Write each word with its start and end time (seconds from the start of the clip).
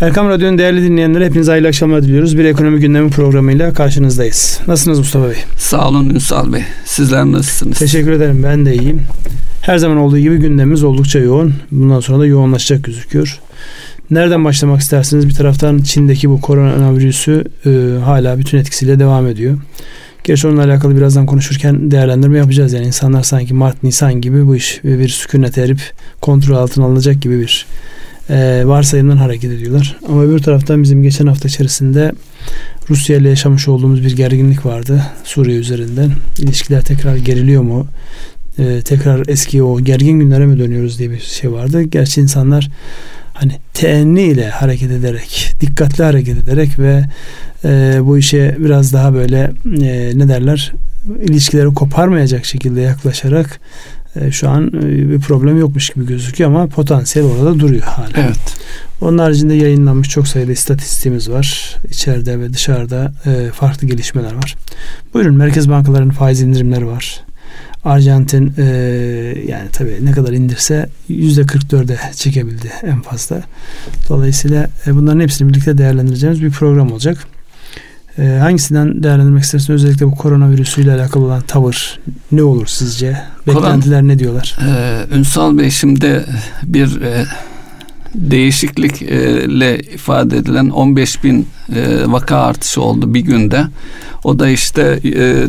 Erkam 0.00 0.28
Radyo'nun 0.28 0.58
değerli 0.58 0.82
dinleyenleri 0.82 1.24
hepinize 1.24 1.50
hayırlı 1.50 1.68
akşamlar 1.68 2.02
diliyoruz. 2.02 2.38
Bir 2.38 2.44
ekonomi 2.44 2.80
gündemi 2.80 3.10
programıyla 3.10 3.72
karşınızdayız. 3.72 4.60
Nasılsınız 4.66 4.98
Mustafa 4.98 5.28
Bey? 5.28 5.36
Sağ 5.58 5.88
olun 5.88 6.10
Ünsal 6.10 6.52
Bey. 6.52 6.62
Sizler 6.84 7.24
nasılsınız? 7.24 7.78
Teşekkür 7.78 8.12
ederim. 8.12 8.42
Ben 8.42 8.66
de 8.66 8.74
iyiyim. 8.74 9.02
Her 9.62 9.78
zaman 9.78 9.96
olduğu 9.96 10.18
gibi 10.18 10.36
gündemimiz 10.36 10.84
oldukça 10.84 11.18
yoğun. 11.18 11.54
Bundan 11.70 12.00
sonra 12.00 12.18
da 12.18 12.26
yoğunlaşacak 12.26 12.84
gözüküyor. 12.84 13.40
Nereden 14.10 14.44
başlamak 14.44 14.80
istersiniz? 14.80 15.28
Bir 15.28 15.34
taraftan 15.34 15.78
Çin'deki 15.78 16.30
bu 16.30 16.40
koronavirüsü 16.40 17.44
e, 17.66 17.70
hala 18.04 18.38
bütün 18.38 18.58
etkisiyle 18.58 18.98
devam 18.98 19.26
ediyor. 19.26 19.58
Gerçi 20.24 20.48
onunla 20.48 20.64
alakalı 20.64 20.96
birazdan 20.96 21.26
konuşurken 21.26 21.90
değerlendirme 21.90 22.38
yapacağız. 22.38 22.72
Yani 22.72 22.86
insanlar 22.86 23.22
sanki 23.22 23.54
Mart, 23.54 23.82
Nisan 23.82 24.20
gibi 24.20 24.46
bu 24.46 24.56
iş 24.56 24.80
bir 24.84 25.08
sükunet 25.08 25.58
erip 25.58 25.80
kontrol 26.20 26.56
altına 26.56 26.84
alınacak 26.84 27.22
gibi 27.22 27.40
bir 27.40 27.66
e, 28.30 28.62
varsayımdan 28.64 29.16
hareket 29.16 29.52
ediyorlar. 29.52 29.96
Ama 30.08 30.22
öbür 30.22 30.38
taraftan 30.38 30.82
bizim 30.82 31.02
geçen 31.02 31.26
hafta 31.26 31.48
içerisinde 31.48 32.12
Rusya 32.90 33.16
ile 33.16 33.28
yaşamış 33.28 33.68
olduğumuz 33.68 34.04
bir 34.04 34.16
gerginlik 34.16 34.66
vardı 34.66 35.02
Suriye 35.24 35.58
üzerinden. 35.58 36.12
İlişkiler 36.38 36.82
tekrar 36.82 37.16
geriliyor 37.16 37.62
mu? 37.62 37.86
E, 38.58 38.82
tekrar 38.82 39.28
eski 39.28 39.62
o 39.62 39.80
gergin 39.80 40.20
günlere 40.20 40.46
mi 40.46 40.58
dönüyoruz 40.58 40.98
diye 40.98 41.10
bir 41.10 41.20
şey 41.20 41.52
vardı. 41.52 41.82
Gerçi 41.82 42.20
insanlar 42.20 42.70
hani 43.34 43.52
teenni 43.74 44.22
ile 44.22 44.48
hareket 44.48 44.90
ederek, 44.90 45.54
dikkatli 45.60 46.04
hareket 46.04 46.38
ederek 46.38 46.78
ve 46.78 47.04
e, 47.64 47.98
bu 48.02 48.18
işe 48.18 48.56
biraz 48.58 48.92
daha 48.92 49.14
böyle 49.14 49.52
e, 49.82 50.12
ne 50.14 50.28
derler 50.28 50.72
ilişkileri 51.22 51.74
koparmayacak 51.74 52.44
şekilde 52.44 52.80
yaklaşarak 52.80 53.60
şu 54.32 54.48
an 54.48 54.66
e, 54.66 55.10
bir 55.10 55.20
problem 55.20 55.58
yokmuş 55.58 55.90
gibi 55.90 56.06
gözüküyor 56.06 56.50
ama 56.50 56.66
potansiyel 56.66 57.28
orada 57.28 57.60
duruyor 57.60 57.82
hala. 57.82 58.10
Evet. 58.16 58.56
Onun 59.00 59.18
haricinde 59.18 59.54
yayınlanmış 59.54 60.08
çok 60.08 60.28
sayıda 60.28 60.52
istatistiğimiz 60.52 61.30
var. 61.30 61.76
İçeride 61.90 62.40
ve 62.40 62.52
dışarıda 62.52 63.12
e, 63.26 63.50
farklı 63.52 63.86
gelişmeler 63.86 64.34
var. 64.34 64.56
Buyurun 65.14 65.34
merkez 65.36 65.68
bankalarının 65.68 66.10
faiz 66.10 66.40
indirimleri 66.40 66.86
var. 66.86 67.20
Arjantin 67.84 68.54
e, 68.58 68.64
yani 69.48 69.68
tabii 69.72 69.98
ne 70.02 70.12
kadar 70.12 70.32
indirse 70.32 70.88
yüzde 71.08 71.40
44'e 71.40 72.12
çekebildi 72.12 72.72
en 72.82 73.02
fazla. 73.02 73.42
Dolayısıyla 74.08 74.70
e, 74.86 74.94
bunların 74.94 75.20
hepsini 75.20 75.48
birlikte 75.48 75.78
değerlendireceğimiz 75.78 76.42
bir 76.42 76.50
program 76.50 76.92
olacak. 76.92 77.18
E, 78.18 78.38
hangisinden 78.40 79.02
değerlendirmek 79.02 79.42
istersiniz? 79.42 79.70
Özellikle 79.70 80.06
bu 80.06 80.14
koronavirüsüyle 80.14 80.92
alakalı 80.92 81.24
olan 81.24 81.40
tavır 81.40 82.00
ne 82.32 82.42
olur 82.42 82.66
sizce? 82.66 83.18
Beklentiler 83.46 84.02
ne 84.02 84.18
diyorlar? 84.18 84.58
E, 84.68 85.16
Ünsal 85.16 85.58
Bey 85.58 85.70
şimdi 85.70 86.24
bir 86.62 87.00
e, 87.00 87.24
değişiklikle 88.14 89.78
ifade 89.78 90.36
edilen 90.36 90.68
15 90.68 91.24
bin 91.24 91.48
e, 91.74 92.02
vaka 92.06 92.36
artışı 92.36 92.82
oldu 92.82 93.14
bir 93.14 93.20
günde. 93.20 93.64
O 94.24 94.38
da 94.38 94.48
işte 94.48 95.00
e, 95.04 95.46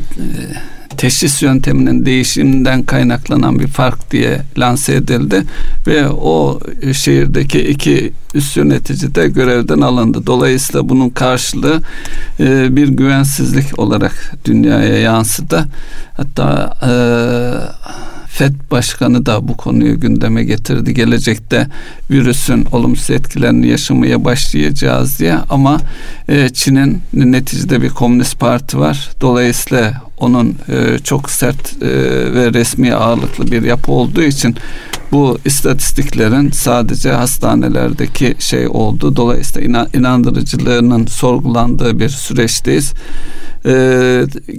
teşhis 0.97 1.41
yönteminin 1.41 2.05
değişiminden 2.05 2.83
kaynaklanan 2.83 3.59
bir 3.59 3.67
fark 3.67 4.11
diye 4.11 4.41
lanse 4.57 4.95
edildi 4.95 5.43
ve 5.87 6.09
o 6.09 6.59
şehirdeki 6.93 7.59
iki 7.59 8.13
üst 8.33 8.57
yönetici 8.57 9.15
de 9.15 9.27
görevden 9.27 9.81
alındı. 9.81 10.25
Dolayısıyla 10.25 10.89
bunun 10.89 11.09
karşılığı 11.09 11.81
e, 12.39 12.75
bir 12.75 12.87
güvensizlik 12.87 13.79
olarak 13.79 14.33
dünyaya 14.45 14.97
yansıdı. 14.97 15.65
Hatta 16.17 16.73
e, 16.87 16.91
FED 18.27 18.53
Başkanı 18.71 19.25
da 19.25 19.47
bu 19.47 19.57
konuyu 19.57 19.99
gündeme 19.99 20.43
getirdi. 20.43 20.93
Gelecekte 20.93 21.67
virüsün 22.11 22.65
olumsuz 22.71 23.09
etkilerini 23.09 23.67
yaşamaya 23.67 24.25
başlayacağız 24.25 25.19
diye 25.19 25.35
ama 25.49 25.79
e, 26.29 26.49
Çin'in 26.49 27.01
neticede 27.13 27.81
bir 27.81 27.89
komünist 27.89 28.39
parti 28.39 28.79
var. 28.79 29.09
Dolayısıyla 29.21 30.06
onun 30.17 30.55
e, 30.69 30.99
çok 30.99 31.31
sert 31.31 31.83
e, 31.83 31.87
ve 32.33 32.53
resmi 32.53 32.93
ağırlıklı 32.93 33.51
bir 33.51 33.61
yapı 33.61 33.91
olduğu 33.91 34.23
için 34.23 34.55
bu 35.11 35.37
istatistiklerin 35.45 36.51
sadece 36.51 37.11
hastanelerdeki 37.11 38.35
şey 38.39 38.67
oldu. 38.67 39.15
Dolayısıyla 39.15 39.87
inandırıcılığının 39.93 41.05
sorgulandığı 41.05 41.99
bir 41.99 42.09
süreçteyiz. 42.09 42.93
E, 43.65 43.71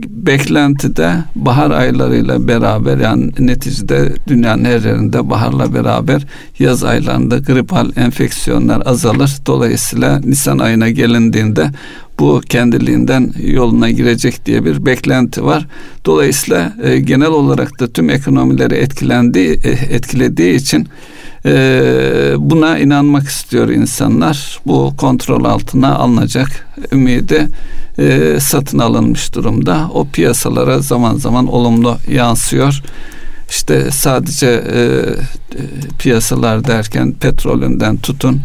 beklentide 0.09 1.15
bahar 1.37 1.71
aylarıyla 1.71 2.49
beraber 2.49 2.99
yani 2.99 3.33
neticede 3.39 4.13
dünyanın 4.29 4.65
her 4.65 4.81
yerinde 4.81 5.31
baharla 5.31 5.75
beraber 5.75 6.27
yaz 6.59 6.85
aylarında 6.85 7.39
gripal 7.39 7.91
enfeksiyonlar 7.97 8.83
azalır. 8.87 9.37
Dolayısıyla 9.47 10.21
Nisan 10.25 10.59
ayına 10.59 10.91
gelindiğinde 10.91 11.71
bu 12.19 12.41
kendiliğinden 12.49 13.33
yoluna 13.43 13.91
girecek 13.91 14.47
diye 14.47 14.65
bir 14.65 14.87
beklenti 14.87 15.45
var. 15.45 15.67
Dolayısıyla 16.07 16.73
e, 16.83 16.99
genel 16.99 17.29
olarak 17.29 17.81
da 17.81 17.93
tüm 17.93 18.11
ekonomileri 18.11 18.75
etkilendiği 18.75 19.61
e, 19.65 19.71
etkilediği 19.71 20.55
için 20.55 20.89
e, 21.47 21.51
buna 22.39 22.79
inanmak 22.79 23.29
istiyor 23.29 23.69
insanlar. 23.69 24.61
Bu 24.67 24.95
kontrol 24.97 25.45
altına 25.45 25.95
alınacak 25.97 26.67
ümidi 26.93 27.49
e, 27.99 28.37
satın 28.41 28.79
alınmış 28.79 29.35
durumda. 29.35 29.91
O 29.95 30.09
piyasalara 30.09 30.79
zaman 30.79 31.17
zaman 31.17 31.47
olumlu 31.47 31.99
yansıyor. 32.11 32.83
İşte 33.51 33.91
sadece 33.91 34.47
e 34.47 34.85
piyasalar 35.99 36.65
derken 36.65 37.13
petrolünden 37.13 37.97
tutun 37.97 38.41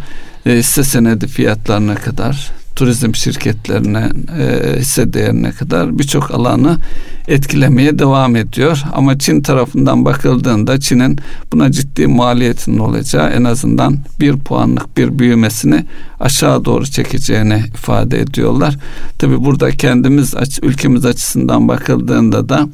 e, 0.45 0.51
hisse 0.51 0.83
senedi 0.83 1.27
fiyatlarına 1.27 1.95
kadar 1.95 2.51
turizm 2.75 3.15
şirketlerine 3.15 4.09
e, 4.39 4.75
hisse 4.79 5.13
değerine 5.13 5.51
kadar 5.51 5.99
birçok 5.99 6.31
alanı 6.31 6.77
etkilemeye 7.27 7.99
devam 7.99 8.35
ediyor. 8.35 8.83
Ama 8.93 9.19
Çin 9.19 9.41
tarafından 9.41 10.05
bakıldığında 10.05 10.79
Çin'in 10.79 11.19
buna 11.53 11.71
ciddi 11.71 12.07
maliyetinin 12.07 12.77
olacağı 12.77 13.29
en 13.29 13.43
azından 13.43 13.97
bir 14.19 14.37
puanlık 14.37 14.97
bir 14.97 15.19
büyümesini 15.19 15.85
aşağı 16.19 16.65
doğru 16.65 16.85
çekeceğini 16.85 17.63
ifade 17.73 18.19
ediyorlar. 18.19 18.77
Tabi 19.19 19.45
burada 19.45 19.71
kendimiz 19.71 20.33
ülkemiz 20.61 21.05
açısından 21.05 21.67
bakıldığında 21.67 22.49
da 22.49 22.67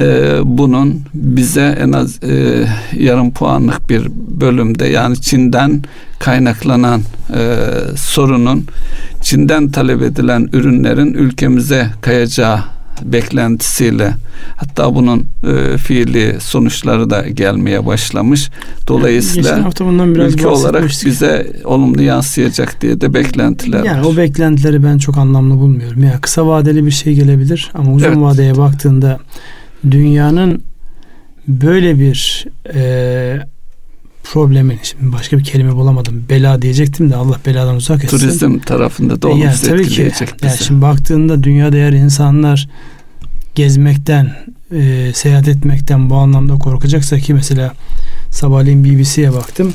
e, 0.00 0.38
bunun 0.44 1.02
bize 1.14 1.78
en 1.80 1.92
az 1.92 2.22
e, 2.22 2.64
yarım 2.98 3.30
puanlık 3.30 3.90
bir 3.90 4.08
bölümde 4.40 4.86
yani 4.86 5.20
Çin'den 5.20 5.82
kaynaklanan 6.18 7.00
e, 7.34 7.58
sorunun 7.96 8.64
Çin'den 9.22 9.70
talep 9.70 10.02
edilen 10.02 10.48
ürünlerin 10.52 11.14
ülkemize 11.14 11.90
kayacağı 12.00 12.60
beklentisiyle 13.02 14.14
hatta 14.56 14.94
bunun 14.94 15.26
e, 15.46 15.78
fiili 15.78 16.36
sonuçları 16.40 17.10
da 17.10 17.28
gelmeye 17.28 17.86
başlamış. 17.86 18.50
Dolayısıyla 18.88 19.70
biraz 20.14 20.34
ülke 20.34 20.46
olarak 20.46 20.90
bize 21.04 21.52
olumlu 21.64 22.02
yansıyacak 22.02 22.80
diye 22.80 23.00
de 23.00 23.14
beklentiler 23.14 23.84
Yani 23.84 24.00
var. 24.00 24.12
o 24.12 24.16
beklentileri 24.16 24.84
ben 24.84 24.98
çok 24.98 25.18
anlamlı 25.18 25.54
bulmuyorum. 25.54 26.02
Ya 26.02 26.08
yani 26.08 26.20
kısa 26.20 26.46
vadeli 26.46 26.86
bir 26.86 26.90
şey 26.90 27.14
gelebilir 27.14 27.70
ama 27.74 27.92
uzun 27.92 28.06
evet. 28.06 28.18
vadeye 28.18 28.56
baktığında 28.56 29.18
dünyanın 29.90 30.62
böyle 31.48 31.98
bir 31.98 32.46
e, 32.74 33.40
problemin 34.24 34.78
şimdi 34.82 35.12
başka 35.12 35.38
bir 35.38 35.44
kelime 35.44 35.74
bulamadım. 35.74 36.24
Bela 36.30 36.62
diyecektim 36.62 37.10
de 37.10 37.16
Allah 37.16 37.36
beladan 37.46 37.76
uzak 37.76 38.04
etsin. 38.04 38.18
Turizm 38.18 38.58
tarafında 38.58 39.22
da 39.22 39.28
olumsuz 39.28 39.68
yani, 39.68 39.76
tabii 39.76 39.88
ki. 39.88 40.12
Yani 40.42 40.58
şimdi 40.58 40.82
baktığında 40.82 41.42
dünyada 41.42 41.76
eğer 41.76 41.92
insanlar 41.92 42.68
gezmekten, 43.54 44.36
e, 44.72 45.10
seyahat 45.14 45.48
etmekten 45.48 46.10
bu 46.10 46.14
anlamda 46.14 46.54
korkacaksa 46.54 47.18
ki 47.18 47.34
mesela 47.34 47.72
sabahleyin 48.30 48.84
BBC'ye 48.84 49.32
baktım. 49.32 49.74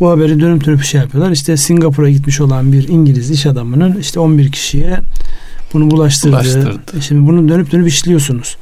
Bu 0.00 0.10
haberi 0.10 0.40
dönüp 0.40 0.64
dönüp 0.64 0.82
şey 0.84 1.00
yapıyorlar. 1.00 1.32
İşte 1.32 1.56
Singapur'a 1.56 2.10
gitmiş 2.10 2.40
olan 2.40 2.72
bir 2.72 2.88
İngiliz 2.88 3.30
iş 3.30 3.46
adamının 3.46 3.98
işte 4.00 4.20
11 4.20 4.52
kişiye 4.52 5.00
bunu 5.72 5.90
bulaştırdı. 5.90 6.32
bulaştırdı. 6.32 6.96
E 6.98 7.00
şimdi 7.00 7.26
bunu 7.26 7.48
dönüp 7.48 7.72
dönüp 7.72 7.88
işliyorsunuz. 7.88 8.56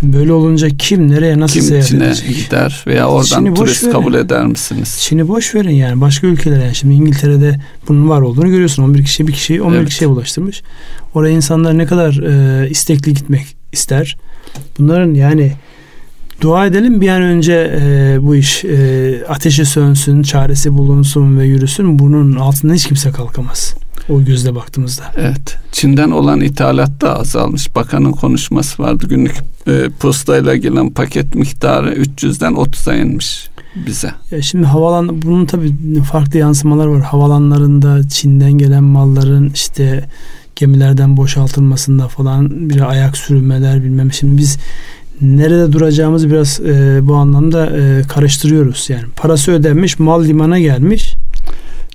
Şimdi 0.00 0.16
böyle 0.16 0.32
olunca 0.32 0.68
kim 0.68 1.10
nereye 1.10 1.40
nasıl 1.40 1.54
kim 1.54 1.62
seyahat 1.62 1.88
Çin'e 1.88 2.06
edecek? 2.06 2.36
gider 2.36 2.84
veya 2.86 3.08
oradan 3.08 3.44
Çin'i 3.44 3.54
turist 3.54 3.84
verin. 3.84 3.92
kabul 3.92 4.14
eder 4.14 4.46
misiniz? 4.46 4.96
Çin'i 5.00 5.28
boş 5.28 5.54
verin 5.54 5.70
yani 5.70 6.00
başka 6.00 6.26
ülkelere 6.26 6.62
yani 6.62 6.74
şimdi 6.74 6.94
İngiltere'de 6.94 7.60
bunun 7.88 8.08
var 8.08 8.20
olduğunu 8.20 8.48
görüyorsun 8.50 8.82
11 8.82 9.04
kişi 9.04 9.26
bir 9.26 9.32
kişi 9.32 9.62
11 9.62 9.76
evet. 9.76 9.88
kişiye 9.88 10.10
bulaştırmış. 10.10 10.62
Oraya 11.14 11.34
insanlar 11.34 11.78
ne 11.78 11.86
kadar 11.86 12.12
e, 12.12 12.70
istekli 12.70 13.14
gitmek 13.14 13.56
ister. 13.72 14.16
Bunların 14.78 15.14
yani 15.14 15.52
dua 16.40 16.66
edelim 16.66 17.00
bir 17.00 17.08
an 17.08 17.22
önce 17.22 17.80
e, 17.82 18.18
bu 18.22 18.36
iş 18.36 18.64
e, 18.64 19.24
ateşi 19.28 19.64
sönsün, 19.64 20.22
çaresi 20.22 20.76
bulunsun 20.76 21.38
ve 21.38 21.44
yürüsün. 21.44 21.98
Bunun 21.98 22.36
altında 22.36 22.72
hiç 22.74 22.86
kimse 22.86 23.10
kalkamaz. 23.10 23.74
O 24.08 24.24
gözle 24.24 24.54
baktığımızda. 24.54 25.02
Evet. 25.16 25.56
Çin'den 25.72 26.10
olan 26.10 26.40
ithalat 26.40 27.00
da 27.00 27.20
azalmış. 27.20 27.74
Bakanın 27.76 28.12
konuşması 28.12 28.82
vardı. 28.82 29.06
Günlük 29.08 29.36
e, 29.66 29.88
postayla 30.00 30.56
gelen 30.56 30.90
paket 30.90 31.34
miktarı 31.34 31.94
300'den 31.94 32.52
30'a 32.52 32.94
inmiş. 32.94 33.48
bize. 33.86 34.10
Ya 34.30 34.42
şimdi 34.42 34.66
havalan 34.66 35.22
bunun 35.22 35.46
tabii 35.46 36.00
farklı 36.12 36.38
yansımalar 36.38 36.86
var. 36.86 37.02
Havalanlarında 37.02 38.08
Çin'den 38.08 38.52
gelen 38.52 38.84
malların 38.84 39.50
işte 39.54 40.04
gemilerden 40.56 41.16
boşaltılmasında 41.16 42.08
falan 42.08 42.70
bir 42.70 42.90
ayak 42.90 43.16
sürülmeler 43.16 43.84
bilmem. 43.84 44.12
Şimdi 44.12 44.38
biz 44.38 44.58
nerede 45.20 45.72
duracağımızı 45.72 46.30
biraz 46.30 46.60
e, 46.60 47.00
bu 47.02 47.14
anlamda 47.14 47.66
e, 47.66 48.02
karıştırıyoruz. 48.02 48.90
Yani 48.90 49.04
parası 49.16 49.52
ödenmiş, 49.52 49.98
mal 49.98 50.24
limana 50.24 50.58
gelmiş. 50.58 51.14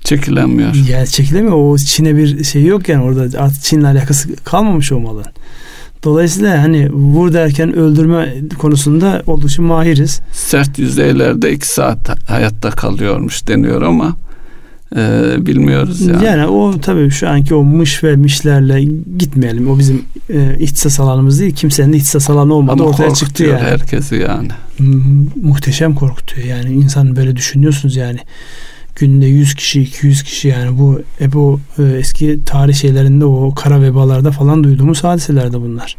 Çekilemiyor. 0.04 0.74
Yani 0.74 1.08
çekilemiyor. 1.08 1.54
O 1.56 1.78
Çin'e 1.78 2.16
bir 2.16 2.44
şey 2.44 2.64
yok 2.64 2.88
yani 2.88 3.02
orada 3.04 3.42
artık 3.42 3.62
Çin'le 3.62 3.84
alakası 3.84 4.36
kalmamış 4.36 4.92
o 4.92 5.00
malın. 5.00 5.24
Dolayısıyla 6.04 6.62
hani 6.62 6.92
vur 6.92 7.32
derken 7.32 7.76
öldürme 7.76 8.34
konusunda 8.58 9.22
oldukça 9.26 9.62
mahiriz. 9.62 10.20
Sert 10.32 10.78
yüzeylerde 10.78 11.52
iki 11.52 11.68
saat 11.68 12.30
hayatta 12.30 12.70
kalıyormuş 12.70 13.48
deniyor 13.48 13.82
ama 13.82 14.16
e, 14.96 15.00
bilmiyoruz 15.46 16.00
yani. 16.00 16.24
Yani 16.24 16.46
o 16.46 16.80
tabii 16.80 17.10
şu 17.10 17.28
anki 17.28 17.54
o 17.54 17.62
mış 17.62 18.04
ve 18.04 18.16
mişlerle 18.16 18.82
gitmeyelim. 19.18 19.70
O 19.70 19.78
bizim 19.78 20.02
e, 20.30 20.56
ihtisas 20.58 21.00
alanımız 21.00 21.40
değil. 21.40 21.54
Kimsenin 21.54 21.92
de 21.92 21.96
ihtisas 21.96 22.30
alanı 22.30 22.54
olmadı. 22.54 22.82
Ama 22.82 22.90
Ortaya 22.90 23.14
çıktı 23.14 23.44
yani. 23.44 23.60
herkesi 23.60 24.14
yani. 24.14 24.48
Muhteşem 25.42 25.94
korkutuyor. 25.94 26.46
Yani 26.46 26.72
insan 26.72 27.16
böyle 27.16 27.36
düşünüyorsunuz 27.36 27.96
yani 27.96 28.18
günde 28.96 29.26
100 29.26 29.54
kişi 29.54 29.82
200 29.82 30.22
kişi 30.22 30.48
yani 30.48 30.78
bu 30.78 31.02
e, 31.20 31.32
bu 31.32 31.60
e, 31.78 31.82
eski 31.82 32.40
tarih 32.46 32.74
şeylerinde 32.74 33.24
o 33.24 33.54
kara 33.54 33.82
vebalarda 33.82 34.30
falan 34.30 34.64
duyduğumuz 34.64 35.04
hadiselerde 35.04 35.60
bunlar. 35.60 35.96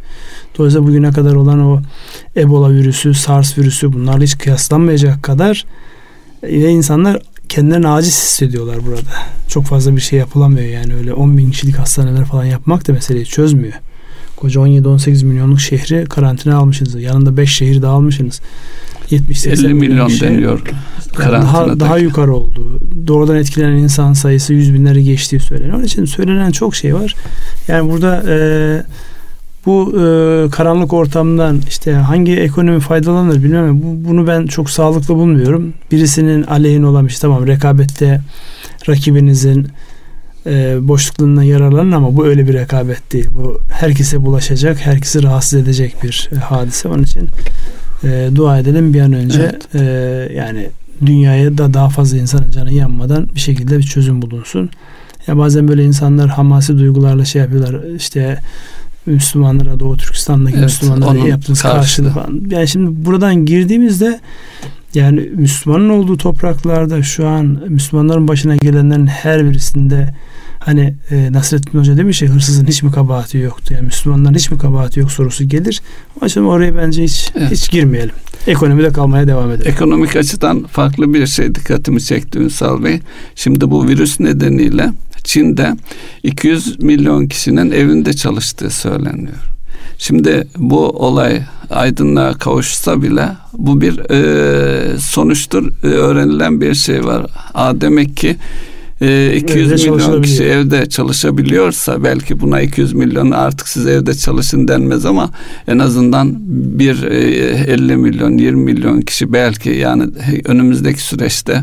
Dolayısıyla 0.57 0.87
bugüne 0.87 1.11
kadar 1.11 1.35
olan 1.35 1.59
o 1.59 1.81
Ebola 2.37 2.71
virüsü, 2.71 3.13
SARS 3.13 3.57
virüsü 3.57 3.93
bunlarla 3.93 4.23
hiç 4.23 4.37
kıyaslanmayacak 4.37 5.23
kadar 5.23 5.65
ve 6.43 6.69
insanlar 6.69 7.19
kendilerini 7.49 7.87
aciz 7.87 8.13
hissediyorlar 8.13 8.85
burada. 8.85 9.11
Çok 9.47 9.65
fazla 9.65 9.95
bir 9.95 10.01
şey 10.01 10.19
yapılamıyor 10.19 10.67
yani 10.67 10.95
öyle 10.95 11.13
10 11.13 11.37
bin 11.37 11.51
kişilik 11.51 11.75
hastaneler 11.79 12.25
falan 12.25 12.45
yapmak 12.45 12.87
da 12.87 12.93
meseleyi 12.93 13.25
çözmüyor. 13.25 13.73
Koca 14.35 14.61
17-18 14.61 15.25
milyonluk 15.25 15.61
şehri 15.61 16.05
karantina 16.05 16.57
almışsınız. 16.57 16.95
Yanında 16.95 17.37
5 17.37 17.53
şehir 17.53 17.81
daha 17.81 17.93
almışsınız. 17.93 18.41
70 19.09 19.47
50 19.47 19.73
milyon 19.73 20.07
şey, 20.07 20.29
deniyor. 20.29 20.61
Yani 21.19 21.31
daha, 21.31 21.79
daha 21.79 21.97
yukarı 21.97 22.33
oldu. 22.33 22.79
Doğrudan 23.07 23.35
etkilenen 23.35 23.77
insan 23.77 24.13
sayısı 24.13 24.53
yüz 24.53 24.73
binleri 24.73 25.03
geçtiği 25.03 25.39
söyleniyor. 25.39 25.75
Onun 25.75 25.83
için 25.83 26.05
söylenen 26.05 26.51
çok 26.51 26.75
şey 26.75 26.95
var. 26.95 27.15
Yani 27.67 27.91
burada 27.91 28.23
e, 28.27 28.37
bu 29.65 29.89
e, 29.91 30.01
karanlık 30.51 30.93
ortamdan 30.93 31.61
işte 31.67 31.93
hangi 31.93 32.35
ekonomi 32.35 32.79
faydalanır 32.79 33.43
bilmem 33.43 33.81
bu, 33.81 34.09
bunu 34.09 34.27
ben 34.27 34.47
çok 34.47 34.69
sağlıklı 34.69 35.15
bulmuyorum. 35.15 35.73
Birisinin 35.91 36.43
aleyhine 36.43 36.85
olan 36.85 37.05
bir 37.07 37.11
şey 37.11 37.19
tamam 37.19 37.47
rekabette 37.47 38.21
rakibinizin 38.89 39.67
e, 40.45 40.77
boşluklarından 40.87 41.43
yararlanın 41.43 41.91
ama 41.91 42.15
bu 42.15 42.25
öyle 42.25 42.47
bir 42.47 42.53
rekabet 42.53 43.13
değil. 43.13 43.27
Bu 43.31 43.59
herkese 43.71 44.25
bulaşacak, 44.25 44.85
herkesi 44.85 45.23
rahatsız 45.23 45.59
edecek 45.59 45.95
bir 46.03 46.29
e, 46.31 46.35
hadise. 46.35 46.87
Onun 46.87 47.03
için 47.03 47.29
e, 48.03 48.29
dua 48.35 48.59
edelim 48.59 48.93
bir 48.93 49.01
an 49.01 49.13
önce 49.13 49.41
evet. 49.41 49.75
e, 49.75 50.33
yani 50.35 50.69
dünyaya 51.05 51.57
da 51.57 51.73
daha 51.73 51.89
fazla 51.89 52.17
insanın 52.17 52.51
canı 52.51 52.73
yanmadan 52.73 53.29
bir 53.35 53.39
şekilde 53.39 53.77
bir 53.77 53.83
çözüm 53.83 54.21
bulunsun. 54.21 54.69
Ya 55.27 55.37
bazen 55.37 55.67
böyle 55.67 55.83
insanlar 55.83 56.29
hamasi 56.29 56.77
duygularla 56.77 57.25
şey 57.25 57.41
yapıyorlar. 57.41 57.95
İşte 57.95 58.39
Müslümanlara 59.05 59.79
Doğu 59.79 59.97
Türkistan'daki 59.97 60.55
evet, 60.55 60.63
Müslümanlara 60.63 61.27
yaptığınız 61.27 61.61
karşılığı 61.61 62.09
falan. 62.09 62.41
Yani 62.49 62.67
şimdi 62.67 63.05
buradan 63.05 63.45
girdiğimizde 63.45 64.19
yani 64.95 65.19
Müslümanın 65.19 65.89
olduğu 65.89 66.17
topraklarda 66.17 67.03
şu 67.03 67.27
an 67.27 67.45
Müslümanların 67.69 68.27
başına 68.27 68.55
gelenlerin 68.55 69.07
her 69.07 69.49
birisinde 69.49 70.15
hani 70.59 70.95
e, 71.11 71.31
Nasrettin 71.31 71.79
Hoca 71.79 71.97
demiş 71.97 72.21
ya 72.21 72.29
hırsızın 72.29 72.65
hiç 72.65 72.83
mi 72.83 72.91
kabahati 72.91 73.37
yoktu? 73.37 73.73
Yani 73.73 73.85
Müslümanların 73.85 74.35
hiç 74.35 74.51
mi 74.51 74.57
kabahati 74.57 74.99
yok 74.99 75.11
sorusu 75.11 75.43
gelir. 75.43 75.81
O 76.21 76.25
yüzden 76.25 76.41
oraya 76.41 76.75
bence 76.75 77.03
hiç 77.03 77.31
evet. 77.35 77.51
hiç 77.51 77.71
girmeyelim. 77.71 78.15
Ekonomide 78.47 78.89
kalmaya 78.89 79.27
devam 79.27 79.51
edelim. 79.51 79.71
Ekonomik 79.71 80.15
açıdan 80.15 80.63
farklı 80.63 81.13
bir 81.13 81.27
şey 81.27 81.55
dikkatimi 81.55 82.01
çekti 82.01 82.39
Ünsal 82.39 82.83
Bey. 82.83 82.99
Şimdi 83.35 83.71
bu 83.71 83.87
virüs 83.87 84.19
nedeniyle 84.19 84.91
Çin'de 85.23 85.75
200 86.23 86.79
milyon 86.79 87.27
kişinin 87.27 87.71
evinde 87.71 88.13
çalıştığı 88.13 88.69
söyleniyor. 88.69 89.54
Şimdi 89.97 90.47
bu 90.57 90.89
olay 90.89 91.41
aydınlığa 91.69 92.33
kavuşsa 92.33 93.01
bile 93.01 93.27
bu 93.57 93.81
bir 93.81 94.11
e, 94.11 94.99
sonuçtur 94.99 95.71
e, 95.83 95.87
öğrenilen 95.87 96.61
bir 96.61 96.73
şey 96.75 97.05
var. 97.05 97.25
A 97.53 97.81
demek 97.81 98.17
ki 98.17 98.37
e, 99.01 99.35
200 99.35 99.71
evde 99.71 99.91
milyon 99.91 100.21
kişi 100.21 100.43
evde 100.43 100.89
çalışabiliyorsa 100.89 102.03
belki 102.03 102.39
buna 102.39 102.61
200 102.61 102.93
milyon 102.93 103.31
artık 103.31 103.67
siz 103.67 103.87
evde 103.87 104.13
çalışın 104.13 104.67
denmez 104.67 105.05
ama 105.05 105.29
en 105.67 105.79
azından 105.79 106.35
bir 106.79 107.03
e, 107.03 107.17
50 107.71 107.97
milyon 107.97 108.37
20 108.37 108.63
milyon 108.63 109.01
kişi 109.01 109.33
belki 109.33 109.69
yani 109.69 110.03
önümüzdeki 110.45 111.01
süreçte 111.01 111.61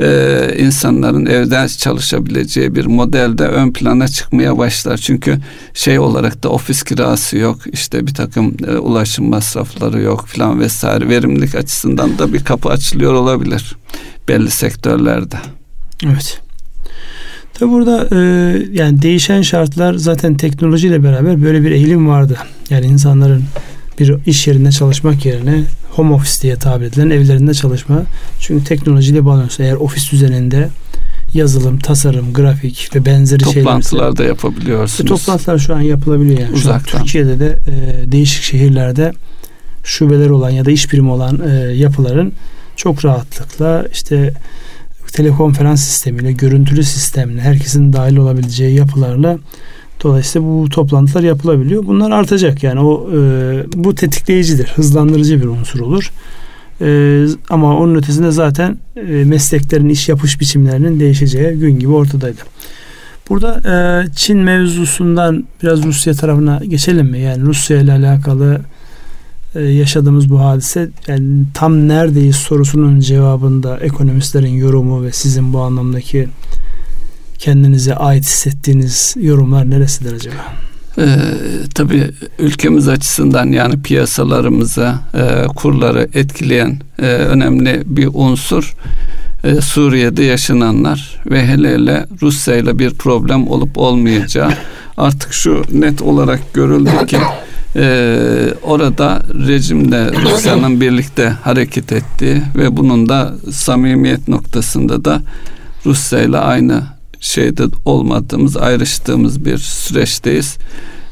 e, 0.00 0.56
insanların 0.58 1.26
evden 1.26 1.66
çalışabileceği 1.66 2.74
bir 2.74 2.86
modelde 2.86 3.44
ön 3.44 3.72
plana 3.72 4.08
çıkmaya 4.08 4.58
başlar. 4.58 4.96
Çünkü 4.96 5.38
şey 5.74 5.98
olarak 5.98 6.42
da 6.42 6.48
ofis 6.48 6.82
kirası 6.82 7.36
yok, 7.36 7.58
işte 7.72 8.06
bir 8.06 8.14
takım 8.14 8.56
e, 8.68 8.76
ulaşım 8.76 9.28
masrafları 9.28 10.00
yok 10.00 10.26
falan 10.26 10.60
vesaire. 10.60 11.08
Verimlilik 11.08 11.54
açısından 11.54 12.18
da 12.18 12.32
bir 12.32 12.44
kapı 12.44 12.68
açılıyor 12.68 13.14
olabilir 13.14 13.76
belli 14.28 14.50
sektörlerde. 14.50 15.36
Evet. 16.06 16.40
Tabi 17.54 17.70
burada 17.70 18.08
e, 18.12 18.18
yani 18.72 19.02
değişen 19.02 19.42
şartlar 19.42 19.94
zaten 19.94 20.36
teknolojiyle 20.36 21.02
beraber 21.02 21.42
böyle 21.42 21.62
bir 21.62 21.70
eğilim 21.70 22.08
vardı. 22.08 22.38
Yani 22.70 22.86
insanların 22.86 23.44
bir 23.98 24.26
iş 24.26 24.46
yerinde 24.46 24.70
çalışmak 24.70 25.26
yerine 25.26 25.64
home 25.90 26.14
office 26.14 26.42
diye 26.42 26.56
tabir 26.56 26.86
edilen 26.86 27.10
evlerinde 27.10 27.54
çalışma. 27.54 28.02
Çünkü 28.40 28.64
teknolojiyle 28.64 29.24
bağlanıyorsun. 29.24 29.64
Eğer 29.64 29.74
ofis 29.74 30.12
düzeninde 30.12 30.68
yazılım, 31.34 31.78
tasarım, 31.78 32.32
grafik 32.32 32.90
ve 32.94 33.04
benzeri 33.04 33.44
şeyler. 33.44 33.64
Toplantılar 33.64 34.16
da 34.16 34.24
yapabiliyorsunuz. 34.24 35.08
Toplantılar 35.08 35.58
şu 35.58 35.74
an 35.74 35.80
yapılabiliyor 35.80 36.38
yani. 36.38 36.54
Uzaktan. 36.54 36.90
Şu 36.90 36.98
an 36.98 37.02
Türkiye'de 37.02 37.40
de 37.40 37.58
e, 37.66 38.12
değişik 38.12 38.42
şehirlerde 38.42 39.12
şubeler 39.84 40.30
olan 40.30 40.50
ya 40.50 40.64
da 40.64 40.70
iş 40.70 40.92
birimi 40.92 41.10
olan 41.10 41.40
e, 41.48 41.52
yapıların 41.74 42.32
çok 42.76 43.04
rahatlıkla 43.04 43.86
işte 43.92 44.34
telekonferans 45.12 45.84
sistemiyle, 45.84 46.32
görüntülü 46.32 46.84
sistemle, 46.84 47.40
herkesin 47.40 47.92
dahil 47.92 48.16
olabileceği 48.16 48.76
yapılarla 48.76 49.38
dolayısıyla 50.02 50.48
bu 50.48 50.68
toplantılar 50.68 51.22
yapılabiliyor. 51.22 51.86
Bunlar 51.86 52.10
artacak 52.10 52.62
yani 52.62 52.80
o 52.80 53.10
e, 53.16 53.18
bu 53.74 53.94
tetikleyicidir, 53.94 54.68
hızlandırıcı 54.68 55.42
bir 55.42 55.46
unsur 55.46 55.80
olur. 55.80 56.12
E, 56.80 57.26
ama 57.50 57.78
onun 57.78 57.94
ötesinde 57.94 58.30
zaten 58.30 58.78
e, 58.96 59.00
mesleklerin 59.02 59.88
iş 59.88 60.08
yapış 60.08 60.40
biçimlerinin 60.40 61.00
değişeceği 61.00 61.58
gün 61.58 61.78
gibi 61.78 61.92
ortadaydı. 61.92 62.40
Burada 63.28 63.60
e, 63.66 64.06
Çin 64.16 64.38
mevzusundan 64.38 65.44
biraz 65.62 65.82
Rusya 65.82 66.14
tarafına 66.14 66.60
geçelim 66.68 67.06
mi? 67.06 67.20
Yani 67.20 67.42
Rusya 67.42 67.80
ile 67.80 67.92
alakalı 67.92 68.60
e, 69.54 69.60
yaşadığımız 69.60 70.30
bu 70.30 70.40
hadise 70.40 70.88
yani 71.06 71.44
tam 71.54 71.88
neredeyiz 71.88 72.36
sorusunun 72.36 73.00
cevabında 73.00 73.78
ekonomistlerin 73.78 74.54
yorumu 74.54 75.04
ve 75.04 75.12
sizin 75.12 75.52
bu 75.52 75.60
anlamdaki 75.60 76.28
kendinize 77.38 77.94
ait 77.94 78.24
hissettiğiniz 78.24 79.14
yorumlar 79.20 79.70
neresidir 79.70 80.12
acaba? 80.12 80.36
Ee, 80.98 81.18
tabii 81.74 82.10
ülkemiz 82.38 82.88
açısından 82.88 83.46
yani 83.46 83.82
piyasalarımıza 83.82 85.00
e, 85.14 85.46
kurları 85.46 86.08
etkileyen 86.14 86.80
e, 86.98 87.06
önemli 87.06 87.82
bir 87.86 88.08
unsur 88.14 88.74
e, 89.44 89.60
Suriye'de 89.60 90.24
yaşananlar 90.24 91.20
ve 91.26 91.46
hele 91.46 91.72
hele 91.72 92.06
Rusya 92.22 92.56
ile 92.56 92.78
bir 92.78 92.90
problem 92.90 93.48
olup 93.48 93.78
olmayacağı 93.78 94.50
artık 94.96 95.32
şu 95.32 95.62
net 95.72 96.02
olarak 96.02 96.54
görüldü 96.54 97.06
ki 97.06 97.18
ee, 97.76 98.54
orada 98.62 99.22
rejimle 99.46 100.12
Rusya'nın 100.12 100.80
birlikte 100.80 101.28
hareket 101.28 101.92
ettiği 101.92 102.42
ve 102.56 102.76
bunun 102.76 103.08
da 103.08 103.34
samimiyet 103.52 104.28
noktasında 104.28 105.04
da 105.04 105.22
Rusya 105.86 106.22
ile 106.22 106.38
aynı 106.38 106.82
şeyde 107.20 107.62
olmadığımız, 107.84 108.56
ayrıştığımız 108.56 109.44
bir 109.44 109.58
süreçteyiz. 109.58 110.56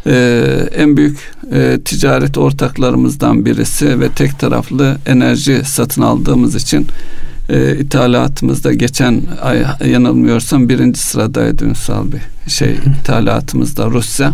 Ee, 0.06 0.68
en 0.76 0.96
büyük 0.96 1.32
e, 1.52 1.78
ticaret 1.84 2.38
ortaklarımızdan 2.38 3.46
birisi 3.46 4.00
ve 4.00 4.08
tek 4.08 4.38
taraflı 4.38 4.96
enerji 5.06 5.62
satın 5.64 6.02
aldığımız 6.02 6.54
için 6.54 6.86
e, 7.48 7.76
ithalatımızda 7.78 8.72
geçen 8.72 9.22
ay 9.42 9.64
yanılmıyorsam 9.84 10.68
birinci 10.68 11.00
sıradaydı 11.00 11.64
Ünsal 11.64 12.12
Bey. 12.12 12.20
Şey 12.48 12.70
ithalatımızda 13.00 13.86
Rusya. 13.86 14.32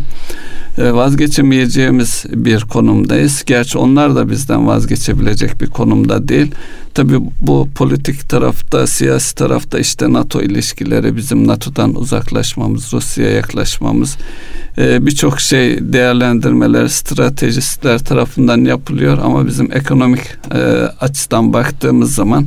E, 0.78 0.92
vazgeçemeyeceğimiz 0.92 2.24
bir 2.28 2.60
konumdayız. 2.60 3.42
Gerçi 3.46 3.78
onlar 3.78 4.14
da 4.14 4.30
bizden 4.30 4.66
vazgeçebilecek 4.66 5.60
bir 5.60 5.66
konumda 5.66 6.28
değil. 6.28 6.50
Tabi 6.94 7.14
bu 7.40 7.68
politik 7.74 8.28
tarafta, 8.28 8.86
siyasi 8.86 9.34
tarafta 9.34 9.78
işte 9.78 10.12
NATO 10.12 10.42
ilişkileri, 10.42 11.16
bizim 11.16 11.46
NATO'dan 11.46 11.94
uzaklaşmamız, 11.94 12.92
Rusya'ya 12.92 13.30
yaklaşmamız, 13.30 14.16
e, 14.78 15.06
birçok 15.06 15.40
şey 15.40 15.92
değerlendirmeler, 15.92 16.88
stratejistler 16.88 18.04
tarafından 18.04 18.64
yapılıyor 18.64 19.18
ama 19.22 19.46
bizim 19.46 19.72
ekonomik 19.72 20.22
e, 20.54 20.58
açıdan 21.00 21.52
baktığımız 21.52 22.14
zaman 22.14 22.46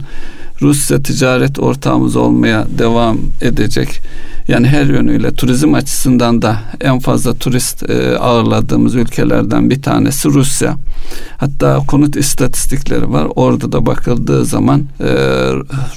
Rusya 0.61 1.03
ticaret 1.03 1.59
ortağımız 1.59 2.15
olmaya 2.15 2.67
devam 2.77 3.17
edecek. 3.41 4.01
Yani 4.47 4.67
her 4.67 4.85
yönüyle 4.85 5.31
turizm 5.31 5.73
açısından 5.73 6.41
da 6.41 6.59
en 6.81 6.99
fazla 6.99 7.33
turist 7.33 7.89
e, 7.89 8.17
ağırladığımız 8.17 8.95
ülkelerden 8.95 9.69
bir 9.69 9.81
tanesi 9.81 10.29
Rusya. 10.29 10.77
Hatta 11.37 11.77
konut 11.87 12.15
istatistikleri 12.15 13.11
var. 13.11 13.27
Orada 13.35 13.71
da 13.71 13.85
bakıldığı 13.85 14.45
zaman 14.45 14.83
e, 14.99 15.11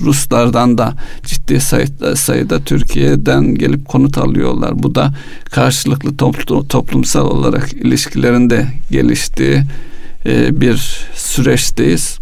Ruslardan 0.01 0.79
da 0.79 0.95
ciddi 1.27 1.61
sayıda, 1.61 2.17
sayıda 2.17 2.61
Türkiye'den 2.61 3.55
gelip 3.55 3.89
konut 3.89 4.19
alıyorlar. 4.19 4.83
Bu 4.83 4.95
da 4.95 5.15
karşılıklı 5.45 6.17
toplu, 6.17 6.69
toplumsal 6.69 7.27
olarak 7.27 7.73
ilişkilerinde 7.73 8.67
geliştiği 8.91 9.63
e, 10.27 10.61
bir 10.61 11.07
süreçteyiz 11.15 12.19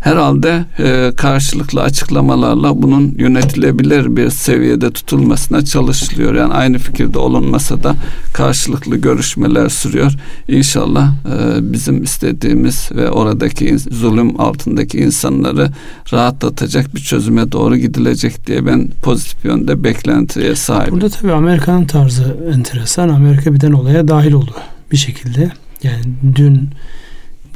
herhalde 0.00 0.64
e, 0.78 1.12
karşılıklı 1.16 1.82
açıklamalarla 1.82 2.82
bunun 2.82 3.14
yönetilebilir 3.18 4.16
bir 4.16 4.30
seviyede 4.30 4.90
tutulmasına 4.90 5.64
çalışılıyor. 5.64 6.34
Yani 6.34 6.52
aynı 6.52 6.78
fikirde 6.78 7.18
olunmasa 7.18 7.82
da 7.82 7.94
karşılıklı 8.32 8.96
görüşmeler 8.96 9.68
sürüyor. 9.68 10.12
İnşallah 10.48 11.12
e, 11.12 11.72
bizim 11.72 12.02
istediğimiz 12.02 12.88
ve 12.92 13.10
oradaki 13.10 13.78
zulüm 13.78 14.40
altındaki 14.40 14.98
insanları 14.98 15.70
rahatlatacak 16.12 16.94
bir 16.94 17.00
çözüme 17.00 17.52
doğru 17.52 17.76
gidilecek 17.76 18.46
diye 18.46 18.66
ben 18.66 18.88
pozitif 19.02 19.44
yönde 19.44 19.84
beklentiye 19.84 20.54
sahibim. 20.54 20.92
Burada 20.92 21.08
tabii 21.08 21.32
Amerika'nın 21.32 21.84
tarzı 21.84 22.36
enteresan. 22.54 23.08
Amerika 23.08 23.54
birden 23.54 23.72
olaya 23.72 24.08
dahil 24.08 24.32
oldu 24.32 24.54
bir 24.92 24.96
şekilde. 24.96 25.52
Yani 25.82 26.02
dün 26.36 26.70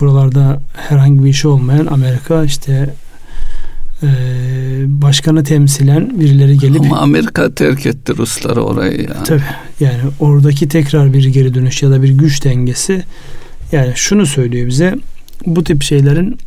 buralarda 0.00 0.60
herhangi 0.76 1.24
bir 1.24 1.28
işi 1.28 1.48
olmayan 1.48 1.86
Amerika 1.86 2.44
işte 2.44 2.94
e, 4.02 4.08
başkanı 4.86 5.44
temsilen 5.44 6.20
birileri 6.20 6.58
gelip 6.58 6.80
ama 6.80 6.98
Amerika 6.98 7.54
terk 7.54 7.86
etti 7.86 8.16
Rusları 8.16 8.62
orayı 8.62 8.98
yani. 9.00 9.24
Tabii 9.24 9.42
yani 9.80 10.00
oradaki 10.20 10.68
tekrar 10.68 11.12
bir 11.12 11.24
geri 11.24 11.54
dönüş 11.54 11.82
ya 11.82 11.90
da 11.90 12.02
bir 12.02 12.08
güç 12.08 12.44
dengesi 12.44 13.02
yani 13.72 13.92
şunu 13.94 14.26
söylüyor 14.26 14.68
bize 14.68 14.94
bu 15.46 15.64
tip 15.64 15.82
şeylerin 15.82 16.38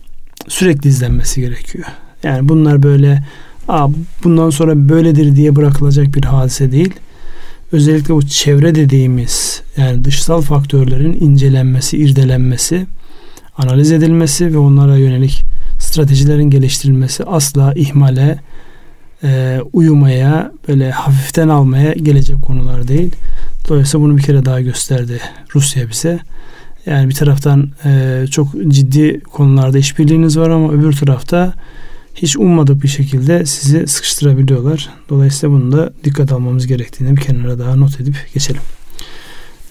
sürekli 0.47 0.89
izlenmesi 0.89 1.41
gerekiyor. 1.41 1.85
Yani 2.23 2.49
bunlar 2.49 2.83
böyle 2.83 3.23
Aa, 3.67 3.87
bundan 4.23 4.49
sonra 4.49 4.89
böyledir 4.89 5.35
diye 5.35 5.55
bırakılacak 5.55 6.15
bir 6.15 6.23
hadise 6.23 6.71
değil. 6.71 6.93
Özellikle 7.71 8.13
bu 8.13 8.27
çevre 8.27 8.75
dediğimiz 8.75 9.61
yani 9.77 10.03
dışsal 10.03 10.41
faktörlerin 10.41 11.13
incelenmesi, 11.13 11.97
irdelenmesi 11.97 12.85
analiz 13.57 13.91
edilmesi 13.91 14.53
ve 14.53 14.57
onlara 14.57 14.97
yönelik 14.97 15.43
stratejilerin 15.79 16.49
geliştirilmesi 16.49 17.23
asla 17.23 17.73
ihmale, 17.73 18.39
e, 19.23 19.59
uyumaya, 19.73 20.51
böyle 20.67 20.91
hafiften 20.91 21.49
almaya 21.49 21.93
gelecek 21.93 22.41
konular 22.41 22.87
değil. 22.87 23.11
Dolayısıyla 23.69 24.05
bunu 24.05 24.17
bir 24.17 24.23
kere 24.23 24.45
daha 24.45 24.61
gösterdi 24.61 25.19
Rusya 25.55 25.89
bize. 25.89 26.19
Yani 26.85 27.09
bir 27.09 27.13
taraftan 27.13 27.69
e, 27.85 28.25
çok 28.31 28.47
ciddi 28.67 29.19
konularda 29.19 29.77
işbirliğiniz 29.77 30.37
var 30.37 30.49
ama 30.49 30.71
öbür 30.71 30.93
tarafta 30.93 31.53
hiç 32.15 32.37
ummadık 32.37 32.83
bir 32.83 32.87
şekilde 32.87 33.45
sizi 33.45 33.87
sıkıştırabiliyorlar. 33.87 34.89
Dolayısıyla 35.09 35.55
bunu 35.55 35.71
da 35.71 35.93
dikkat 36.03 36.31
almamız 36.31 36.67
gerektiğini 36.67 37.17
bir 37.17 37.21
kenara 37.21 37.59
daha 37.59 37.75
not 37.75 38.01
edip 38.01 38.15
geçelim. 38.33 38.61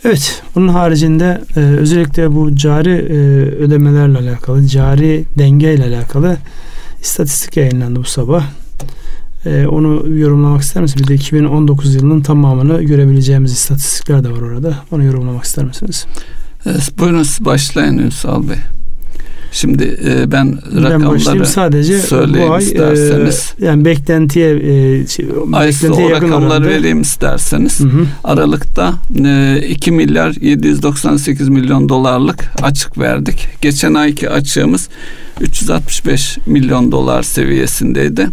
Evet, 0.05 0.43
bunun 0.55 0.69
haricinde 0.69 1.41
e, 1.57 1.61
özellikle 1.61 2.33
bu 2.33 2.57
cari 2.57 2.91
e, 2.91 3.17
ödemelerle 3.57 4.19
alakalı, 4.19 4.67
cari 4.67 5.25
denge 5.39 5.75
ile 5.75 5.85
alakalı 5.85 6.37
istatistik 7.03 7.57
yayınlandı 7.57 7.99
bu 7.99 8.05
sabah. 8.05 8.45
E, 9.47 9.67
onu 9.67 10.19
yorumlamak 10.19 10.63
ister 10.63 10.83
misiniz? 10.83 11.05
Bir 11.05 11.09
de 11.09 11.15
2019 11.15 11.95
yılının 11.95 12.21
tamamını 12.21 12.83
görebileceğimiz 12.83 13.53
istatistikler 13.53 14.25
de 14.25 14.31
var 14.31 14.41
orada. 14.41 14.75
Onu 14.91 15.05
yorumlamak 15.05 15.45
ister 15.45 15.65
misiniz? 15.65 16.07
Evet, 16.67 16.93
buyurun 16.99 17.27
başlayın 17.41 17.99
Ünsal 17.99 18.49
Bey. 18.49 18.57
Şimdi 19.57 19.99
e, 20.05 20.33
ben, 20.33 20.59
ben 20.75 20.85
rakamları 20.85 21.47
sadece 21.47 21.99
söyleyeyim 21.99 22.49
bu 22.49 22.55
ay, 22.55 22.63
isterseniz. 22.63 23.55
E, 23.61 23.67
yani 23.67 23.85
beklentiye 23.85 24.51
e, 24.51 25.07
şey, 25.07 25.27
beklentiye 25.29 26.07
o 26.07 26.11
rakamları 26.11 26.47
oranda. 26.47 26.69
vereyim 26.69 27.01
isterseniz. 27.01 27.81
Hı 27.81 27.85
hı. 27.85 28.07
Aralıkta 28.25 28.95
e, 29.25 29.63
2 29.69 29.91
milyar 29.93 30.35
798 30.41 31.49
milyon 31.49 31.89
dolarlık 31.89 32.53
açık 32.63 32.99
verdik. 32.99 33.49
Geçen 33.63 33.95
ayki 33.95 34.31
açığımız 34.31 34.89
365 35.41 36.39
milyon 36.47 36.93
dolar 36.93 37.23
seviyesindeydi. 37.23 38.29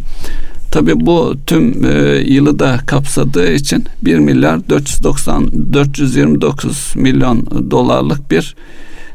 Tabii 0.72 1.00
bu 1.00 1.36
tüm 1.48 1.86
e, 1.86 2.24
yılı 2.28 2.60
da 2.60 2.80
kapsadığı 2.86 3.54
için 3.54 3.86
1 4.02 4.20
milyar 4.20 4.70
490 4.70 5.74
429 5.74 6.94
milyon 6.96 7.72
dolarlık 7.72 8.32
bir 8.32 8.56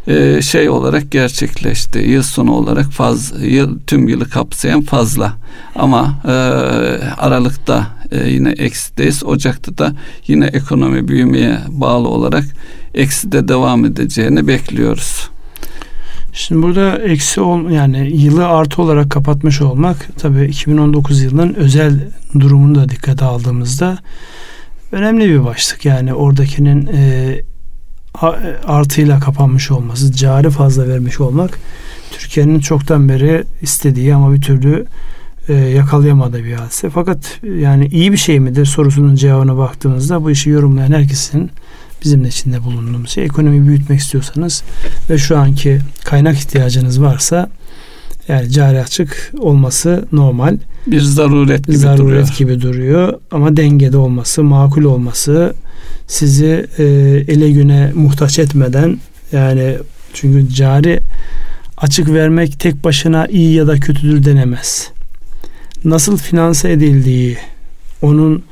e, 0.08 0.42
şey 0.42 0.68
olarak 0.68 1.10
gerçekleşti. 1.10 1.98
Yıl 1.98 2.22
sonu 2.22 2.52
olarak 2.52 2.90
faz 2.90 3.32
yıl 3.42 3.78
tüm 3.86 4.08
yılı 4.08 4.28
kapsayan 4.28 4.80
fazla. 4.80 5.34
Ama 5.74 6.20
e, 6.24 6.30
Aralık'ta 7.18 7.86
e, 8.10 8.28
yine 8.28 8.50
eksideyiz. 8.50 9.24
Ocak'ta 9.24 9.78
da 9.78 9.92
yine 10.26 10.46
ekonomi 10.46 11.08
büyümeye 11.08 11.58
bağlı 11.68 12.08
olarak 12.08 12.44
ekside 12.94 13.48
devam 13.48 13.84
edeceğini 13.84 14.48
bekliyoruz. 14.48 15.30
Şimdi 16.32 16.62
burada 16.62 16.98
eksi 16.98 17.40
ol 17.40 17.70
yani 17.70 18.10
yılı 18.16 18.48
artı 18.48 18.82
olarak 18.82 19.10
kapatmış 19.10 19.60
olmak 19.60 20.08
tabii 20.18 20.44
2019 20.44 21.22
yılının 21.22 21.54
özel 21.54 22.00
durumunu 22.40 22.74
da 22.74 22.88
dikkate 22.88 23.24
aldığımızda 23.24 23.98
önemli 24.92 25.28
bir 25.28 25.44
başlık. 25.44 25.84
Yani 25.84 26.14
oradakinin 26.14 26.88
e, 26.92 27.34
artıyla 28.66 29.20
kapanmış 29.20 29.70
olması, 29.70 30.12
cari 30.12 30.50
fazla 30.50 30.88
vermiş 30.88 31.20
olmak 31.20 31.58
Türkiye'nin 32.10 32.60
çoktan 32.60 33.08
beri 33.08 33.44
istediği 33.62 34.14
ama 34.14 34.32
bir 34.32 34.40
türlü 34.40 34.86
e, 35.48 35.54
yakalayamadığı 35.54 36.44
bir 36.44 36.52
hadise. 36.52 36.90
Fakat 36.90 37.40
yani 37.60 37.86
iyi 37.86 38.12
bir 38.12 38.16
şey 38.16 38.40
midir 38.40 38.66
sorusunun 38.66 39.14
cevabına 39.14 39.56
baktığımızda 39.56 40.24
bu 40.24 40.30
işi 40.30 40.50
yorumlayan 40.50 40.92
herkesin 40.92 41.50
bizim 42.04 42.24
de 42.24 42.28
içinde 42.28 42.64
bulunduğumuz 42.64 43.10
şey. 43.10 43.24
Ekonomiyi 43.24 43.66
büyütmek 43.66 44.00
istiyorsanız 44.00 44.62
ve 45.10 45.18
şu 45.18 45.38
anki 45.38 45.78
kaynak 46.04 46.36
ihtiyacınız 46.36 47.02
varsa 47.02 47.50
yani 48.28 48.50
cari 48.50 48.80
açık 48.80 49.32
olması 49.38 50.08
normal. 50.12 50.56
Bir 50.86 51.00
zaruret 51.00 51.66
gibi 51.66 51.76
zaruret 51.76 52.00
duruyor. 52.00 52.36
gibi 52.38 52.60
duruyor 52.60 53.12
ama 53.30 53.56
dengede 53.56 53.96
olması, 53.96 54.42
makul 54.42 54.84
olması, 54.84 55.54
sizi 56.08 56.66
e, 56.78 56.84
ele 57.28 57.50
güne 57.50 57.92
muhtaç 57.94 58.38
etmeden 58.38 58.98
yani 59.32 59.76
çünkü 60.12 60.54
cari 60.54 61.00
açık 61.76 62.08
vermek 62.08 62.60
tek 62.60 62.84
başına 62.84 63.26
iyi 63.26 63.54
ya 63.54 63.66
da 63.66 63.80
kötüdür 63.80 64.24
denemez. 64.24 64.90
Nasıl 65.84 66.16
finanse 66.16 66.72
edildiği, 66.72 67.36
onun 68.02 68.42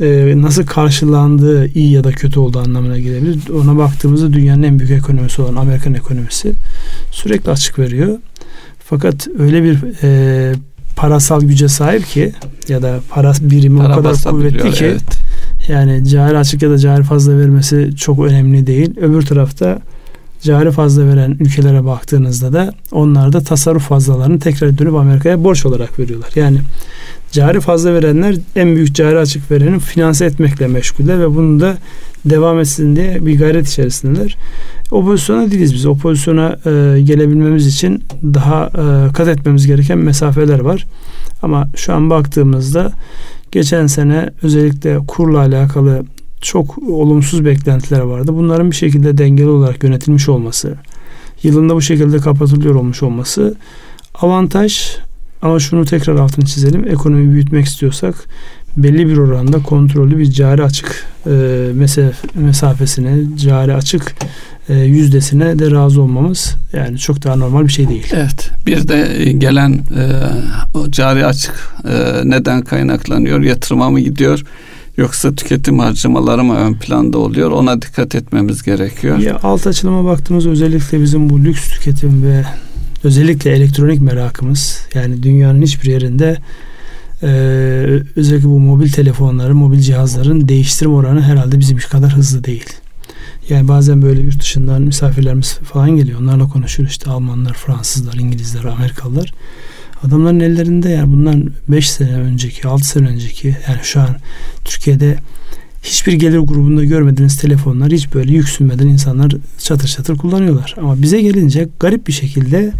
e, 0.00 0.34
nasıl 0.36 0.66
karşılandığı 0.66 1.66
iyi 1.66 1.92
ya 1.92 2.04
da 2.04 2.12
kötü 2.12 2.40
olduğu 2.40 2.58
anlamına 2.58 2.98
gelebilir. 2.98 3.48
Ona 3.50 3.76
baktığımızda 3.76 4.32
dünyanın 4.32 4.62
en 4.62 4.78
büyük 4.78 4.92
ekonomisi 4.92 5.42
olan 5.42 5.56
Amerikan 5.56 5.94
ekonomisi 5.94 6.52
sürekli 7.10 7.50
açık 7.50 7.78
veriyor. 7.78 8.18
Fakat 8.84 9.28
öyle 9.38 9.62
bir 9.62 9.78
e, 10.02 10.52
parasal 10.96 11.40
güce 11.40 11.68
sahip 11.68 12.06
ki 12.06 12.32
ya 12.68 12.82
da 12.82 13.00
para 13.08 13.32
birimi 13.40 13.78
para 13.78 13.92
o 13.92 13.96
kadar 13.96 14.16
kuvvetli 14.22 14.70
ki 14.70 14.84
evet. 14.84 15.02
Yani 15.68 16.08
cari 16.08 16.38
açık 16.38 16.62
ya 16.62 16.70
da 16.70 16.78
cari 16.78 17.02
fazla 17.02 17.38
vermesi 17.38 17.90
çok 17.96 18.18
önemli 18.18 18.66
değil. 18.66 18.96
Öbür 19.00 19.22
tarafta 19.22 19.78
cari 20.42 20.70
fazla 20.70 21.06
veren 21.06 21.36
ülkelere 21.40 21.84
baktığınızda 21.84 22.52
da 22.52 22.72
onlar 22.92 23.32
da 23.32 23.40
tasarruf 23.40 23.82
fazlalarını 23.82 24.38
tekrar 24.38 24.78
dönüp 24.78 24.94
Amerika'ya 24.94 25.44
borç 25.44 25.66
olarak 25.66 25.98
veriyorlar. 25.98 26.30
Yani 26.34 26.58
cari 27.32 27.60
fazla 27.60 27.94
verenler 27.94 28.36
en 28.56 28.76
büyük 28.76 28.94
cari 28.94 29.18
açık 29.18 29.50
verenin 29.50 29.78
finanse 29.78 30.24
etmekle 30.24 30.66
meşguller 30.66 31.20
ve 31.20 31.34
bunu 31.34 31.60
da 31.60 31.76
devam 32.24 32.60
etsin 32.60 32.96
diye 32.96 33.26
bir 33.26 33.38
gayret 33.38 33.68
içerisindeler. 33.68 34.36
O 34.90 35.04
pozisyona 35.04 35.50
değiliz 35.50 35.74
biz. 35.74 35.86
O 35.86 35.96
pozisyona 35.96 36.58
e, 36.66 37.00
gelebilmemiz 37.02 37.66
için 37.66 38.04
daha 38.24 38.66
e, 38.66 39.12
kat 39.12 39.28
etmemiz 39.28 39.66
gereken 39.66 39.98
mesafeler 39.98 40.60
var. 40.60 40.86
Ama 41.42 41.68
şu 41.76 41.94
an 41.94 42.10
baktığımızda 42.10 42.92
geçen 43.52 43.86
sene 43.86 44.30
özellikle 44.42 44.98
kurla 44.98 45.38
alakalı 45.38 46.04
çok 46.40 46.78
olumsuz 46.78 47.44
beklentiler 47.44 48.00
vardı. 48.00 48.32
Bunların 48.34 48.70
bir 48.70 48.76
şekilde 48.76 49.18
dengeli 49.18 49.48
olarak 49.48 49.84
yönetilmiş 49.84 50.28
olması, 50.28 50.74
yılında 51.42 51.74
bu 51.74 51.80
şekilde 51.80 52.18
kapatılıyor 52.18 52.74
olmuş 52.74 53.02
olması 53.02 53.56
avantaj 54.14 54.96
ama 55.42 55.60
şunu 55.60 55.84
tekrar 55.84 56.16
altını 56.16 56.44
çizelim. 56.44 56.88
Ekonomi 56.88 57.32
büyütmek 57.32 57.66
istiyorsak 57.66 58.14
belli 58.82 59.08
bir 59.08 59.16
oranda 59.16 59.62
kontrollü 59.62 60.18
bir 60.18 60.30
cari 60.30 60.62
açık 60.62 61.06
e, 61.26 61.30
mesafesine, 62.34 63.18
cari 63.36 63.74
açık 63.74 64.14
e, 64.68 64.74
yüzdesine 64.74 65.58
de 65.58 65.70
razı 65.70 66.02
olmamız 66.02 66.54
yani 66.72 66.98
çok 66.98 67.24
daha 67.24 67.36
normal 67.36 67.64
bir 67.64 67.72
şey 67.72 67.88
değil. 67.88 68.06
Evet. 68.12 68.50
Bir 68.66 68.88
de 68.88 69.32
gelen 69.32 69.72
e, 69.72 70.04
o 70.74 70.90
cari 70.90 71.26
açık 71.26 71.54
e, 71.84 72.20
neden 72.24 72.62
kaynaklanıyor? 72.62 73.40
Yatırıma 73.40 73.90
mı 73.90 74.00
gidiyor? 74.00 74.44
Yoksa 74.96 75.34
tüketim 75.34 75.78
harcamaları 75.78 76.44
mı 76.44 76.54
ön 76.54 76.74
planda 76.74 77.18
oluyor? 77.18 77.50
Ona 77.50 77.82
dikkat 77.82 78.14
etmemiz 78.14 78.62
gerekiyor. 78.62 79.18
Ya 79.18 79.38
alt 79.42 79.66
açılıma 79.66 80.04
baktığımız 80.04 80.46
özellikle 80.46 81.02
bizim 81.02 81.30
bu 81.30 81.44
lüks 81.44 81.70
tüketim 81.70 82.22
ve 82.22 82.44
özellikle 83.04 83.50
elektronik 83.50 84.00
merakımız 84.00 84.80
yani 84.94 85.22
dünyanın 85.22 85.62
hiçbir 85.62 85.90
yerinde 85.90 86.36
e, 87.22 87.28
özellikle 88.16 88.48
bu 88.48 88.58
mobil 88.58 88.92
telefonları, 88.92 89.54
mobil 89.54 89.78
cihazların 89.80 90.48
değiştirme 90.48 90.94
oranı 90.94 91.22
herhalde 91.22 91.58
bizim 91.58 91.78
kadar 91.78 92.16
hızlı 92.16 92.44
değil. 92.44 92.66
Yani 93.48 93.68
bazen 93.68 94.02
böyle 94.02 94.20
yurt 94.20 94.40
dışından 94.40 94.82
misafirlerimiz 94.82 95.54
falan 95.54 95.96
geliyor. 95.96 96.20
Onlarla 96.20 96.48
konuşuyoruz 96.48 96.92
işte 96.92 97.10
Almanlar, 97.10 97.54
Fransızlar, 97.54 98.14
İngilizler, 98.14 98.64
Amerikalılar. 98.64 99.34
Adamların 100.02 100.40
ellerinde 100.40 100.88
yani 100.88 101.12
bundan 101.12 101.50
5 101.68 101.90
sene 101.90 102.12
önceki, 102.12 102.68
6 102.68 102.88
sene 102.88 103.08
önceki 103.08 103.48
yani 103.48 103.80
şu 103.82 104.00
an 104.00 104.16
Türkiye'de 104.64 105.18
hiçbir 105.82 106.12
gelir 106.12 106.38
grubunda 106.38 106.84
görmediğiniz 106.84 107.36
telefonlar 107.36 107.92
hiç 107.92 108.14
böyle 108.14 108.32
yüksünmeden 108.32 108.86
insanlar 108.86 109.32
çatır 109.58 109.88
çatır 109.88 110.16
kullanıyorlar. 110.16 110.74
Ama 110.78 111.02
bize 111.02 111.20
gelince 111.22 111.68
garip 111.80 112.06
bir 112.06 112.12
şekilde 112.12 112.72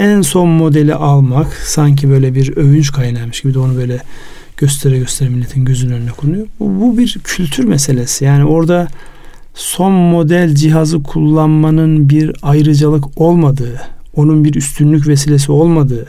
en 0.00 0.22
son 0.22 0.48
modeli 0.48 0.94
almak 0.94 1.54
sanki 1.54 2.10
böyle 2.10 2.34
bir 2.34 2.56
övünç 2.56 2.92
kaynağıymış 2.92 3.40
gibi 3.40 3.54
de 3.54 3.58
onu 3.58 3.76
böyle 3.76 4.02
göstere 4.56 4.98
göstere 4.98 5.28
milletin 5.28 5.64
gözünün 5.64 5.92
önüne 5.92 6.10
konuyor. 6.10 6.46
Bu, 6.60 6.80
bu 6.80 6.98
bir 6.98 7.18
kültür 7.24 7.64
meselesi. 7.64 8.24
Yani 8.24 8.44
orada 8.44 8.88
son 9.54 9.92
model 9.92 10.54
cihazı 10.54 11.02
kullanmanın 11.02 12.08
bir 12.08 12.32
ayrıcalık 12.42 13.20
olmadığı, 13.20 13.80
onun 14.14 14.44
bir 14.44 14.54
üstünlük 14.54 15.08
vesilesi 15.08 15.52
olmadığı, 15.52 16.06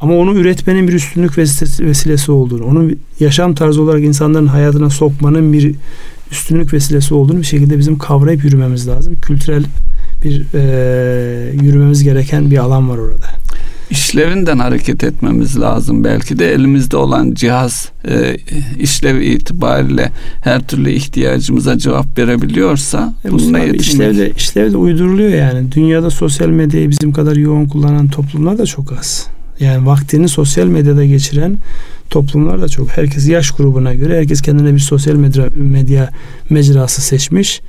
ama 0.00 0.14
onu 0.14 0.34
üretmenin 0.34 0.88
bir 0.88 0.92
üstünlük 0.92 1.38
vesilesi 1.80 2.32
olduğunu, 2.32 2.64
onun 2.64 2.98
yaşam 3.20 3.54
tarzı 3.54 3.82
olarak 3.82 4.02
insanların 4.02 4.46
hayatına 4.46 4.90
sokmanın 4.90 5.52
bir 5.52 5.74
üstünlük 6.32 6.72
vesilesi 6.72 7.14
olduğunu 7.14 7.38
bir 7.38 7.46
şekilde 7.46 7.78
bizim 7.78 7.98
kavrayıp 7.98 8.44
yürümemiz 8.44 8.88
lazım. 8.88 9.16
Kültürel 9.22 9.64
bir 10.24 10.46
e, 10.54 11.52
yürümemiz 11.62 12.04
gereken 12.04 12.50
bir 12.50 12.58
alan 12.58 12.90
var 12.90 12.98
orada. 12.98 13.26
İşlevinden 13.90 14.58
hareket 14.58 15.04
etmemiz 15.04 15.60
lazım. 15.60 16.04
Belki 16.04 16.38
de 16.38 16.52
elimizde 16.52 16.96
olan 16.96 17.34
cihaz 17.34 17.88
e, 18.08 18.36
işlevi 18.80 19.24
itibariyle 19.24 20.12
her 20.40 20.66
türlü 20.66 20.90
ihtiyacımıza 20.90 21.78
cevap 21.78 22.18
verebiliyorsa 22.18 23.14
e, 23.24 23.30
bununla 23.30 23.58
yetinmek. 23.58 23.80
İşlevde, 23.80 24.30
işlevde 24.30 24.76
uyduruluyor 24.76 25.30
yani. 25.30 25.72
Dünyada 25.72 26.10
sosyal 26.10 26.48
medyayı 26.48 26.90
bizim 26.90 27.12
kadar 27.12 27.36
yoğun 27.36 27.66
kullanan 27.66 28.08
toplumlar 28.08 28.58
da 28.58 28.66
çok 28.66 28.92
az. 28.92 29.26
Yani 29.60 29.86
vaktini 29.86 30.28
sosyal 30.28 30.66
medyada 30.66 31.04
geçiren 31.04 31.58
toplumlar 32.10 32.62
da 32.62 32.68
çok. 32.68 32.88
Herkes 32.88 33.28
yaş 33.28 33.50
grubuna 33.50 33.94
göre 33.94 34.18
herkes 34.18 34.42
kendine 34.42 34.74
bir 34.74 34.78
sosyal 34.78 35.14
medya, 35.14 35.48
medya 35.56 36.10
mecrası 36.50 37.02
seçmiş. 37.02 37.60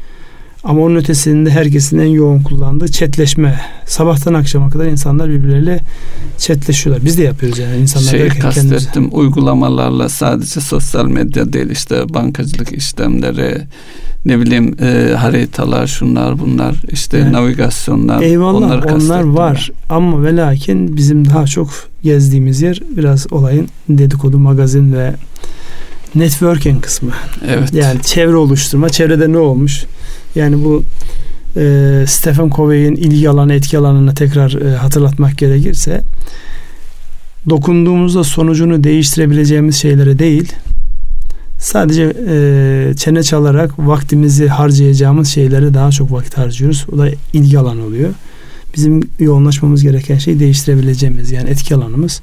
Ama 0.64 0.82
onun 0.82 0.96
ötesinde 0.96 1.50
herkesin 1.50 2.00
en 2.00 2.08
yoğun 2.08 2.44
kullandığı 2.44 2.88
chatleşme. 2.88 3.60
Sabahtan 3.86 4.34
akşama 4.34 4.70
kadar 4.70 4.86
insanlar 4.86 5.30
birbirleriyle 5.30 5.80
chatleşiyorlar. 6.38 7.06
Biz 7.06 7.18
de 7.18 7.24
yapıyoruz 7.24 7.60
yani 7.60 7.78
insanlar 7.78 8.10
şey 8.10 8.28
kastettim 8.28 8.80
kendimize. 8.80 9.16
uygulamalarla 9.16 10.10
sadece 10.10 10.62
sosyal 10.62 11.06
medya 11.06 11.54
değil 11.54 11.70
işte 11.70 12.14
bankacılık 12.14 12.72
işlemleri 12.72 13.62
ne 14.26 14.40
bileyim 14.40 14.76
e, 14.82 15.14
haritalar 15.18 15.88
şunlar 15.88 16.40
bunlar 16.40 16.76
işte 16.92 17.18
yani, 17.18 17.34
navigasyonlar 17.34 18.22
eyvallah 18.22 18.86
onlar 18.86 19.24
var 19.24 19.72
ben. 19.90 19.96
ama 19.96 20.24
ve 20.24 20.36
lakin 20.36 20.98
bizim 20.98 21.30
daha 21.30 21.46
çok 21.46 21.70
gezdiğimiz 22.04 22.62
yer 22.62 22.82
biraz 22.98 23.34
olayın 23.34 23.68
dedikodu 23.90 24.40
magazin 24.40 24.94
ve 24.94 25.14
networking 26.16 26.82
kısmı. 26.82 27.12
Evet. 27.48 27.74
Yani 27.74 28.02
çevre 28.02 28.36
oluşturma. 28.36 28.90
Çevrede 28.90 29.32
ne 29.32 29.38
olmuş? 29.38 29.86
Yani 30.36 30.64
bu 30.64 30.84
e, 31.58 32.06
Stephen 32.08 32.50
Covey'in 32.50 32.96
ilgi 32.96 33.30
alanı 33.30 33.54
etki 33.54 33.78
alanını 33.78 34.16
tekrar 34.16 34.62
e, 34.62 34.76
hatırlatmak 34.76 35.38
gerekirse 35.38 36.02
dokunduğumuzda 37.50 38.24
sonucunu 38.24 38.84
değiştirebileceğimiz 38.84 39.76
şeylere 39.76 40.20
değil 40.20 40.54
sadece 41.64 42.14
e, 42.30 42.94
çene 42.98 43.24
çalarak 43.24 43.80
vaktimizi 43.80 44.48
harcayacağımız 44.48 45.28
şeylere 45.28 45.74
daha 45.74 45.92
çok 45.92 46.12
vakit 46.12 46.38
harcıyoruz. 46.38 46.86
O 46.92 46.98
da 46.98 47.10
ilgi 47.34 47.60
alanı 47.60 47.86
oluyor. 47.86 48.10
Bizim 48.76 49.02
yoğunlaşmamız 49.20 49.84
gereken 49.84 50.18
şey 50.18 50.40
değiştirebileceğimiz 50.40 51.32
yani 51.32 51.50
etki 51.50 51.76
alanımız. 51.76 52.22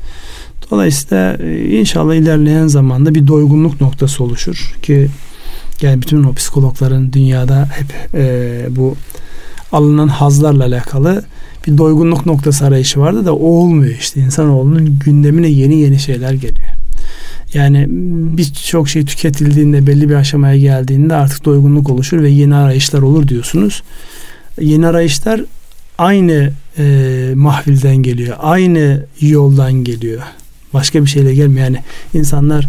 Dolayısıyla 0.71 1.37
e, 1.43 1.79
inşallah 1.81 2.15
ilerleyen 2.15 2.67
zamanda 2.67 3.15
bir 3.15 3.27
doygunluk 3.27 3.81
noktası 3.81 4.25
oluşur 4.25 4.75
ki 4.83 5.09
yani 5.83 6.03
bütün 6.03 6.25
o 6.25 6.33
psikologların 6.33 7.13
dünyada 7.13 7.69
hep 7.73 8.15
e, 8.15 8.67
bu 8.71 8.97
alınan 9.73 10.09
hazlarla 10.09 10.65
alakalı 10.65 11.25
bir 11.67 11.79
doygunluk 11.79 12.27
noktası 12.27 12.67
arayışı 12.67 13.01
vardı 13.01 13.27
da 13.27 13.35
o 13.35 13.47
olmuyor 13.47 13.95
işte. 14.01 14.21
İnsanoğlunun 14.21 14.99
gündemine 15.05 15.49
yeni 15.49 15.77
yeni 15.77 15.99
şeyler 15.99 16.33
geliyor. 16.33 16.69
Yani 17.55 17.87
birçok 18.37 18.89
şey 18.89 19.05
tüketildiğinde 19.05 19.87
belli 19.87 20.09
bir 20.09 20.15
aşamaya 20.15 20.57
geldiğinde 20.57 21.15
artık 21.15 21.45
doygunluk 21.45 21.91
oluşur 21.91 22.23
ve 22.23 22.31
yeni 22.31 22.55
arayışlar 22.55 23.03
olur 23.03 23.29
diyorsunuz. 23.29 23.83
Yeni 24.61 24.87
arayışlar 24.87 25.41
aynı 25.99 26.53
e, 26.79 27.33
mahvilden 27.35 27.97
geliyor. 27.97 28.37
Aynı 28.41 29.07
yoldan 29.21 29.73
geliyor. 29.73 30.23
Başka 30.75 31.03
bir 31.03 31.11
şeyle 31.11 31.35
gelmiyor. 31.35 31.67
Yani 31.67 31.79
insanlar 32.15 32.69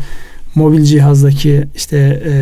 mobil 0.56 0.84
cihazdaki 0.84 1.68
işte 1.76 2.22
e, 2.26 2.34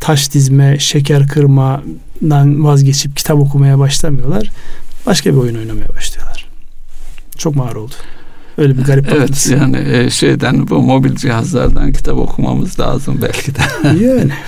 taş 0.00 0.32
dizme, 0.34 0.78
şeker 0.78 1.28
kırmadan 1.28 2.64
vazgeçip 2.64 3.16
kitap 3.16 3.38
okumaya 3.38 3.78
başlamıyorlar. 3.78 4.50
Başka 5.06 5.32
bir 5.32 5.38
oyun 5.38 5.54
oynamaya 5.54 5.88
başlıyorlar. 5.88 6.48
Çok 7.38 7.56
mağar 7.56 7.74
oldu. 7.74 7.94
Öyle 8.58 8.78
bir 8.78 8.82
garip 8.84 9.06
Evet 9.08 9.20
bakıntısı. 9.20 9.54
yani 9.54 9.76
e, 9.92 10.10
şeyden 10.10 10.68
bu 10.68 10.82
mobil 10.82 11.14
cihazlardan 11.16 11.92
kitap 11.92 12.16
okumamız 12.18 12.80
lazım 12.80 13.18
belki 13.22 13.54
de. 13.54 13.60
yani. 14.04 14.32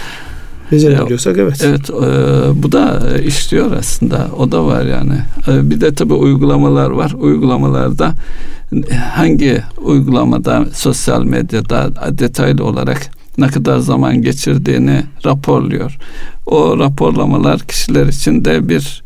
Becerebiliyorsak 0.72 1.38
evet. 1.38 1.60
Evet 1.64 1.90
e, 1.90 2.62
bu 2.62 2.72
da 2.72 3.02
e, 3.14 3.22
işliyor 3.22 3.72
aslında. 3.72 4.28
O 4.38 4.52
da 4.52 4.66
var 4.66 4.82
yani. 4.82 5.18
E, 5.48 5.70
bir 5.70 5.80
de 5.80 5.94
tabii 5.94 6.14
uygulamalar 6.14 6.90
var. 6.90 7.12
Uygulamalarda 7.18 8.14
hangi 9.14 9.62
uygulamada 9.78 10.66
sosyal 10.72 11.24
medyada 11.24 11.90
detaylı 12.18 12.64
olarak 12.64 13.10
ne 13.38 13.46
kadar 13.46 13.78
zaman 13.78 14.22
geçirdiğini 14.22 15.02
raporluyor. 15.24 15.98
O 16.46 16.78
raporlamalar 16.78 17.60
kişiler 17.60 18.06
için 18.06 18.44
de 18.44 18.68
bir 18.68 19.02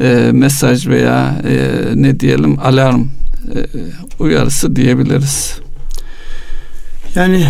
e, 0.00 0.30
mesaj 0.32 0.86
veya 0.86 1.42
e, 1.48 1.68
ne 1.94 2.20
diyelim 2.20 2.58
alarm 2.58 3.00
e, 3.00 3.58
uyarısı 4.18 4.76
diyebiliriz. 4.76 5.58
Yani 7.14 7.46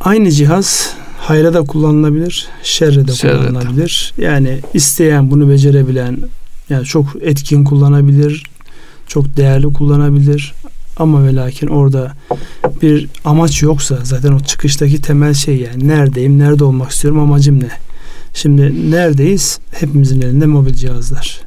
aynı 0.00 0.30
cihaz 0.30 0.94
hayra 1.20 1.54
da 1.54 1.62
kullanılabilir, 1.62 2.48
şerre 2.62 3.08
de 3.08 3.12
şerre 3.12 3.36
kullanılabilir. 3.36 4.14
Yani 4.18 4.60
isteyen 4.74 5.30
bunu 5.30 5.48
becerebilen 5.48 6.18
yani 6.68 6.84
çok 6.84 7.06
etkin 7.20 7.64
kullanabilir, 7.64 8.44
çok 9.06 9.36
değerli 9.36 9.72
kullanabilir. 9.72 10.54
Ama 10.96 11.24
ve 11.24 11.34
lakin 11.34 11.66
orada 11.66 12.12
bir 12.82 13.08
amaç 13.24 13.62
yoksa 13.62 13.98
zaten 14.02 14.32
o 14.32 14.40
çıkıştaki 14.40 15.02
temel 15.02 15.34
şey 15.34 15.56
yani 15.56 15.88
neredeyim, 15.88 16.38
nerede 16.38 16.64
olmak 16.64 16.90
istiyorum, 16.90 17.20
amacım 17.20 17.60
ne? 17.60 17.70
Şimdi 18.34 18.90
neredeyiz? 18.90 19.58
Hepimizin 19.70 20.20
elinde 20.20 20.46
mobil 20.46 20.74
cihazlar. 20.74 21.40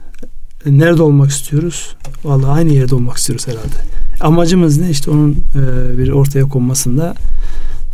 Nerede 0.66 1.02
olmak 1.02 1.32
istiyoruz? 1.32 1.96
Vallahi 2.24 2.52
aynı 2.52 2.74
yerde 2.74 2.96
olmak 2.96 3.18
istiyoruz 3.18 3.48
herhalde. 3.48 3.76
Amacımız 4.20 4.78
ne? 4.78 4.90
İşte 4.90 5.12
onun 5.12 5.32
e, 5.32 5.98
bir 5.98 6.10
ortaya 6.10 6.44
konmasında 6.44 7.16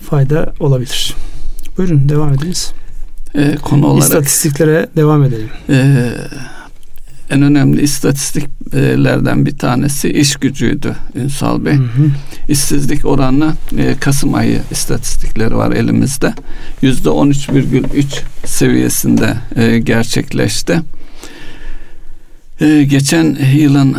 fayda 0.10 0.54
olabilir. 0.60 1.16
Buyurun 1.80 2.10
devam 2.10 2.34
ediniz. 2.34 2.72
E, 3.36 3.56
konu 3.56 3.88
olarak 3.88 4.04
istatistiklere 4.04 4.88
devam 4.96 5.24
edelim. 5.24 5.50
E, 5.70 6.10
en 7.30 7.42
önemli 7.42 7.82
istatistiklerden 7.82 9.46
bir 9.46 9.58
tanesi 9.58 10.10
iş 10.10 10.36
gücüydü 10.36 10.96
Ünsal 11.16 11.66
Bey. 11.66 11.74
Hı 11.74 11.84
hı. 11.84 12.12
İşsizlik 12.48 13.06
oranı 13.06 13.54
e, 13.78 13.96
Kasım 14.00 14.34
ayı 14.34 14.62
istatistikleri 14.72 15.56
var 15.56 15.72
elimizde. 15.72 16.34
Yüzde 16.82 17.10
13,3 17.10 18.06
seviyesinde 18.46 19.34
e, 19.56 19.80
gerçekleşti. 19.80 20.82
Ee, 22.62 22.84
geçen 22.84 23.38
yılın 23.56 23.96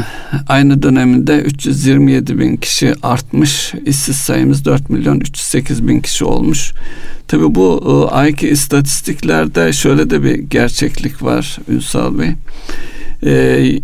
aynı 0.49 0.83
döneminde 0.83 1.40
327 1.40 2.38
bin 2.38 2.57
kişi 2.57 2.94
artmış. 3.03 3.75
İşsiz 3.87 4.16
sayımız 4.16 4.64
4 4.64 4.90
milyon 4.90 5.20
308 5.20 5.88
bin 5.88 6.01
kişi 6.01 6.25
olmuş. 6.25 6.73
Tabi 7.29 7.55
bu 7.55 7.83
e, 7.87 8.14
ayki 8.14 8.49
istatistiklerde 8.49 9.73
şöyle 9.73 10.11
de 10.11 10.23
bir 10.23 10.35
gerçeklik 10.35 11.23
var 11.23 11.59
Ünsal 11.68 12.18
Bey. 12.18 12.33
E, 13.27 13.81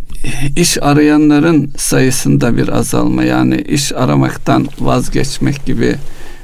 iş 0.57 0.83
arayanların 0.83 1.71
sayısında 1.77 2.57
bir 2.57 2.69
azalma 2.69 3.25
yani 3.25 3.57
iş 3.57 3.93
aramaktan 3.93 4.69
vazgeçmek 4.81 5.67
gibi 5.67 5.95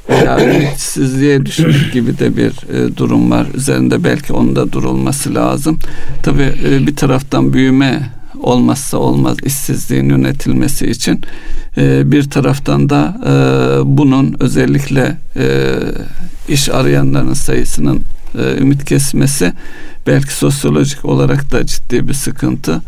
veya 0.08 0.44
ümitsizliğe 0.54 1.46
düşmek 1.46 1.92
gibi 1.92 2.18
de 2.18 2.36
bir 2.36 2.50
e, 2.50 2.96
durum 2.96 3.30
var. 3.30 3.46
Üzerinde 3.54 4.04
belki 4.04 4.32
onun 4.32 4.56
da 4.56 4.72
durulması 4.72 5.34
lazım. 5.34 5.78
Tabi 6.22 6.42
e, 6.42 6.86
bir 6.86 6.96
taraftan 6.96 7.52
büyüme 7.52 8.10
olmazsa 8.42 8.98
olmaz 8.98 9.36
işsizliğin 9.44 10.08
yönetilmesi 10.08 10.86
için 10.86 11.20
e, 11.76 12.12
bir 12.12 12.30
taraftan 12.30 12.88
da 12.88 13.16
e, 13.26 13.32
bunun 13.96 14.36
özellikle 14.40 15.16
e, 15.36 15.74
iş 16.48 16.68
arayanların 16.68 17.34
sayısının 17.34 18.02
e, 18.38 18.56
ümit 18.60 18.84
kesmesi 18.84 19.52
belki 20.06 20.34
sosyolojik 20.34 21.04
olarak 21.04 21.52
da 21.52 21.66
ciddi 21.66 22.08
bir 22.08 22.14
sıkıntı. 22.14 22.82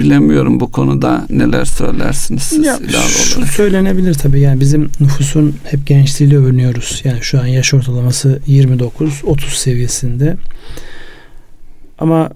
Bilemiyorum 0.00 0.60
bu 0.60 0.72
konuda 0.72 1.26
neler 1.30 1.64
söylersiniz 1.64 2.42
siz 2.42 2.66
ya, 2.66 2.78
şu 2.88 3.38
olarak. 3.38 3.52
söylenebilir 3.52 4.14
tabii 4.14 4.40
yani 4.40 4.60
bizim 4.60 4.90
nüfusun 5.00 5.56
hep 5.64 5.86
gençliğiyle 5.86 6.36
övünüyoruz. 6.36 7.00
Yani 7.04 7.18
şu 7.22 7.40
an 7.40 7.46
yaş 7.46 7.74
ortalaması 7.74 8.40
29-30 8.48 9.40
seviyesinde. 9.56 10.36
Ama 11.98 12.30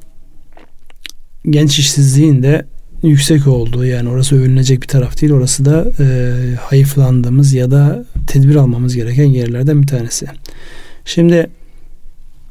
genç 1.50 1.78
işsizliğin 1.78 2.42
de 2.42 2.66
yüksek 3.02 3.46
olduğu 3.46 3.84
yani 3.84 4.08
orası 4.08 4.36
övünülecek 4.36 4.82
bir 4.82 4.88
taraf 4.88 5.20
değil. 5.20 5.32
Orası 5.32 5.64
da 5.64 5.86
e, 6.00 6.34
hayıflandığımız 6.60 7.54
ya 7.54 7.70
da 7.70 8.04
tedbir 8.26 8.56
almamız 8.56 8.96
gereken 8.96 9.24
yerlerden 9.24 9.82
bir 9.82 9.86
tanesi. 9.86 10.26
Şimdi 11.04 11.46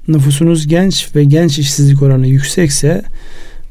nüfusunuz 0.07 0.67
genç 0.67 1.15
ve 1.15 1.23
genç 1.23 1.59
işsizlik 1.59 2.01
oranı 2.01 2.27
yüksekse 2.27 3.01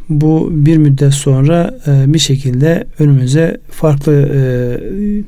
bu 0.08 0.48
bir 0.52 0.76
müddet 0.76 1.14
sonra 1.14 1.78
e, 1.86 2.14
bir 2.14 2.18
şekilde 2.18 2.86
önümüze 2.98 3.60
farklı 3.70 4.12
e, 4.12 4.40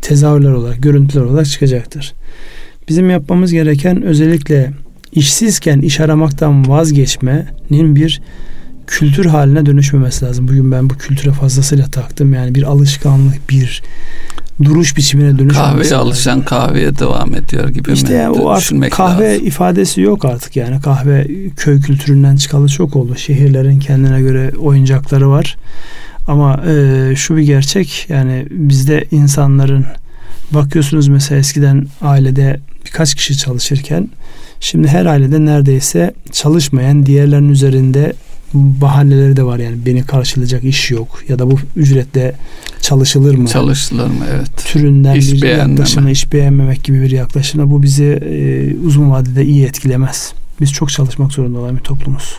tezahürler 0.00 0.50
olarak, 0.50 0.82
görüntüler 0.82 1.22
olarak 1.22 1.46
çıkacaktır. 1.46 2.12
Bizim 2.88 3.10
yapmamız 3.10 3.52
gereken 3.52 4.02
özellikle 4.02 4.72
işsizken 5.12 5.80
iş 5.80 6.00
aramaktan 6.00 6.68
vazgeçmenin 6.68 7.96
bir 7.96 8.20
kültür 8.86 9.24
haline 9.24 9.66
dönüşmemesi 9.66 10.24
lazım. 10.24 10.48
Bugün 10.48 10.72
ben 10.72 10.90
bu 10.90 10.94
kültüre 10.94 11.32
fazlasıyla 11.32 11.86
taktım. 11.86 12.34
Yani 12.34 12.54
bir 12.54 12.62
alışkanlık, 12.62 13.50
bir 13.50 13.82
duruş 14.64 14.96
biçimine 14.96 15.38
dönüşmemesi 15.38 15.60
Kahveye 15.62 15.90
lazım. 15.90 15.98
alışan 15.98 16.42
kahveye 16.42 16.98
devam 16.98 17.34
ediyor 17.34 17.68
gibi 17.68 17.92
işte 17.92 18.08
mi? 18.08 18.18
Yani 18.18 18.30
o 18.30 18.48
artık 18.48 18.92
kahve 18.92 19.32
lazım. 19.32 19.46
ifadesi 19.46 20.00
yok 20.00 20.24
artık 20.24 20.56
yani. 20.56 20.80
Kahve 20.80 21.26
köy 21.56 21.80
kültüründen 21.80 22.36
çıkalı 22.36 22.68
çok 22.68 22.96
oldu. 22.96 23.16
Şehirlerin 23.16 23.78
kendine 23.78 24.20
göre 24.20 24.52
oyuncakları 24.58 25.30
var. 25.30 25.56
Ama 26.26 26.62
e, 26.66 27.12
şu 27.16 27.36
bir 27.36 27.42
gerçek 27.42 28.06
yani 28.08 28.46
bizde 28.50 29.04
insanların 29.10 29.86
bakıyorsunuz 30.50 31.08
mesela 31.08 31.38
eskiden 31.38 31.86
ailede 32.02 32.60
birkaç 32.86 33.14
kişi 33.14 33.36
çalışırken 33.38 34.08
şimdi 34.60 34.88
her 34.88 35.06
ailede 35.06 35.44
neredeyse 35.44 36.14
çalışmayan 36.32 37.06
diğerlerinin 37.06 37.48
üzerinde 37.48 38.12
bahaneleri 38.54 39.36
de 39.36 39.42
var 39.42 39.58
yani 39.58 39.76
beni 39.86 40.02
karşılayacak 40.02 40.64
iş 40.64 40.90
yok 40.90 41.22
ya 41.28 41.38
da 41.38 41.50
bu 41.50 41.58
ücretle 41.76 42.34
çalışılır 42.80 43.34
mı? 43.34 43.48
Çalışılır 43.48 44.06
mı 44.06 44.24
evet. 44.34 44.50
Türünden 44.64 45.14
iş 45.14 45.32
bir 45.32 45.48
yaklaşımı, 45.48 46.10
iş 46.10 46.32
beğenmemek 46.32 46.84
gibi 46.84 47.02
bir 47.02 47.10
yaklaşımla 47.10 47.70
bu 47.70 47.82
bizi 47.82 48.04
e, 48.04 48.86
uzun 48.86 49.10
vadede 49.10 49.44
iyi 49.44 49.64
etkilemez. 49.64 50.32
Biz 50.60 50.72
çok 50.72 50.90
çalışmak 50.90 51.32
zorunda 51.32 51.58
olan 51.58 51.76
bir 51.76 51.82
toplumuz. 51.82 52.36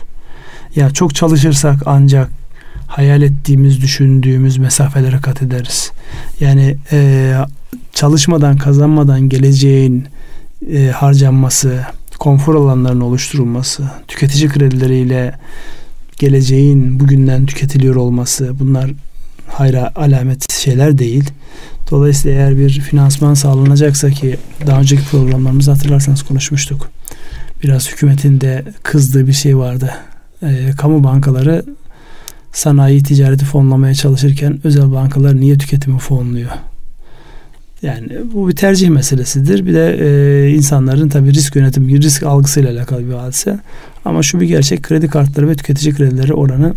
Ya 0.76 0.90
çok 0.90 1.14
çalışırsak 1.14 1.82
ancak 1.86 2.30
hayal 2.86 3.22
ettiğimiz, 3.22 3.82
düşündüğümüz 3.82 4.58
mesafelere 4.58 5.18
kat 5.18 5.42
ederiz. 5.42 5.90
Yani 6.40 6.76
e, 6.92 7.32
çalışmadan, 7.92 8.56
kazanmadan 8.56 9.28
geleceğin 9.28 10.04
e, 10.72 10.90
harcanması, 10.94 11.80
konfor 12.18 12.54
alanlarının 12.54 13.00
oluşturulması, 13.00 13.90
tüketici 14.08 14.48
kredileriyle 14.48 15.34
geleceğin 16.18 17.00
bugünden 17.00 17.46
tüketiliyor 17.46 17.94
olması 17.96 18.58
bunlar 18.60 18.90
hayra 19.46 19.92
alamet 19.96 20.52
şeyler 20.52 20.98
değil. 20.98 21.30
Dolayısıyla 21.90 22.38
eğer 22.38 22.56
bir 22.56 22.70
finansman 22.70 23.34
sağlanacaksa 23.34 24.10
ki 24.10 24.36
daha 24.66 24.80
önceki 24.80 25.02
programlarımızı 25.04 25.70
hatırlarsanız 25.70 26.22
konuşmuştuk. 26.22 26.90
Biraz 27.62 27.90
hükümetin 27.90 28.40
de 28.40 28.64
kızdığı 28.82 29.26
bir 29.26 29.32
şey 29.32 29.56
vardı. 29.56 29.90
E, 30.42 30.70
kamu 30.78 31.04
bankaları 31.04 31.64
sanayi 32.52 33.02
ticareti 33.02 33.44
fonlamaya 33.44 33.94
çalışırken 33.94 34.60
özel 34.64 34.92
bankalar 34.92 35.40
niye 35.40 35.58
tüketimi 35.58 35.98
fonluyor? 35.98 36.50
Yani 37.84 38.08
bu 38.32 38.48
bir 38.48 38.56
tercih 38.56 38.88
meselesidir. 38.88 39.66
Bir 39.66 39.74
de 39.74 39.96
e, 40.00 40.50
insanların 40.50 41.08
tabii 41.08 41.34
risk 41.34 41.56
yönetimi, 41.56 42.02
risk 42.02 42.22
algısıyla 42.22 42.72
alakalı 42.72 43.08
bir 43.08 43.12
hadise. 43.12 43.58
Ama 44.04 44.22
şu 44.22 44.40
bir 44.40 44.46
gerçek 44.46 44.82
kredi 44.82 45.08
kartları 45.08 45.48
ve 45.48 45.54
tüketici 45.54 45.94
kredileri 45.94 46.34
oranı 46.34 46.74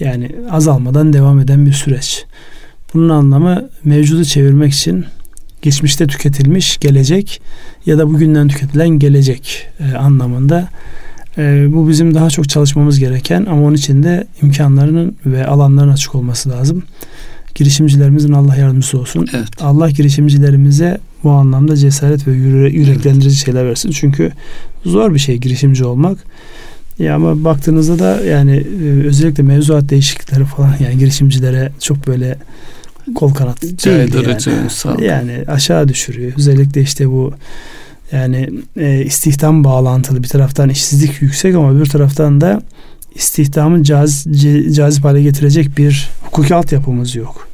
yani 0.00 0.30
azalmadan 0.50 1.12
devam 1.12 1.40
eden 1.40 1.66
bir 1.66 1.72
süreç. 1.72 2.24
Bunun 2.94 3.08
anlamı 3.08 3.68
mevcudu 3.84 4.24
çevirmek 4.24 4.72
için 4.72 5.04
geçmişte 5.62 6.06
tüketilmiş 6.06 6.78
gelecek 6.78 7.42
ya 7.86 7.98
da 7.98 8.08
bugünden 8.08 8.48
tüketilen 8.48 8.88
gelecek 8.88 9.68
e, 9.80 9.96
anlamında. 9.96 10.68
E, 11.38 11.72
bu 11.72 11.88
bizim 11.88 12.14
daha 12.14 12.30
çok 12.30 12.48
çalışmamız 12.48 12.98
gereken 12.98 13.46
ama 13.46 13.62
onun 13.62 13.74
için 13.74 14.02
de 14.02 14.26
imkanlarının 14.42 15.16
ve 15.26 15.46
alanların 15.46 15.92
açık 15.92 16.14
olması 16.14 16.50
lazım 16.50 16.82
girişimcilerimizin 17.54 18.32
Allah 18.32 18.56
yardımcısı 18.56 18.98
olsun. 18.98 19.26
Evet. 19.34 19.48
Allah 19.60 19.90
girişimcilerimize 19.90 20.98
bu 21.24 21.30
anlamda 21.30 21.76
cesaret 21.76 22.26
ve 22.26 22.32
yüre, 22.32 22.70
yüreklendirici 22.70 23.28
evet. 23.28 23.44
şeyler 23.44 23.66
versin. 23.66 23.90
Çünkü 23.90 24.32
zor 24.84 25.14
bir 25.14 25.18
şey 25.18 25.36
girişimci 25.36 25.84
olmak. 25.84 26.18
Ya 26.98 27.14
ama 27.14 27.44
baktığınızda 27.44 27.98
da 27.98 28.24
yani 28.24 28.64
e, 28.84 29.06
özellikle 29.06 29.42
mevzuat 29.42 29.90
değişiklikleri 29.90 30.44
falan 30.44 30.74
yani 30.80 30.98
girişimcilere 30.98 31.72
çok 31.80 32.06
böyle 32.06 32.38
kol 33.14 33.34
kanat 33.34 33.62
değil 33.62 33.74
yani. 34.84 35.04
yani 35.04 35.44
aşağı 35.48 35.88
düşürüyor. 35.88 36.32
Özellikle 36.38 36.82
işte 36.82 37.08
bu 37.08 37.32
yani 38.12 38.50
e, 38.76 39.04
istihdam 39.04 39.64
bağlantılı 39.64 40.22
bir 40.22 40.28
taraftan 40.28 40.68
işsizlik 40.68 41.22
yüksek 41.22 41.54
ama 41.54 41.80
bir 41.80 41.86
taraftan 41.86 42.40
da 42.40 42.62
istihdamı 43.14 43.84
caz, 43.84 44.26
cazip 44.72 45.04
hale 45.04 45.22
getirecek 45.22 45.78
bir 45.78 46.10
hukuki 46.22 46.54
altyapımız 46.54 47.14
yok. 47.14 47.48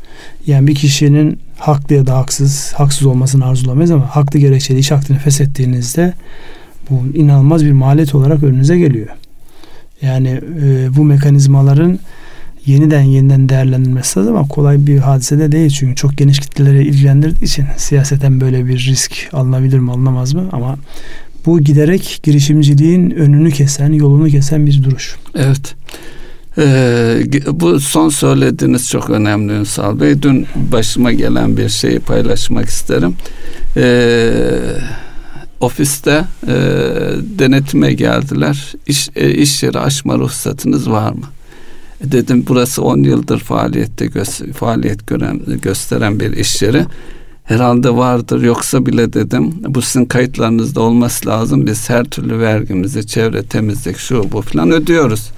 Yani 0.47 0.67
bir 0.67 0.75
kişinin 0.75 1.39
haklı 1.59 1.95
ya 1.95 2.07
da 2.07 2.17
haksız, 2.17 2.73
haksız 2.73 3.07
olmasını 3.07 3.47
arzulamayız 3.47 3.91
ama 3.91 4.17
haklı 4.17 4.39
gerekçeli 4.39 4.79
iş 4.79 4.91
hakkını 4.91 5.19
feshettiğinizde 5.19 6.15
bu 6.91 7.03
inanılmaz 7.15 7.65
bir 7.65 7.73
maliyet 7.73 8.15
olarak 8.15 8.43
önünüze 8.43 8.79
geliyor. 8.79 9.09
Yani 10.03 10.41
e, 10.63 10.97
bu 10.97 11.05
mekanizmaların 11.05 11.99
yeniden 12.67 13.03
yeniden 13.03 13.49
değerlendirilmesi 13.49 14.19
lazım 14.19 14.37
ama 14.37 14.49
kolay 14.49 14.87
bir 14.87 14.99
hadise 14.99 15.39
de 15.39 15.53
değil 15.53 15.71
çünkü 15.71 15.97
çok 15.97 16.17
geniş 16.17 16.39
kitleleri 16.39 16.83
ilgilendirdiği 16.83 17.45
için 17.45 17.65
siyaseten 17.77 18.41
böyle 18.41 18.67
bir 18.67 18.79
risk 18.79 19.29
alınabilir 19.33 19.79
mi 19.79 19.91
alınamaz 19.91 20.35
mı 20.35 20.49
ama 20.53 20.77
bu 21.47 21.61
giderek 21.61 22.21
girişimciliğin 22.23 23.11
önünü 23.11 23.51
kesen, 23.51 23.93
yolunu 23.93 24.29
kesen 24.29 24.67
bir 24.67 24.83
duruş. 24.85 25.17
Evet. 25.35 25.75
Ee, 26.59 27.23
bu 27.51 27.81
son 27.81 28.09
söylediğiniz 28.09 28.89
çok 28.91 29.11
önemli 29.11 29.53
Ünsal 29.53 30.01
Bey. 30.01 30.23
Dün 30.23 30.47
başıma 30.73 31.13
gelen 31.13 31.57
bir 31.57 31.69
şeyi 31.69 31.99
paylaşmak 31.99 32.69
isterim. 32.69 33.15
Ee, 33.77 34.41
ofiste 35.61 36.25
e, 36.47 36.55
denetime 37.39 37.93
geldiler. 37.93 38.73
İş, 38.87 39.09
e, 39.17 39.31
iş 39.31 39.63
yeri 39.63 39.79
açma 39.79 40.19
ruhsatınız 40.19 40.91
var 40.91 41.13
mı? 41.13 41.27
E, 42.01 42.13
dedim 42.13 42.45
burası 42.49 42.83
10 42.83 43.03
yıldır 43.03 43.39
faaliyette 43.39 44.07
gö- 44.07 44.53
faaliyet 44.53 45.07
gören, 45.07 45.41
gösteren 45.63 46.21
bir 46.21 46.33
iş 46.33 46.63
yeri 46.63 46.85
herhalde 47.49 47.97
vardır 47.97 48.43
yoksa 48.43 48.87
bile 48.87 49.13
dedim 49.13 49.55
bu 49.69 49.83
sizin 49.83 50.05
kayıtlarınızda 50.05 50.81
olması 50.81 51.29
lazım 51.29 51.67
biz 51.67 51.91
her 51.91 52.05
türlü 52.05 52.39
vergimizi 52.39 53.07
çevre 53.07 53.43
temizlik 53.43 53.99
şu 53.99 54.33
bu 54.33 54.43
falan 54.43 54.71
ödüyoruz 54.71 55.31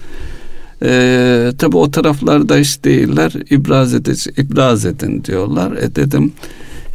Ee, 0.82 1.52
tabi 1.58 1.76
o 1.76 1.90
taraflarda 1.90 2.58
iş 2.58 2.84
değiller. 2.84 3.32
İbraz 3.50 3.94
edici, 3.94 4.30
ibraz 4.36 4.86
edin 4.86 5.24
diyorlar. 5.24 5.72
E 5.72 5.94
dedim 5.94 6.32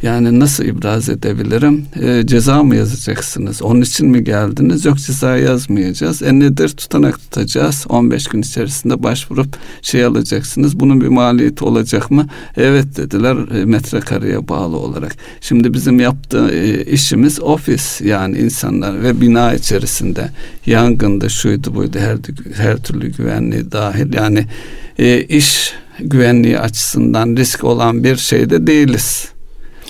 yani 0.02 0.40
nasıl 0.40 0.64
ibraz 0.64 1.08
edebilirim? 1.08 1.86
E, 2.02 2.26
ceza 2.26 2.62
mı 2.62 2.76
yazacaksınız? 2.76 3.62
Onun 3.62 3.80
için 3.80 4.08
mi 4.08 4.24
geldiniz? 4.24 4.84
Yok 4.84 4.98
ceza 4.98 5.36
yazmayacağız. 5.36 6.22
E 6.22 6.38
nedir? 6.38 6.68
Tutanak 6.68 7.18
tutacağız. 7.18 7.86
15 7.88 8.26
gün 8.26 8.42
içerisinde 8.42 9.02
başvurup 9.02 9.56
şey 9.82 10.04
alacaksınız. 10.04 10.80
Bunun 10.80 11.00
bir 11.00 11.08
maliyeti 11.08 11.64
olacak 11.64 12.10
mı? 12.10 12.26
Evet 12.56 12.96
dediler 12.96 13.60
e, 13.60 13.64
metrekareye 13.64 14.48
bağlı 14.48 14.76
olarak. 14.76 15.16
Şimdi 15.40 15.74
bizim 15.74 16.00
yaptığı 16.00 16.50
e, 16.50 16.84
işimiz 16.84 17.40
ofis 17.40 18.00
yani 18.00 18.38
insanlar 18.38 19.02
ve 19.02 19.20
bina 19.20 19.54
içerisinde 19.54 20.30
yangında 20.66 21.28
şuydu 21.28 21.74
buydu 21.74 21.98
her, 21.98 22.16
her 22.54 22.76
türlü 22.76 23.12
güvenliği 23.12 23.72
dahil. 23.72 24.14
Yani 24.14 24.46
e, 24.98 25.22
iş 25.22 25.72
güvenliği 26.00 26.58
açısından 26.58 27.36
risk 27.36 27.64
olan 27.64 28.04
bir 28.04 28.16
şeyde 28.16 28.66
değiliz. 28.66 29.35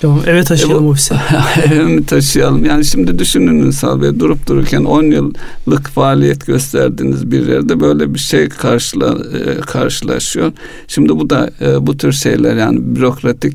Tamam 0.01 0.21
eve 0.27 0.43
taşıyalım 0.43 0.85
e, 0.85 0.89
ofise. 0.89 1.15
eve 1.65 1.83
mi 1.83 2.05
taşıyalım? 2.05 2.65
Yani 2.65 2.85
şimdi 2.85 3.19
düşünün 3.19 3.63
Ünsal 3.63 4.01
Bey 4.01 4.19
durup 4.19 4.47
dururken 4.47 4.83
10 4.83 5.03
yıllık 5.03 5.87
faaliyet 5.87 6.45
gösterdiğiniz 6.45 7.31
bir 7.31 7.47
yerde 7.47 7.79
böyle 7.79 8.13
bir 8.13 8.19
şey 8.19 8.49
karşıla, 8.49 9.17
e, 9.39 9.61
karşılaşıyor. 9.61 10.51
Şimdi 10.87 11.09
bu 11.09 11.29
da 11.29 11.49
e, 11.61 11.87
bu 11.87 11.97
tür 11.97 12.11
şeyler 12.11 12.55
yani 12.55 12.95
bürokratik 12.95 13.53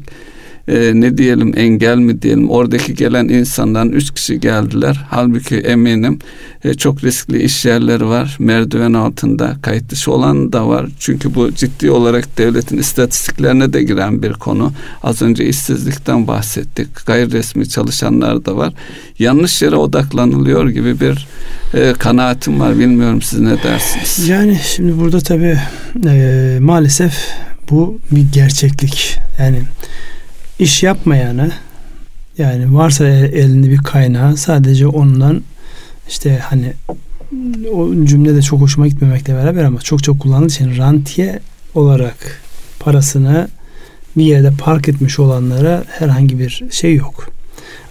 e, 0.68 0.92
ne 0.94 1.18
diyelim 1.18 1.52
engel 1.56 1.96
mi 1.96 2.22
diyelim 2.22 2.50
oradaki 2.50 2.94
gelen 2.94 3.28
insandan 3.28 3.88
üç 3.88 4.14
kişi 4.14 4.40
geldiler. 4.40 5.04
Halbuki 5.10 5.56
eminim 5.56 6.18
e, 6.64 6.74
çok 6.74 7.04
riskli 7.04 7.42
iş 7.42 7.64
yerleri 7.64 8.06
var. 8.06 8.36
Merdiven 8.38 8.92
altında 8.92 9.56
kayıt 9.62 9.90
dışı 9.90 10.12
olan 10.12 10.52
da 10.52 10.68
var. 10.68 10.86
Çünkü 10.98 11.34
bu 11.34 11.52
ciddi 11.52 11.90
olarak 11.90 12.38
devletin 12.38 12.78
istatistiklerine 12.78 13.72
de 13.72 13.82
giren 13.82 14.22
bir 14.22 14.32
konu. 14.32 14.72
Az 15.02 15.22
önce 15.22 15.46
işsizlikten 15.46 16.26
bahsettik. 16.26 17.06
Gayri 17.06 17.32
resmi 17.32 17.68
çalışanlar 17.68 18.44
da 18.44 18.56
var. 18.56 18.72
Yanlış 19.18 19.62
yere 19.62 19.76
odaklanılıyor 19.76 20.68
gibi 20.68 21.00
bir 21.00 21.26
e, 21.74 21.92
kanaatim 21.98 22.60
var. 22.60 22.78
Bilmiyorum 22.78 23.22
siz 23.22 23.40
ne 23.40 23.62
dersiniz? 23.62 24.28
Yani 24.28 24.60
şimdi 24.64 25.00
burada 25.00 25.20
tabii 25.20 25.58
e, 26.06 26.58
maalesef 26.60 27.14
bu 27.70 27.98
bir 28.10 28.26
gerçeklik. 28.32 29.18
Yani 29.38 29.62
iş 30.62 30.82
yapmayanı 30.82 31.52
yani 32.38 32.74
varsa 32.74 33.06
elinde 33.06 33.70
bir 33.70 33.78
kaynağı 33.78 34.36
sadece 34.36 34.86
ondan 34.86 35.42
işte 36.08 36.38
hani 36.42 36.72
o 37.72 38.04
cümle 38.04 38.34
de 38.34 38.42
çok 38.42 38.60
hoşuma 38.60 38.88
gitmemekle 38.88 39.34
beraber 39.34 39.64
ama 39.64 39.80
çok 39.80 40.02
çok 40.02 40.20
kullanıldığı 40.20 40.52
için 40.52 40.76
rantiye 40.76 41.40
olarak 41.74 42.40
parasını 42.80 43.48
bir 44.16 44.24
yerde 44.24 44.50
park 44.58 44.88
etmiş 44.88 45.18
olanlara 45.18 45.84
herhangi 45.88 46.38
bir 46.38 46.64
şey 46.70 46.94
yok. 46.94 47.30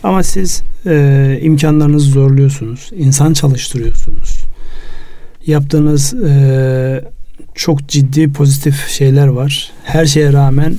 Ama 0.03 0.23
siz 0.23 0.61
e, 0.85 1.39
imkanlarınızı 1.41 2.09
zorluyorsunuz. 2.09 2.89
insan 2.95 3.33
çalıştırıyorsunuz. 3.33 4.37
Yaptığınız 5.45 6.13
e, 6.13 7.03
çok 7.55 7.87
ciddi 7.87 8.33
pozitif 8.33 8.87
şeyler 8.87 9.27
var. 9.27 9.71
Her 9.83 10.05
şeye 10.05 10.33
rağmen 10.33 10.75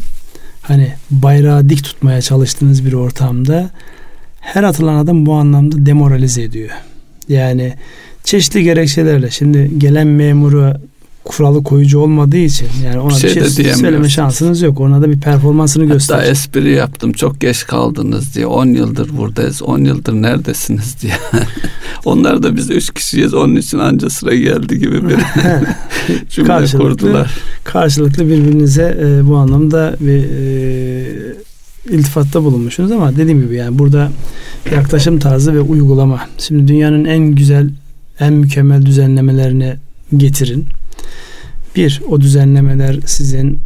hani 0.62 0.92
bayrağı 1.10 1.68
dik 1.68 1.84
tutmaya 1.84 2.20
çalıştığınız 2.20 2.86
bir 2.86 2.92
ortamda 2.92 3.70
her 4.40 4.62
atılan 4.62 4.94
adam 4.94 5.26
bu 5.26 5.34
anlamda 5.34 5.86
demoralize 5.86 6.42
ediyor. 6.42 6.70
Yani 7.28 7.74
çeşitli 8.24 8.62
gerekçelerle 8.62 9.30
şimdi 9.30 9.78
gelen 9.78 10.06
memuru 10.06 10.74
kuralı 11.24 11.62
koyucu 11.62 11.98
olmadığı 11.98 12.36
için 12.36 12.68
yani 12.84 12.98
ona 13.00 13.14
bir 13.14 13.18
şey, 13.18 13.36
bir 13.36 13.50
şey 13.50 13.74
söyleme 13.74 14.08
şansınız 14.08 14.62
yok. 14.62 14.80
Ona 14.80 15.02
da 15.02 15.10
bir 15.10 15.20
performansını 15.20 15.84
göster. 15.84 16.16
Hatta 16.16 16.28
espri 16.28 16.70
yaptım. 16.70 17.12
Çok 17.12 17.40
geç 17.40 17.66
kaldınız 17.66 18.34
diye. 18.34 18.46
10 18.46 18.66
yıldır 18.66 19.16
buradayız. 19.16 19.62
10 19.62 19.78
yıldır 19.78 20.12
neredesiniz 20.12 20.96
diye. 21.02 21.12
Onlar 22.04 22.42
da 22.42 22.56
biz 22.56 22.70
3 22.70 22.94
kişiyiz. 22.94 23.34
Onun 23.34 23.56
için 23.56 23.78
anca 23.78 24.10
sıra 24.10 24.34
geldi 24.34 24.78
gibi 24.78 25.08
bir 25.08 25.16
cümle 26.30 26.48
karşılıklı, 26.48 26.88
kurdular. 26.88 27.30
Karşılıklı 27.64 28.26
birbirinize 28.26 28.98
e, 29.00 29.28
bu 29.28 29.36
anlamda 29.36 29.96
bir 30.00 30.24
e, 30.24 31.32
iltifatta 31.90 32.44
bulunmuşsunuz 32.44 32.92
ama 32.92 33.16
dediğim 33.16 33.40
gibi 33.40 33.56
yani 33.56 33.78
burada 33.78 34.10
yaklaşım 34.74 35.18
tarzı 35.18 35.54
ve 35.54 35.60
uygulama. 35.60 36.20
Şimdi 36.38 36.68
dünyanın 36.68 37.04
en 37.04 37.34
güzel, 37.34 37.70
en 38.20 38.32
mükemmel 38.32 38.86
düzenlemelerini 38.86 39.76
getirin 40.16 40.66
bir, 41.76 42.02
o 42.08 42.20
düzenlemeler 42.20 42.98
sizin 43.06 43.58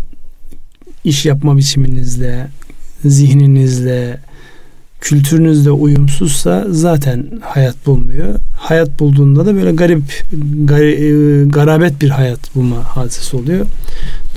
iş 1.04 1.26
yapma 1.26 1.56
biçiminizle, 1.56 2.46
zihninizle, 3.04 4.20
kültürünüzle 5.00 5.70
uyumsuzsa 5.70 6.66
zaten 6.68 7.26
hayat 7.40 7.86
bulmuyor. 7.86 8.34
Hayat 8.56 9.00
bulduğunda 9.00 9.46
da 9.46 9.54
böyle 9.54 9.72
garip, 9.72 10.24
gar, 10.64 10.82
e, 10.82 11.44
garabet 11.44 12.02
bir 12.02 12.10
hayat 12.10 12.54
bulma 12.54 12.96
hadisesi 12.96 13.36
oluyor. 13.36 13.66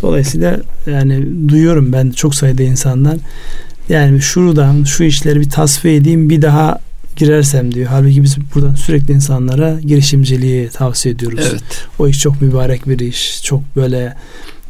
Dolayısıyla 0.01 0.59
yani 0.85 1.49
duyuyorum 1.49 1.93
ben 1.93 2.11
çok 2.11 2.35
sayıda 2.35 2.63
insandan 2.63 3.19
yani 3.89 4.21
şuradan 4.21 4.83
şu 4.83 5.03
işleri 5.03 5.39
bir 5.39 5.49
tasfiye 5.49 5.95
edeyim 5.95 6.29
bir 6.29 6.41
daha 6.41 6.79
girersem 7.19 7.73
diyor. 7.73 7.87
Halbuki 7.89 8.23
biz 8.23 8.37
buradan 8.55 8.75
sürekli 8.75 9.13
insanlara 9.13 9.79
girişimciliği 9.79 10.69
tavsiye 10.69 11.15
ediyoruz. 11.15 11.47
Evet. 11.51 11.87
O 11.99 12.07
iş 12.07 12.19
çok 12.19 12.41
mübarek 12.41 12.89
bir 12.89 12.99
iş. 12.99 13.43
Çok 13.43 13.75
böyle 13.75 14.15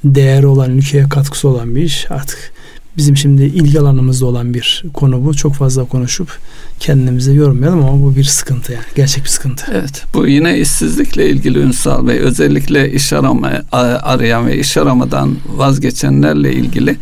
değer 0.04 0.44
olan, 0.44 0.78
ülkeye 0.78 1.10
katkısı 1.10 1.48
olan 1.48 1.76
bir 1.76 1.82
iş. 1.82 2.12
Artık 2.12 2.54
bizim 2.98 3.18
şimdi 3.18 3.44
ilgi 3.44 3.80
alanımızda 3.80 4.26
olan 4.26 4.54
bir 4.54 4.86
konu 4.94 5.26
bu. 5.26 5.34
Çok 5.34 5.54
fazla 5.54 5.86
konuşup 5.86 6.38
kendimize 6.80 7.34
yormayalım 7.34 7.86
ama 7.86 8.04
bu 8.04 8.16
bir 8.16 8.24
sıkıntı 8.24 8.74
yani. 8.74 8.84
Gerçek 8.96 9.24
bir 9.24 9.30
sıkıntı. 9.30 9.72
Evet. 9.72 10.04
Bu 10.14 10.28
yine 10.28 10.60
işsizlikle 10.60 11.30
ilgili 11.30 11.60
Ünsal 11.60 12.08
Bey. 12.08 12.20
Özellikle 12.20 12.92
iş 12.92 13.14
arama, 13.14 13.52
arayan 13.72 14.48
ve 14.48 14.60
iş 14.60 14.78
aramadan 14.78 15.38
vazgeçenlerle 15.56 16.54
ilgili 16.54 16.98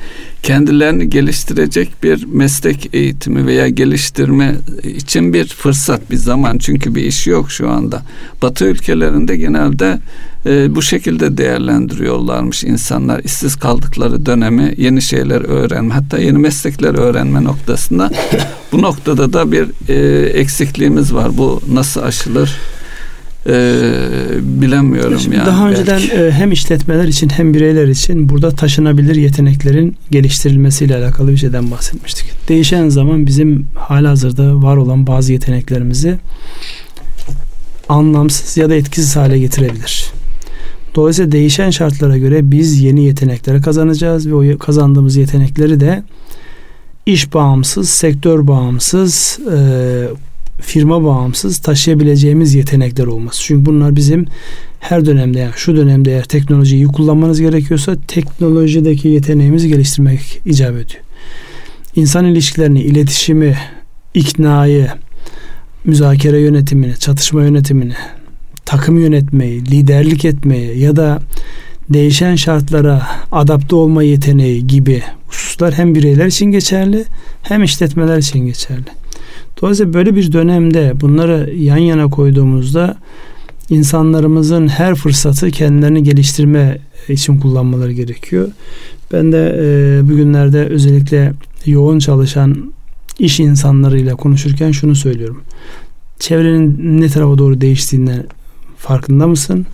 kendilerini 0.47 1.10
geliştirecek 1.10 2.03
bir 2.03 2.25
meslek 2.25 2.89
eğitimi 2.93 3.45
veya 3.45 3.69
geliştirme 3.69 4.55
için 4.83 5.33
bir 5.33 5.47
fırsat, 5.47 6.12
bir 6.12 6.15
zaman. 6.15 6.57
Çünkü 6.57 6.95
bir 6.95 7.03
iş 7.03 7.27
yok 7.27 7.51
şu 7.51 7.69
anda. 7.69 8.01
Batı 8.41 8.65
ülkelerinde 8.65 9.38
genelde 9.38 9.99
e, 10.45 10.75
bu 10.75 10.81
şekilde 10.81 11.38
değerlendiriyorlarmış 11.38 12.63
insanlar. 12.63 13.23
işsiz 13.23 13.55
kaldıkları 13.55 14.25
dönemi 14.25 14.73
yeni 14.77 15.01
şeyler 15.01 15.41
öğrenme, 15.41 15.93
hatta 15.93 16.17
yeni 16.17 16.38
meslekler 16.38 16.93
öğrenme 16.93 17.43
noktasında. 17.43 18.12
bu 18.71 18.81
noktada 18.81 19.33
da 19.33 19.51
bir 19.51 19.67
e, 19.89 20.25
eksikliğimiz 20.29 21.13
var. 21.13 21.38
Bu 21.38 21.62
nasıl 21.73 22.01
aşılır? 22.01 22.57
Ee, 23.47 23.81
bilemiyorum 24.41 25.19
Şimdi 25.19 25.36
yani. 25.36 25.45
Daha 25.45 25.69
önceden 25.69 25.99
belki. 25.99 26.13
E, 26.13 26.31
hem 26.31 26.51
işletmeler 26.51 27.07
için 27.07 27.29
hem 27.29 27.53
bireyler 27.53 27.88
için 27.88 28.29
burada 28.29 28.51
taşınabilir 28.51 29.15
yeteneklerin 29.15 29.95
geliştirilmesiyle 30.12 30.95
alakalı 30.95 31.31
bir 31.31 31.38
şeyden 31.38 31.71
bahsetmiştik. 31.71 32.49
Değişen 32.49 32.89
zaman 32.89 33.25
bizim 33.25 33.67
hala 33.75 34.10
hazırda 34.10 34.62
var 34.62 34.77
olan 34.77 35.07
bazı 35.07 35.33
yeteneklerimizi 35.33 36.17
anlamsız 37.89 38.57
ya 38.57 38.69
da 38.69 38.75
etkisiz 38.75 39.15
hale 39.15 39.39
getirebilir. 39.39 40.12
Dolayısıyla 40.95 41.31
değişen 41.31 41.69
şartlara 41.69 42.17
göre 42.17 42.51
biz 42.51 42.81
yeni 42.81 43.05
yetenekleri 43.05 43.62
kazanacağız 43.62 44.27
ve 44.27 44.33
o 44.33 44.57
kazandığımız 44.57 45.15
yetenekleri 45.15 45.79
de 45.79 46.03
iş 47.05 47.33
bağımsız, 47.33 47.89
sektör 47.89 48.47
bağımsız, 48.47 49.39
e, 49.51 49.57
firma 50.61 51.03
bağımsız 51.03 51.57
taşıyabileceğimiz 51.57 52.53
yetenekler 52.53 53.05
olması. 53.05 53.43
Çünkü 53.43 53.65
bunlar 53.65 53.95
bizim 53.95 54.25
her 54.79 55.05
dönemde 55.05 55.39
yani 55.39 55.51
şu 55.55 55.77
dönemde 55.77 56.11
eğer 56.11 56.23
teknolojiyi 56.23 56.85
kullanmanız 56.85 57.41
gerekiyorsa 57.41 57.95
teknolojideki 58.07 59.07
yeteneğimizi 59.07 59.67
geliştirmek 59.67 60.41
icap 60.45 60.71
ediyor. 60.71 61.03
İnsan 61.95 62.25
ilişkilerini, 62.25 62.81
iletişimi, 62.81 63.57
iknayı, 64.13 64.87
müzakere 65.85 66.39
yönetimini, 66.39 66.97
çatışma 66.97 67.43
yönetimini, 67.43 67.93
takım 68.65 68.99
yönetmeyi, 68.99 69.65
liderlik 69.65 70.25
etmeyi 70.25 70.79
ya 70.79 70.95
da 70.95 71.21
değişen 71.89 72.35
şartlara 72.35 73.07
adapte 73.31 73.75
olma 73.75 74.03
yeteneği 74.03 74.67
gibi 74.67 75.03
hususlar 75.27 75.73
hem 75.73 75.95
bireyler 75.95 76.25
için 76.25 76.45
geçerli 76.45 77.05
hem 77.41 77.63
işletmeler 77.63 78.17
için 78.17 78.39
geçerli. 78.39 78.85
Dolayısıyla 79.61 79.93
böyle 79.93 80.15
bir 80.15 80.31
dönemde 80.31 80.93
bunları 81.01 81.53
yan 81.55 81.77
yana 81.77 82.09
koyduğumuzda 82.09 82.97
insanlarımızın 83.69 84.67
her 84.67 84.95
fırsatı 84.95 85.51
kendilerini 85.51 86.03
geliştirme 86.03 86.77
için 87.09 87.39
kullanmaları 87.39 87.91
gerekiyor. 87.91 88.47
Ben 89.13 89.31
de 89.31 89.55
e, 89.59 90.09
bugünlerde 90.09 90.65
özellikle 90.65 91.33
yoğun 91.65 91.99
çalışan 91.99 92.73
iş 93.19 93.39
insanlarıyla 93.39 94.15
konuşurken 94.15 94.71
şunu 94.71 94.95
söylüyorum. 94.95 95.41
Çevrenin 96.19 97.01
ne 97.01 97.07
tarafa 97.07 97.37
doğru 97.37 97.61
değiştiğinden 97.61 98.23
farkında 98.77 99.27
mısın? 99.27 99.65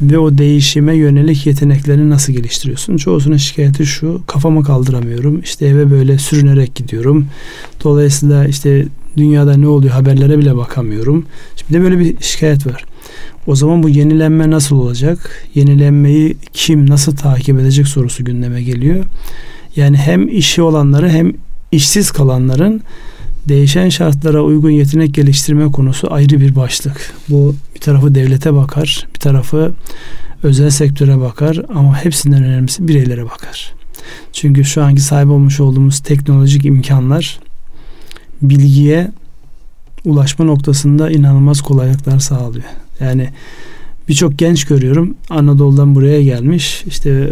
ve 0.00 0.18
o 0.18 0.38
değişime 0.38 0.96
yönelik 0.96 1.46
yeteneklerini 1.46 2.10
nasıl 2.10 2.32
geliştiriyorsun? 2.32 2.96
Çoğusunun 2.96 3.36
şikayeti 3.36 3.86
şu 3.86 4.22
kafamı 4.26 4.64
kaldıramıyorum 4.64 5.40
işte 5.40 5.66
eve 5.66 5.90
böyle 5.90 6.18
sürünerek 6.18 6.74
gidiyorum 6.74 7.26
dolayısıyla 7.84 8.46
işte 8.46 8.86
dünyada 9.20 9.56
ne 9.56 9.68
oluyor 9.68 9.92
haberlere 9.92 10.38
bile 10.38 10.56
bakamıyorum. 10.56 11.26
Şimdi 11.56 11.82
böyle 11.82 11.98
bir 11.98 12.14
şikayet 12.20 12.66
var. 12.66 12.84
O 13.46 13.56
zaman 13.56 13.82
bu 13.82 13.88
yenilenme 13.88 14.50
nasıl 14.50 14.76
olacak? 14.76 15.46
Yenilenmeyi 15.54 16.36
kim 16.52 16.90
nasıl 16.90 17.16
takip 17.16 17.60
edecek 17.60 17.88
sorusu 17.88 18.24
gündeme 18.24 18.62
geliyor. 18.62 19.04
Yani 19.76 19.96
hem 19.96 20.28
işi 20.28 20.62
olanları 20.62 21.08
hem 21.08 21.32
işsiz 21.72 22.10
kalanların 22.10 22.82
değişen 23.48 23.88
şartlara 23.88 24.42
uygun 24.42 24.70
yetenek 24.70 25.14
geliştirme 25.14 25.72
konusu 25.72 26.12
ayrı 26.12 26.40
bir 26.40 26.56
başlık. 26.56 27.14
Bu 27.28 27.54
bir 27.74 27.80
tarafı 27.80 28.14
devlete 28.14 28.54
bakar, 28.54 29.06
bir 29.14 29.20
tarafı 29.20 29.72
özel 30.42 30.70
sektöre 30.70 31.20
bakar 31.20 31.62
ama 31.74 32.04
hepsinden 32.04 32.44
önemlisi 32.44 32.88
bireylere 32.88 33.24
bakar. 33.24 33.74
Çünkü 34.32 34.64
şu 34.64 34.82
anki 34.82 35.00
sahip 35.00 35.28
olmuş 35.28 35.60
olduğumuz 35.60 36.00
teknolojik 36.00 36.64
imkanlar 36.64 37.40
bilgiye 38.42 39.10
ulaşma 40.04 40.44
noktasında 40.44 41.10
inanılmaz 41.10 41.60
kolaylıklar 41.60 42.18
sağlıyor. 42.18 42.64
Yani 43.00 43.28
birçok 44.08 44.38
genç 44.38 44.64
görüyorum 44.64 45.14
Anadolu'dan 45.30 45.94
buraya 45.94 46.22
gelmiş. 46.22 46.84
İşte 46.86 47.10
e, 47.10 47.30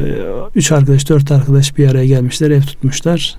üç 0.54 0.72
arkadaş 0.72 1.08
dört 1.08 1.32
arkadaş 1.32 1.78
bir 1.78 1.88
araya 1.88 2.06
gelmişler 2.06 2.50
ev 2.50 2.62
tutmuşlar. 2.62 3.36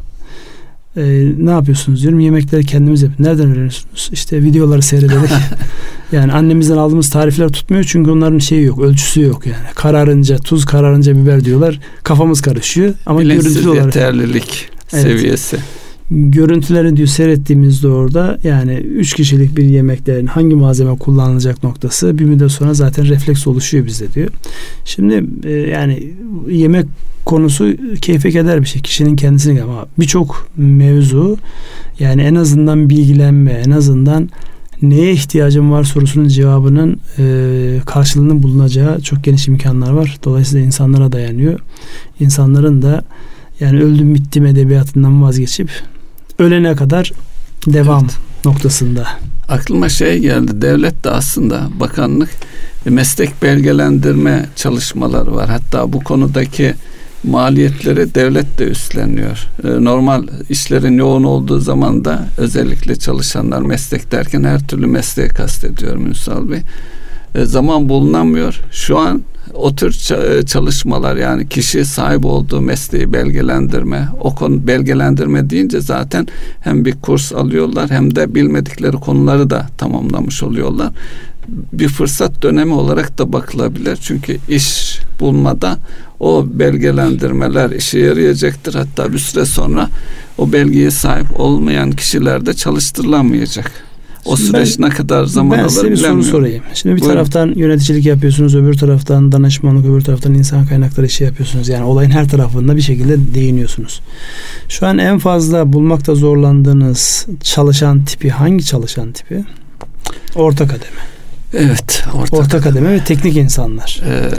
E, 0.97 1.01
ne 1.37 1.51
yapıyorsunuz 1.51 2.01
diyorum 2.01 2.19
yemekleri 2.19 2.65
kendimiz 2.65 3.01
yapıyoruz. 3.01 3.25
Nereden 3.25 3.51
öğreniyorsunuz? 3.51 4.09
İşte 4.11 4.43
videoları 4.43 4.81
seyrederek 4.81 5.29
yani 6.11 6.33
annemizden 6.33 6.77
aldığımız 6.77 7.09
tarifler 7.09 7.49
tutmuyor 7.49 7.83
çünkü 7.83 8.11
onların 8.11 8.39
şeyi 8.39 8.63
yok 8.63 8.79
ölçüsü 8.79 9.21
yok 9.21 9.45
yani. 9.45 9.65
Kararınca 9.75 10.37
tuz 10.37 10.65
kararınca 10.65 11.17
biber 11.17 11.45
diyorlar. 11.45 11.79
Kafamız 12.03 12.41
karışıyor 12.41 12.93
ama 13.05 13.19
Bilinçsiz 13.19 13.53
görüntülü 13.53 13.69
olarak 13.69 13.85
yeterlilik 13.85 14.69
Evet. 14.93 15.03
seviyesi. 15.03 15.57
Görüntülerini 16.11 16.97
diyor 16.97 17.07
seyrettiğimizde 17.07 17.87
orada 17.87 18.39
yani 18.43 18.73
üç 18.73 19.13
kişilik 19.13 19.57
bir 19.57 19.63
yemeklerin 19.63 20.25
hangi 20.25 20.55
malzeme 20.55 20.97
kullanılacak 20.97 21.63
noktası 21.63 22.19
bir 22.19 22.25
müddet 22.25 22.51
sonra 22.51 22.73
zaten 22.73 23.07
refleks 23.07 23.47
oluşuyor 23.47 23.85
bizde 23.85 24.13
diyor. 24.13 24.29
Şimdi 24.85 25.25
e, 25.43 25.51
yani 25.51 26.13
yemek 26.49 26.85
konusu 27.25 27.75
keyfe 28.01 28.31
keder 28.31 28.61
bir 28.61 28.67
şey 28.67 28.81
kişinin 28.81 29.15
kendisine 29.15 29.63
ama 29.63 29.85
birçok 29.99 30.49
mevzu 30.57 31.37
yani 31.99 32.21
en 32.21 32.35
azından 32.35 32.89
bilgilenme 32.89 33.51
en 33.51 33.71
azından 33.71 34.29
neye 34.81 35.11
ihtiyacım 35.11 35.71
var 35.71 35.83
sorusunun 35.83 36.27
cevabının 36.27 36.99
e, 37.19 37.81
karşılığının 37.85 38.43
bulunacağı 38.43 39.01
çok 39.01 39.23
geniş 39.23 39.47
imkanlar 39.47 39.91
var. 39.91 40.17
Dolayısıyla 40.23 40.65
insanlara 40.65 41.11
dayanıyor. 41.11 41.59
İnsanların 42.19 42.81
da 42.81 43.03
yani 43.59 43.81
öldüm 43.81 44.15
bittim 44.15 44.45
edebiyatından 44.45 45.23
vazgeçip 45.23 45.69
ölene 46.39 46.75
kadar 46.75 47.11
devam 47.67 48.03
Evet. 48.03 48.17
noktasında. 48.45 49.07
Aklıma 49.49 49.89
şey 49.89 50.19
geldi. 50.19 50.51
Devlet 50.61 51.03
de 51.03 51.09
aslında 51.09 51.61
bakanlık 51.79 52.29
meslek 52.85 53.41
belgelendirme 53.41 54.45
çalışmaları 54.55 55.35
var. 55.35 55.49
Hatta 55.49 55.93
bu 55.93 55.99
konudaki 55.99 56.73
maliyetleri 57.23 58.15
devlet 58.15 58.59
de 58.59 58.63
üstleniyor. 58.63 59.47
E, 59.63 59.83
Normal 59.83 60.23
işlerin 60.49 60.97
yoğun 60.97 61.23
olduğu 61.23 61.59
zaman 61.59 62.05
da 62.05 62.25
özellikle 62.37 62.95
çalışanlar 62.95 63.61
meslek 63.61 64.11
derken 64.11 64.43
her 64.43 64.67
türlü 64.67 64.87
mesleği 64.87 65.29
kastediyorum 65.29 66.07
Ünsal 66.07 66.49
Bey. 66.51 66.59
E, 67.35 67.45
Zaman 67.45 67.89
bulunamıyor. 67.89 68.61
Şu 68.71 68.97
an 68.97 69.21
o 69.53 69.75
tür 69.75 70.11
e, 70.11 70.45
çalışmalar 70.45 71.15
yani 71.15 71.49
kişi 71.49 71.85
sahip 71.85 72.25
olduğu 72.25 72.61
mesleği 72.61 73.13
belgelendirme, 73.13 74.07
o 74.19 74.35
konu 74.35 74.67
belgelendirme 74.67 75.49
deyince 75.49 75.81
zaten 75.81 76.27
hem 76.61 76.85
bir 76.85 76.95
kurs 76.95 77.33
alıyorlar 77.33 77.89
hem 77.89 78.15
de 78.15 78.35
bilmedikleri 78.35 78.97
konuları 78.97 79.49
da 79.49 79.67
tamamlamış 79.77 80.43
oluyorlar. 80.43 80.91
Bir 81.73 81.87
fırsat 81.87 82.41
dönemi 82.41 82.73
olarak 82.73 83.17
da 83.17 83.33
bakılabilir. 83.33 83.95
Çünkü 84.01 84.37
iş 84.49 84.99
bulmada 85.19 85.77
o 86.19 86.45
belgelendirmeler 86.49 87.69
işe 87.69 87.99
yarayacaktır. 87.99 88.73
Hatta 88.73 89.13
bir 89.13 89.19
süre 89.19 89.45
sonra 89.45 89.89
o 90.37 90.51
belgeye 90.51 90.91
sahip 90.91 91.39
olmayan 91.39 91.91
kişiler 91.91 92.45
de 92.45 92.53
çalıştırılamayacak. 92.53 93.88
O 94.29 94.37
Şimdi 94.37 94.49
süreç 94.49 94.79
ne 94.79 94.89
kadar 94.89 95.25
zaman 95.25 95.57
ben 95.57 95.63
alır 95.63 95.69
size 95.69 95.91
bir 95.91 95.97
soru 95.97 96.23
sorayım. 96.23 96.63
Şimdi 96.73 96.95
bir 96.95 97.01
Buyurun. 97.01 97.15
taraftan 97.15 97.53
yöneticilik 97.55 98.05
yapıyorsunuz, 98.05 98.55
öbür 98.55 98.73
taraftan 98.73 99.31
danışmanlık, 99.31 99.85
öbür 99.85 100.01
taraftan 100.01 100.33
insan 100.33 100.65
kaynakları 100.65 101.05
işi 101.05 101.23
yapıyorsunuz. 101.23 101.67
Yani 101.69 101.83
olayın 101.83 102.09
her 102.11 102.29
tarafında 102.29 102.75
bir 102.75 102.81
şekilde 102.81 103.33
değiniyorsunuz. 103.33 104.01
Şu 104.69 104.87
an 104.87 104.97
en 104.97 105.19
fazla 105.19 105.73
bulmakta 105.73 106.15
zorlandığınız 106.15 107.27
çalışan 107.43 108.05
tipi 108.05 108.29
hangi 108.29 108.65
çalışan 108.65 109.11
tipi? 109.11 109.43
Orta 110.35 110.67
kademe. 110.67 110.99
Evet. 111.53 112.03
Orta, 112.13 112.37
Orta 112.37 112.59
kademe 112.59 112.91
ve 112.91 113.03
teknik 113.03 113.37
insanlar. 113.37 114.01
Ee, 114.05 114.29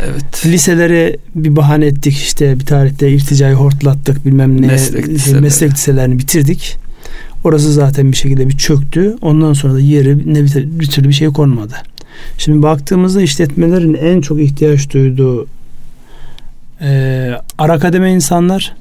evet. 0.00 0.46
Liseleri 0.46 1.16
bir 1.34 1.56
bahane 1.56 1.86
ettik 1.86 2.16
işte 2.16 2.58
bir 2.60 2.66
tarihte 2.66 3.10
irticayı 3.10 3.54
hortlattık 3.54 4.26
bilmem 4.26 4.62
ne 4.62 4.66
Meslek 4.66 5.04
şey, 5.04 5.14
liseleri. 5.14 5.40
meslek 5.40 5.72
liselerini 5.72 6.18
bitirdik. 6.18 6.76
Orası 7.46 7.72
zaten 7.72 8.12
bir 8.12 8.16
şekilde 8.16 8.48
bir 8.48 8.56
çöktü. 8.56 9.16
Ondan 9.22 9.52
sonra 9.52 9.74
da 9.74 9.80
yeri 9.80 10.34
ne 10.34 10.44
bir, 10.44 10.80
bir 10.80 10.86
türlü 10.86 11.08
bir 11.08 11.14
şey 11.14 11.28
konmadı. 11.28 11.74
Şimdi 12.38 12.62
baktığımızda 12.62 13.22
işletmelerin 13.22 13.94
en 13.94 14.20
çok 14.20 14.40
ihtiyaç 14.40 14.90
duyduğu 14.90 15.46
e, 16.80 17.30
ara 17.58 17.78
kademe 17.78 18.12
insanlar 18.12 18.74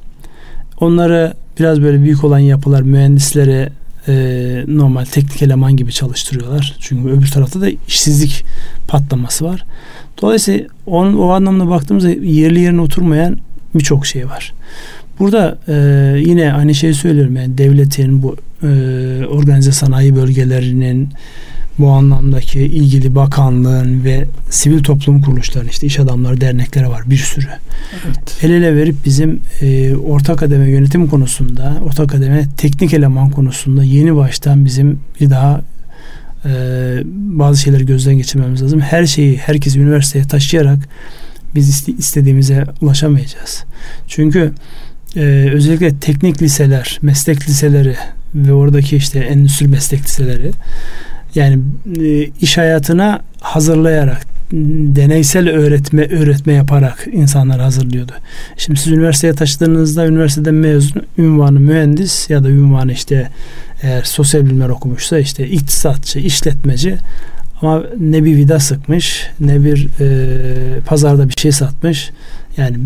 onları 0.80 1.34
biraz 1.60 1.82
böyle 1.82 2.02
büyük 2.02 2.24
olan 2.24 2.40
yapılar 2.40 2.82
mühendislere 2.82 3.70
e, 4.08 4.14
normal 4.68 5.06
teknik 5.06 5.42
eleman 5.42 5.78
gibi 5.78 5.92
çalıştırıyorlar. 5.92 6.78
Çünkü 6.80 7.10
öbür 7.10 7.28
tarafta 7.28 7.62
da 7.62 7.70
işsizlik 7.88 8.46
patlaması 8.88 9.46
var. 9.46 9.66
Dolayısıyla 10.22 10.66
onun, 10.86 11.18
o 11.18 11.30
anlamda 11.30 11.70
baktığımızda 11.70 12.10
yerli 12.10 12.60
yerine 12.60 12.82
oturmayan 12.82 13.38
birçok 13.76 14.06
şey 14.06 14.26
var. 14.26 14.54
Burada 15.20 15.58
e, 15.68 15.74
yine 16.20 16.54
aynı 16.54 16.76
şeyi 16.76 16.94
söylüyorum 16.94 17.36
yani 17.36 17.58
devletin 17.58 18.24
bu 18.24 18.36
e, 18.64 18.68
organize 19.26 19.72
sanayi 19.72 20.16
bölgelerinin 20.16 21.10
bu 21.80 21.90
anlamdaki 21.90 22.60
ilgili 22.60 23.16
bakanlığın 23.16 24.04
ve 24.04 24.26
sivil 24.50 24.84
toplum 24.84 25.22
kuruluşlarının 25.22 25.70
işte 25.70 25.88
iş 25.88 26.00
adamları 26.00 26.42
dernekleri 26.42 26.90
var 26.90 27.02
bir 27.10 27.18
sürü. 27.18 27.48
evet. 28.06 28.44
El 28.44 28.50
ele 28.50 28.76
verip 28.76 28.96
bizim 29.06 29.40
e, 29.62 29.96
orta 29.96 30.36
kademe 30.36 30.70
yönetim 30.70 31.08
konusunda, 31.08 31.78
orta 31.86 32.08
kademe 32.08 32.46
teknik 32.58 32.94
eleman 32.94 33.30
konusunda 33.30 33.84
yeni 33.84 34.16
baştan 34.16 34.66
bizim 34.66 35.00
bir 35.22 35.30
daha 35.30 35.62
e, 36.46 36.52
bazı 37.14 37.62
şeyleri 37.62 37.86
gözden 37.86 38.18
geçirmemiz 38.18 38.64
lazım. 38.64 38.80
Her 38.80 39.06
şeyi 39.06 39.38
herkesi 39.38 39.80
üniversiteye 39.80 40.26
taşıyarak 40.26 40.80
biz 41.56 41.70
iste- 41.70 41.98
istediğimize 41.98 42.66
ulaşamayacağız. 42.82 43.64
Çünkü 44.08 44.52
e, 45.16 45.50
özellikle 45.54 46.00
teknik 46.00 46.42
liseler, 46.42 47.00
meslek 47.02 47.50
liseleri 47.50 47.96
ve 48.36 48.54
oradaki 48.54 48.98
işte 48.98 49.20
endüstri 49.20 49.68
meslek 49.68 50.06
liseleri 50.06 50.52
yani 51.36 51.60
e, 52.00 52.24
iş 52.42 52.58
hayatına 52.58 53.22
hazırlayarak 53.42 54.36
deneysel 54.96 55.50
öğretme 55.50 56.08
öğretme 56.08 56.54
yaparak 56.54 57.08
insanlar 57.12 57.60
hazırlıyordu. 57.60 58.12
Şimdi 58.58 58.80
siz 58.80 58.94
üniversiteye 58.94 59.34
taşıdığınızda 59.34 60.08
üniversiteden 60.08 60.54
mezun 60.54 61.02
ünvanı 61.18 61.60
mühendis 61.60 62.30
ya 62.30 62.44
da 62.44 62.50
ünvanı 62.50 62.94
işte 62.94 63.30
eğer 63.82 64.04
sosyal 64.04 64.46
bilimler 64.46 64.70
okumuşsa 64.70 65.20
işte 65.20 65.48
iktisatçı, 65.48 66.20
işletmeci 66.20 66.98
ama 67.62 67.84
ne 68.00 68.24
bir 68.24 68.36
vida 68.36 68.60
sıkmış 68.60 69.28
ne 69.40 69.64
bir 69.64 69.88
e, 70.00 70.80
pazarda 70.80 71.30
bir 71.30 71.34
şey 71.42 71.52
satmış. 71.52 72.12
Yani 72.58 72.78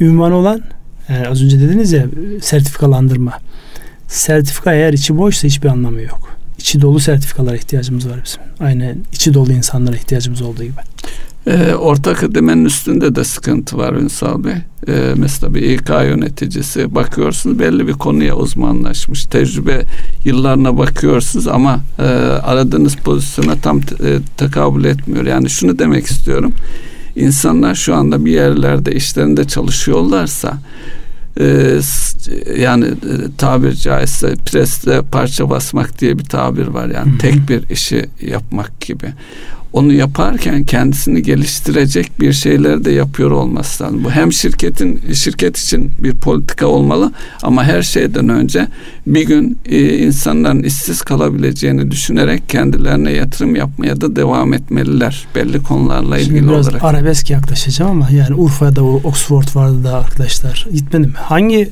ünvan 0.00 0.32
olan 0.32 0.62
yani 1.08 1.28
az 1.28 1.42
önce 1.42 1.60
dediniz 1.60 1.92
ya 1.92 2.06
sertifikalandırma. 2.42 3.32
Sertifika 4.08 4.74
eğer 4.74 4.92
içi 4.92 5.18
boşsa 5.18 5.48
hiçbir 5.48 5.68
anlamı 5.68 6.02
yok. 6.02 6.36
İçi 6.58 6.80
dolu 6.80 7.00
sertifikalara 7.00 7.56
ihtiyacımız 7.56 8.08
var 8.08 8.20
bizim. 8.24 8.40
Aynen 8.60 8.98
içi 9.12 9.34
dolu 9.34 9.52
insanlara 9.52 9.96
ihtiyacımız 9.96 10.42
olduğu 10.42 10.62
gibi. 10.62 10.80
Ee, 11.46 11.74
orta 11.74 12.14
kademenin 12.14 12.64
üstünde 12.64 13.14
de 13.14 13.24
sıkıntı 13.24 13.78
var 13.78 13.92
Ünsal 13.92 14.44
Bey. 14.44 14.52
Ee, 14.88 15.14
mesela 15.16 15.54
bir 15.54 15.62
İK 15.62 15.88
yöneticisi 15.88 16.94
bakıyorsunuz 16.94 17.58
belli 17.58 17.88
bir 17.88 17.92
konuya 17.92 18.36
uzmanlaşmış. 18.36 19.24
Tecrübe 19.24 19.82
yıllarına 20.24 20.78
bakıyorsunuz 20.78 21.48
ama 21.48 21.80
e, 21.98 22.02
aradığınız 22.42 22.96
pozisyona 22.96 23.56
tam 23.56 23.78
e, 23.78 23.82
tekabül 24.36 24.84
etmiyor. 24.84 25.26
Yani 25.26 25.50
şunu 25.50 25.78
demek 25.78 26.06
istiyorum. 26.06 26.52
İnsanlar 27.16 27.74
şu 27.74 27.94
anda 27.94 28.24
bir 28.24 28.32
yerlerde 28.32 28.92
işlerinde 28.92 29.44
çalışıyorlarsa 29.44 30.58
e, 31.40 31.78
yani 32.58 32.86
e, 32.86 33.36
tabir 33.38 33.72
caizse 33.72 34.34
presle 34.46 35.02
parça 35.02 35.50
basmak 35.50 36.00
diye 36.00 36.18
bir 36.18 36.24
tabir 36.24 36.66
var. 36.66 36.88
Yani 36.88 37.10
Hı 37.10 37.14
hı. 37.14 37.18
tek 37.18 37.48
bir 37.48 37.70
işi 37.70 38.06
yapmak 38.20 38.80
gibi. 38.80 39.06
Onu 39.76 39.92
yaparken 39.92 40.64
kendisini 40.64 41.22
geliştirecek 41.22 42.20
bir 42.20 42.32
şeyler 42.32 42.84
de 42.84 42.92
yapıyor 42.92 43.30
olması 43.30 43.84
lazım. 43.84 44.04
Bu 44.04 44.10
hem 44.10 44.32
şirketin 44.32 45.00
şirket 45.12 45.58
için 45.58 45.92
bir 45.98 46.14
politika 46.14 46.66
olmalı 46.66 47.12
ama 47.42 47.64
her 47.64 47.82
şeyden 47.82 48.28
önce 48.28 48.68
bir 49.06 49.26
gün 49.26 49.58
e, 49.66 49.98
insanların 49.98 50.62
işsiz 50.62 51.02
kalabileceğini 51.02 51.90
düşünerek 51.90 52.48
kendilerine 52.48 53.10
yatırım 53.12 53.56
yapmaya 53.56 54.00
da 54.00 54.16
devam 54.16 54.54
etmeliler 54.54 55.26
belli 55.34 55.62
konularla 55.62 56.18
Şimdi 56.18 56.34
ilgili 56.36 56.50
biraz 56.50 56.68
olarak. 56.68 56.84
arabesk 56.84 57.30
yaklaşacağım 57.30 57.90
ama 57.90 58.10
yani 58.10 58.34
Urfa'da 58.34 58.84
o 58.84 59.00
Oxford 59.04 59.54
vardı 59.54 59.84
da 59.84 59.94
arkadaşlar. 59.96 60.66
Gitmedim. 60.72 61.12
Hangi 61.16 61.70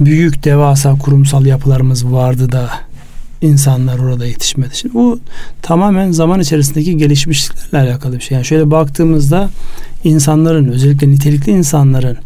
büyük 0.00 0.44
devasa 0.44 0.98
kurumsal 0.98 1.46
yapılarımız 1.46 2.12
vardı 2.12 2.52
da 2.52 2.70
insanlar 3.42 3.98
orada 3.98 4.26
yetişmedi. 4.26 4.76
Şimdi 4.76 4.94
bu 4.94 5.20
tamamen 5.62 6.10
zaman 6.10 6.40
içerisindeki 6.40 6.96
gelişmişliklerle 6.96 7.90
alakalı 7.90 8.16
bir 8.16 8.20
şey. 8.20 8.34
Yani 8.34 8.44
şöyle 8.44 8.70
baktığımızda 8.70 9.50
insanların 10.04 10.68
özellikle 10.68 11.08
nitelikli 11.08 11.52
insanların 11.52 12.16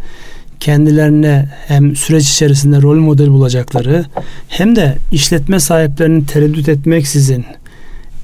kendilerine 0.60 1.48
hem 1.66 1.96
süreç 1.96 2.30
içerisinde 2.30 2.82
rol 2.82 2.98
model 2.98 3.30
bulacakları 3.30 4.04
hem 4.48 4.76
de 4.76 4.98
işletme 5.12 5.60
sahiplerinin 5.60 6.24
tereddüt 6.24 6.68
etmeksizin 6.68 7.44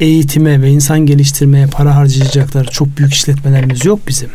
eğitime 0.00 0.62
ve 0.62 0.70
insan 0.70 1.00
geliştirmeye 1.00 1.66
para 1.66 1.96
harcayacakları 1.96 2.70
çok 2.70 2.98
büyük 2.98 3.12
işletmelerimiz 3.14 3.84
yok 3.84 4.00
bizim. 4.08 4.30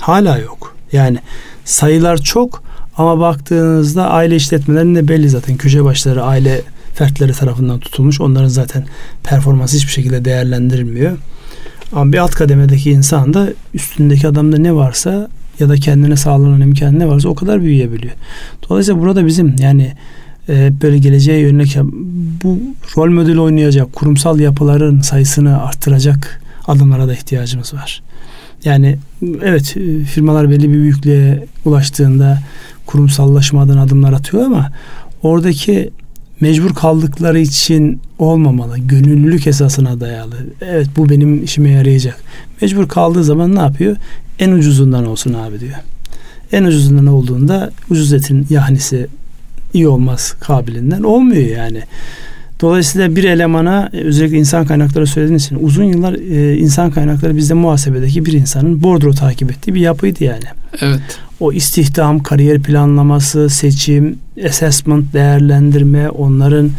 Hala 0.00 0.38
yok. 0.38 0.76
Yani 0.92 1.18
sayılar 1.64 2.18
çok 2.18 2.62
ama 2.96 3.20
baktığınızda 3.20 4.10
aile 4.10 4.36
işletmelerinde 4.36 5.08
belli 5.08 5.28
zaten 5.28 5.56
köşe 5.56 5.84
başları 5.84 6.22
aile 6.22 6.62
fertleri 6.94 7.32
tarafından 7.32 7.80
tutulmuş. 7.80 8.20
Onların 8.20 8.48
zaten 8.48 8.84
performansı 9.22 9.76
hiçbir 9.76 9.92
şekilde 9.92 10.24
değerlendirilmiyor. 10.24 11.18
Ama 11.92 12.12
bir 12.12 12.18
alt 12.18 12.34
kademedeki 12.34 12.90
insan 12.90 13.34
da 13.34 13.48
üstündeki 13.74 14.28
adamda 14.28 14.58
ne 14.58 14.74
varsa 14.74 15.28
ya 15.58 15.68
da 15.68 15.76
kendine 15.76 16.16
sağlanan 16.16 16.60
imkan 16.60 16.98
ne 16.98 17.08
varsa 17.08 17.28
o 17.28 17.34
kadar 17.34 17.62
büyüyebiliyor. 17.62 18.12
Dolayısıyla 18.68 19.00
burada 19.00 19.26
bizim 19.26 19.56
yani 19.58 19.92
e, 20.48 20.72
böyle 20.82 20.98
geleceğe 20.98 21.38
yönelik 21.40 21.76
bu 22.42 22.58
rol 22.96 23.10
modeli 23.10 23.40
oynayacak 23.40 23.92
kurumsal 23.92 24.40
yapıların 24.40 25.00
sayısını 25.00 25.62
arttıracak 25.62 26.40
adımlara 26.66 27.08
da 27.08 27.12
ihtiyacımız 27.12 27.74
var. 27.74 28.02
Yani 28.64 28.98
evet 29.42 29.76
e, 29.76 30.04
firmalar 30.04 30.50
belli 30.50 30.68
bir 30.68 30.74
büyüklüğe 30.74 31.46
ulaştığında 31.64 32.38
kurumsallaşma 32.86 33.62
adına 33.62 33.82
adımlar 33.82 34.12
atıyor 34.12 34.44
ama 34.44 34.70
oradaki 35.22 35.90
mecbur 36.40 36.74
kaldıkları 36.74 37.40
için 37.40 38.00
olmamalı. 38.18 38.78
Gönüllülük 38.78 39.46
esasına 39.46 40.00
dayalı. 40.00 40.36
Evet 40.60 40.86
bu 40.96 41.08
benim 41.08 41.44
işime 41.44 41.70
yarayacak. 41.70 42.22
Mecbur 42.62 42.88
kaldığı 42.88 43.24
zaman 43.24 43.54
ne 43.54 43.60
yapıyor? 43.60 43.96
En 44.38 44.50
ucuzundan 44.50 45.06
olsun 45.06 45.34
abi 45.34 45.60
diyor. 45.60 45.76
En 46.52 46.64
ucuzundan 46.64 47.06
olduğunda 47.06 47.70
ucuz 47.90 48.12
etin 48.12 48.46
yahnisi 48.50 49.06
iyi 49.72 49.88
olmaz 49.88 50.34
kabilinden 50.40 51.02
olmuyor 51.02 51.56
yani. 51.56 51.82
Dolayısıyla 52.60 53.16
bir 53.16 53.24
elemana 53.24 53.90
özellikle 53.92 54.38
insan 54.38 54.66
kaynakları 54.66 55.06
söylediğiniz 55.06 55.44
için 55.44 55.58
uzun 55.60 55.84
yıllar 55.84 56.14
e, 56.14 56.56
insan 56.56 56.90
kaynakları 56.90 57.36
bizde 57.36 57.54
muhasebedeki 57.54 58.26
bir 58.26 58.32
insanın 58.32 58.82
bordro 58.82 59.12
takip 59.12 59.50
ettiği 59.50 59.74
bir 59.74 59.80
yapıydı 59.80 60.24
yani. 60.24 60.44
Evet. 60.80 61.00
O 61.40 61.52
istihdam, 61.52 62.22
kariyer 62.22 62.62
planlaması, 62.62 63.50
seçim, 63.50 64.18
assessment, 64.48 65.12
değerlendirme, 65.12 66.10
onların 66.10 66.70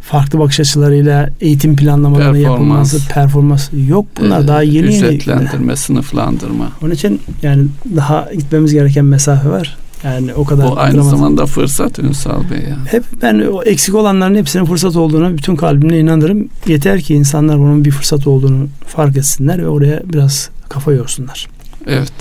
farklı 0.00 0.38
bakış 0.38 0.60
açılarıyla 0.60 1.30
eğitim 1.40 1.76
planlamalarının 1.76 2.38
yapılması, 2.38 3.08
performans 3.08 3.68
yok. 3.88 4.06
Bunlar 4.20 4.44
ee, 4.44 4.48
daha 4.48 4.62
yeni 4.62 4.94
yeni. 4.94 5.06
Ücretlendirme, 5.06 5.76
sınıflandırma. 5.76 6.72
Onun 6.82 6.94
için 6.94 7.20
yani 7.42 7.66
daha 7.96 8.28
gitmemiz 8.34 8.72
gereken 8.72 9.04
mesafe 9.04 9.48
var. 9.48 9.76
Yani 10.04 10.34
o 10.34 10.44
kadar. 10.44 10.64
O 10.64 10.76
aynı 10.76 10.96
zaman... 10.96 11.10
zamanda 11.10 11.46
fırsat 11.46 11.98
Ünsal 11.98 12.50
Bey. 12.50 12.58
Yani. 12.70 12.86
Hep 12.86 13.04
ben 13.22 13.40
o 13.40 13.62
eksik 13.62 13.94
olanların 13.94 14.34
hepsinin 14.34 14.64
fırsat 14.64 14.96
olduğunu 14.96 15.38
bütün 15.38 15.56
kalbimle 15.56 16.00
inanırım. 16.00 16.48
Yeter 16.66 17.00
ki 17.00 17.14
insanlar 17.14 17.58
bunun 17.58 17.84
bir 17.84 17.90
fırsat 17.90 18.26
olduğunu 18.26 18.68
fark 18.86 19.16
etsinler 19.16 19.58
ve 19.58 19.68
oraya 19.68 20.02
biraz 20.04 20.50
kafa 20.68 20.92
yorsunlar. 20.92 21.48
Evet. 21.86 22.12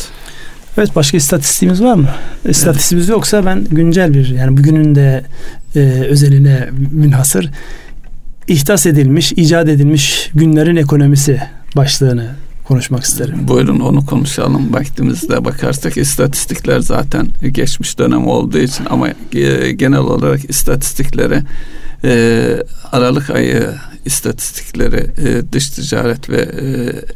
Evet 0.77 0.95
başka 0.95 1.17
istatistiğimiz 1.17 1.83
var 1.83 1.95
mı? 1.95 2.07
İstatistiğimiz 2.49 3.09
evet. 3.09 3.15
yoksa 3.15 3.45
ben 3.45 3.65
güncel 3.71 4.13
bir 4.13 4.29
yani 4.29 4.57
bugünün 4.57 4.95
de 4.95 5.25
e, 5.75 5.79
özeline 6.09 6.69
münhasır 6.91 7.49
ihtas 8.47 8.85
edilmiş, 8.85 9.31
icat 9.31 9.69
edilmiş 9.69 10.29
günlerin 10.33 10.75
ekonomisi 10.75 11.41
başlığını 11.75 12.29
konuşmak 12.69 13.03
isterim. 13.03 13.47
Buyurun 13.47 13.79
onu 13.79 14.05
konuşalım. 14.05 14.73
Vaktimizde 14.73 15.45
bakarsak 15.45 15.97
istatistikler 15.97 16.79
zaten 16.79 17.27
geçmiş 17.51 17.99
dönem 17.99 18.27
olduğu 18.27 18.57
için 18.57 18.85
ama 18.89 19.07
genel 19.75 19.99
olarak 19.99 20.49
istatistikleri 20.49 21.41
e, 22.03 22.63
Aralık 22.91 23.29
ayı 23.29 23.73
istatistikleri 24.05 25.11
e, 25.27 25.53
dış 25.53 25.69
ticaret 25.69 26.29
ve 26.29 26.41
e, 26.41 26.65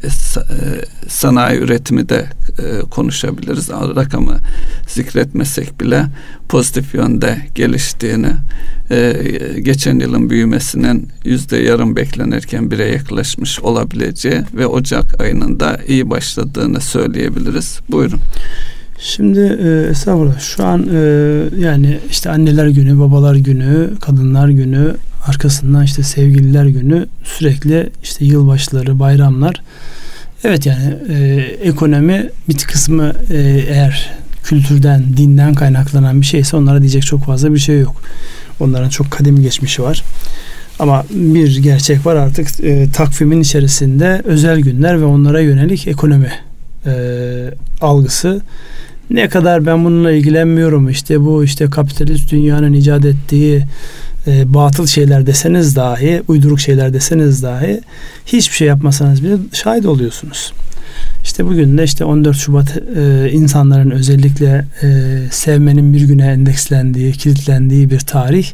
e, 0.04 0.08
sanayi 1.08 1.60
üretimi 1.60 2.08
de 2.08 2.26
e, 2.58 2.80
konuşabiliriz. 2.90 3.70
Rakamı 3.70 4.38
zikretmesek 4.88 5.80
bile 5.80 6.06
pozitif 6.48 6.94
yönde 6.94 7.38
geliştiğini 7.54 8.32
e, 8.90 9.16
geçen 9.62 9.98
yılın 9.98 10.30
büyümesinin 10.30 11.08
yüzde 11.24 11.56
yarım 11.56 11.96
beklenirken 11.96 12.70
bire 12.70 12.84
yaklaşmış 12.84 13.60
olabileceği 13.60 14.40
ve 14.54 14.66
Ocak 14.66 15.20
ayının 15.20 15.60
da 15.60 15.78
iyi 15.88 16.10
başladığını 16.10 16.80
söyleyebiliriz. 16.80 17.80
Buyurun. 17.90 18.20
Şimdi 18.98 19.40
e, 19.40 19.90
estağfurullah 19.90 20.40
şu 20.40 20.64
an 20.64 20.88
e, 20.94 20.98
yani 21.58 21.98
işte 22.10 22.30
anneler 22.30 22.68
günü, 22.68 22.98
babalar 22.98 23.34
günü, 23.34 23.90
kadınlar 24.00 24.48
günü, 24.48 24.94
arkasından 25.26 25.84
işte 25.84 26.02
sevgililer 26.02 26.66
günü 26.66 27.06
sürekli 27.24 27.90
işte 28.02 28.24
yılbaşları, 28.24 28.98
bayramlar. 28.98 29.62
Evet 30.44 30.66
yani 30.66 30.94
e, 31.08 31.16
ekonomi 31.62 32.28
bir 32.48 32.58
kısmı 32.58 33.12
e, 33.30 33.64
eğer 33.68 34.10
kültürden, 34.44 35.04
dinden 35.16 35.54
kaynaklanan 35.54 36.20
bir 36.20 36.26
şeyse 36.26 36.56
onlara 36.56 36.80
diyecek 36.80 37.02
çok 37.02 37.24
fazla 37.24 37.54
bir 37.54 37.58
şey 37.58 37.80
yok. 37.80 38.02
Onların 38.60 38.88
çok 38.88 39.10
kadim 39.10 39.42
geçmişi 39.42 39.82
var. 39.82 40.02
Ama 40.78 41.04
bir 41.10 41.56
gerçek 41.62 42.06
var 42.06 42.16
artık 42.16 42.60
e, 42.60 42.90
takvimin 42.90 43.40
içerisinde 43.40 44.22
özel 44.24 44.60
günler 44.60 45.00
ve 45.00 45.04
onlara 45.04 45.40
yönelik 45.40 45.86
ekonomi 45.86 46.32
e, 46.86 46.92
algısı 47.80 48.40
ne 49.10 49.28
kadar 49.28 49.66
ben 49.66 49.84
bununla 49.84 50.12
ilgilenmiyorum 50.12 50.88
işte 50.88 51.20
bu 51.20 51.44
işte 51.44 51.70
kapitalist 51.70 52.32
dünyanın 52.32 52.72
icat 52.72 53.04
ettiği 53.04 53.64
e, 54.26 54.54
batıl 54.54 54.86
şeyler 54.86 55.26
deseniz 55.26 55.76
dahi 55.76 56.22
uyduruk 56.28 56.60
şeyler 56.60 56.92
deseniz 56.92 57.42
dahi 57.42 57.80
hiçbir 58.26 58.56
şey 58.56 58.68
yapmasanız 58.68 59.24
bile 59.24 59.36
şahit 59.52 59.86
oluyorsunuz. 59.86 60.52
İşte 61.22 61.46
bugün 61.46 61.78
de 61.78 61.84
işte 61.84 62.04
14 62.04 62.36
Şubat 62.36 62.76
e, 62.96 63.30
insanların 63.30 63.90
özellikle 63.90 64.66
e, 64.82 65.18
sevmenin 65.30 65.92
bir 65.92 66.00
güne 66.00 66.26
endekslendiği, 66.26 67.12
kilitlendiği 67.12 67.90
bir 67.90 68.00
tarih 68.00 68.50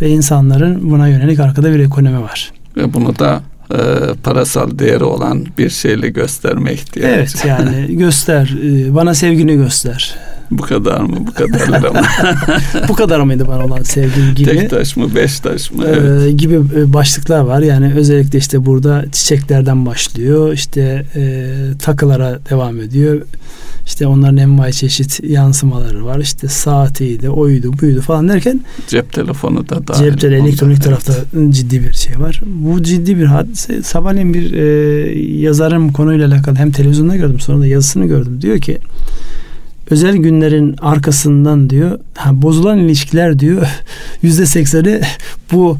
ve 0.00 0.08
insanların 0.08 0.90
buna 0.90 1.08
yönelik 1.08 1.40
arkada 1.40 1.72
bir 1.72 1.78
ekonomi 1.80 2.22
var. 2.22 2.52
Ve 2.76 2.94
bunu 2.94 3.18
da 3.18 3.42
e, 3.70 3.78
parasal 4.22 4.78
değeri 4.78 5.04
olan 5.04 5.46
bir 5.58 5.70
şeyle 5.70 6.08
gösterme 6.08 6.72
ihtiyacı. 6.72 7.14
Evet 7.14 7.44
yani 7.48 7.96
göster, 7.96 8.54
e, 8.64 8.94
bana 8.94 9.14
sevgini 9.14 9.56
göster. 9.56 10.16
Bu 10.50 10.62
kadar 10.62 11.00
mı? 11.00 11.16
Bu 11.26 11.32
kadar 11.32 11.90
mı? 11.90 12.00
bu 12.88 12.94
kadar 12.94 13.20
mıydı 13.20 13.48
bana 13.48 13.64
olan 13.64 13.82
sevgi 13.82 14.34
gibi? 14.34 14.50
Tek 14.50 14.70
taş 14.70 14.96
mı? 14.96 15.14
Beş 15.14 15.40
taş 15.40 15.72
mı? 15.72 15.84
E, 15.84 15.88
evet. 15.88 16.22
Ee, 16.22 16.32
gibi 16.32 16.54
e, 16.54 16.92
başlıklar 16.92 17.40
var. 17.40 17.60
Yani 17.60 17.92
özellikle 17.94 18.38
işte 18.38 18.66
burada 18.66 19.04
çiçeklerden 19.12 19.86
başlıyor. 19.86 20.52
İşte 20.52 21.06
e, 21.14 21.52
takılara 21.78 22.38
devam 22.50 22.80
ediyor. 22.80 23.22
İşte 23.86 24.06
onların 24.06 24.36
envai 24.36 24.72
çeşit 24.72 25.24
yansımaları 25.24 26.04
var. 26.04 26.18
İşte 26.18 26.48
saatiydi, 26.48 27.30
oydu, 27.30 27.72
buydu 27.82 28.00
falan 28.00 28.28
derken 28.28 28.60
cep 28.88 29.12
telefonu 29.12 29.68
da 29.68 29.88
dahil. 29.88 30.04
Cep 30.04 30.20
telefonu 30.20 30.48
elektronik 30.48 30.76
evet. 30.76 30.84
tarafta 30.84 31.12
ciddi 31.50 31.84
bir 31.84 31.92
şey 31.92 32.18
var. 32.20 32.40
Bu 32.46 32.82
ciddi 32.82 33.18
bir 33.18 33.24
hadise. 33.24 33.82
Sabahleyin 33.82 34.34
bir 34.34 34.52
e, 34.52 34.64
yazarın 35.40 35.88
konuyla 35.88 36.28
alakalı 36.28 36.56
hem 36.56 36.70
televizyonda 36.70 37.16
gördüm 37.16 37.40
sonra 37.40 37.60
da 37.60 37.66
yazısını 37.66 38.06
gördüm. 38.06 38.42
Diyor 38.42 38.60
ki 38.60 38.78
özel 39.90 40.16
günlerin 40.16 40.76
arkasından 40.78 41.70
diyor 41.70 41.98
ha, 42.14 42.42
bozulan 42.42 42.78
ilişkiler 42.78 43.38
diyor 43.38 43.66
yüzde 44.22 44.46
sekseni 44.46 45.00
bu 45.52 45.78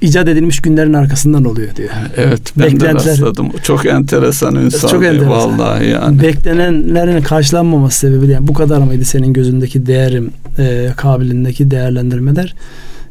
icat 0.00 0.28
edilmiş 0.28 0.60
günlerin 0.60 0.92
arkasından 0.92 1.44
oluyor 1.44 1.76
diyor. 1.76 1.90
Evet 2.16 2.52
ben 2.58 2.80
de 2.80 2.94
rastladım. 2.94 3.50
Çok 3.62 3.86
enteresan 3.86 4.54
insan. 4.54 4.88
Çok 4.88 5.04
enteresan. 5.04 5.30
Vallahi 5.30 5.88
yani. 5.88 6.22
Beklenenlerin 6.22 7.22
karşılanmaması 7.22 7.98
sebebiyle 7.98 8.32
yani 8.32 8.48
bu 8.48 8.52
kadar 8.52 8.78
mıydı 8.78 9.04
senin 9.04 9.32
gözündeki 9.32 9.86
değerim, 9.86 10.30
e, 10.58 10.88
kabilindeki 10.96 11.70
değerlendirmeler? 11.70 12.54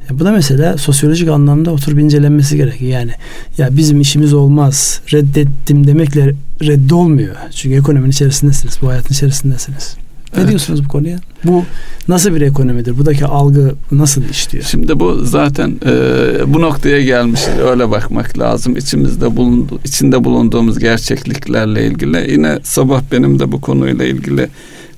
Ya 0.09 0.19
bu 0.19 0.25
da 0.25 0.31
mesela 0.31 0.77
sosyolojik 0.77 1.29
anlamda 1.29 1.71
oturup 1.71 1.99
incelenmesi 1.99 2.57
gerekiyor. 2.57 2.91
Yani 2.91 3.11
ya 3.57 3.77
bizim 3.77 4.01
işimiz 4.01 4.33
olmaz 4.33 5.01
reddettim 5.13 5.87
demekle 5.87 6.33
reddolmuyor. 6.61 7.35
Çünkü 7.51 7.77
ekonominin 7.77 8.11
içerisindesiniz. 8.11 8.77
Bu 8.81 8.89
hayatın 8.89 9.13
içerisindesiniz. 9.13 9.97
Ne 10.33 10.39
evet. 10.39 10.49
diyorsunuz 10.49 10.85
bu 10.85 10.87
konuya? 10.87 11.19
Bu 11.43 11.63
nasıl 12.07 12.35
bir 12.35 12.41
ekonomidir? 12.41 12.97
Buradaki 12.97 13.25
algı 13.25 13.75
nasıl 13.91 14.23
işliyor? 14.29 14.65
Şimdi 14.65 14.99
bu 14.99 15.25
zaten 15.25 15.75
e, 15.85 16.53
bu 16.53 16.61
noktaya 16.61 17.01
gelmiş. 17.01 17.41
Öyle 17.69 17.91
bakmak 17.91 18.39
lazım. 18.39 18.77
İçimizde 18.77 19.35
bulundu, 19.35 19.79
içinde 19.85 20.23
bulunduğumuz 20.23 20.79
gerçekliklerle 20.79 21.87
ilgili. 21.87 22.31
Yine 22.31 22.59
sabah 22.63 23.01
benim 23.11 23.39
de 23.39 23.51
bu 23.51 23.61
konuyla 23.61 24.05
ilgili 24.05 24.49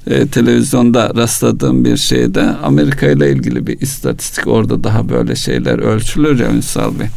e, 0.08 0.28
televizyonda 0.28 1.12
rastladığım 1.16 1.86
bir 1.86 1.98
şeyde 1.98 2.42
Amerika 2.44 3.08
ile 3.08 3.32
ilgili 3.32 3.68
bir 3.68 3.82
istatistik 3.82 4.48
orada 4.48 4.84
daha 4.84 5.10
böyle 5.10 5.36
şeyler 5.36 5.80
ölçülür 5.80 6.40
ya 6.40 6.52
Ünsal 6.52 7.00
Bey. 7.00 7.08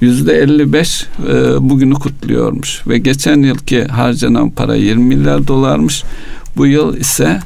Yüzde 0.00 0.38
55 0.38 1.06
e, 1.28 1.32
bugünü 1.70 1.94
kutluyormuş 1.94 2.86
ve 2.86 2.98
geçen 2.98 3.42
yılki 3.42 3.84
harcanan 3.84 4.50
para 4.50 4.74
20 4.74 5.04
milyar 5.04 5.48
dolarmış. 5.48 6.04
Bu 6.58 6.66
yıl 6.66 6.96
ise 6.96 7.38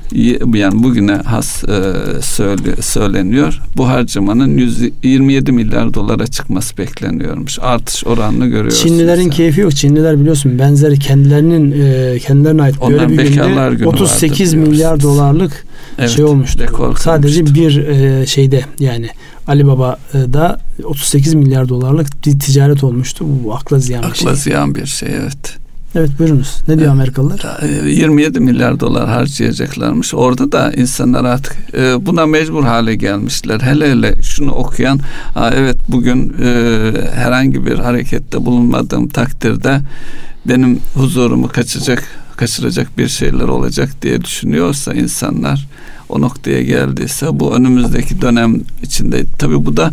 yani 0.55 0.83
bugüne 0.83 1.13
has 1.13 1.65
e, 1.65 1.93
söyle, 2.23 2.83
söyleniyor. 2.83 3.61
Bu 3.77 3.89
harcamanın 3.89 4.59
127 4.59 5.53
milyar 5.53 5.95
dolara 5.95 6.27
çıkması 6.27 6.79
bekleniyormuş. 6.79 7.59
Artış 7.59 8.07
oranını 8.07 8.47
görüyoruz. 8.47 8.81
Çinlilerin 8.81 9.31
keyfi 9.31 9.61
yok. 9.61 9.77
Çinliler 9.77 10.21
biliyorsun 10.21 10.59
benzeri 10.59 10.99
kendilerinin 10.99 11.73
e, 11.73 12.19
kendilerine 12.19 12.63
ait 12.63 12.75
Onlar 12.81 12.99
böyle 12.99 13.09
bir 13.09 13.35
günde 13.35 13.75
günü 13.77 13.87
38 13.87 14.55
milyar 14.55 15.01
dolarlık 15.01 15.67
evet, 15.99 16.11
şey 16.11 16.25
olmuştu. 16.25 16.95
Sadece 16.99 17.47
bir 17.47 17.77
e, 17.77 18.27
şeyde 18.27 18.65
yani 18.81 19.09
Alibaba'da 19.47 20.61
38 20.85 21.35
milyar 21.35 21.69
dolarlık 21.69 22.27
bir 22.27 22.39
ticaret 22.39 22.85
olmuştu. 22.85 23.25
Bu 23.45 23.55
akla 23.55 23.79
ziyan 23.79 24.03
akla 24.03 24.13
bir 24.13 24.19
şey. 24.19 24.29
Akla 24.29 24.35
ziyan 24.37 24.75
bir 24.75 24.87
şey 24.87 25.09
evet. 25.23 25.63
Evet 25.95 26.11
buyurunuz. 26.19 26.61
Ne 26.69 26.79
diyor 26.79 26.93
Amerikalılar? 26.93 27.63
27 27.87 28.41
milyar 28.41 28.81
dolar 28.81 29.09
harcayacaklarmış. 29.09 30.15
Orada 30.15 30.53
da 30.53 30.73
insanlar 30.73 31.25
artık 31.25 31.57
e, 31.75 32.07
buna 32.07 32.27
mecbur 32.27 32.65
hale 32.65 32.95
gelmişler. 32.95 33.61
Hele 33.61 33.91
hele 33.91 34.23
şunu 34.23 34.53
okuyan 34.53 35.01
evet 35.53 35.77
bugün 35.89 36.35
e, 36.43 36.93
herhangi 37.15 37.67
bir 37.67 37.79
harekette 37.79 38.47
bulunmadığım 38.47 39.09
takdirde 39.09 39.81
benim 40.49 40.81
huzurumu 40.95 41.49
kaçacak 41.49 42.05
kaçıracak 42.37 42.99
bir 42.99 43.09
şeyler 43.09 43.49
olacak 43.49 44.03
diye 44.03 44.25
düşünüyorsa 44.25 44.95
insanlar 44.95 45.69
o 46.09 46.21
noktaya 46.21 46.63
geldiyse 46.63 47.27
bu 47.33 47.55
önümüzdeki 47.55 48.23
dönem 48.23 48.61
içinde 48.83 49.25
tabi 49.39 49.67
bu 49.67 49.77
da 49.77 49.91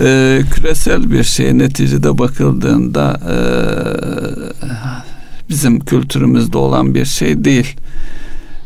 e, 0.00 0.40
küresel 0.54 1.10
bir 1.10 1.24
şey 1.24 1.58
neticede 1.58 2.18
bakıldığında 2.18 3.20
e, 3.30 3.36
bizim 5.52 5.80
kültürümüzde 5.80 6.58
olan 6.58 6.94
bir 6.94 7.04
şey 7.04 7.44
değil. 7.44 7.76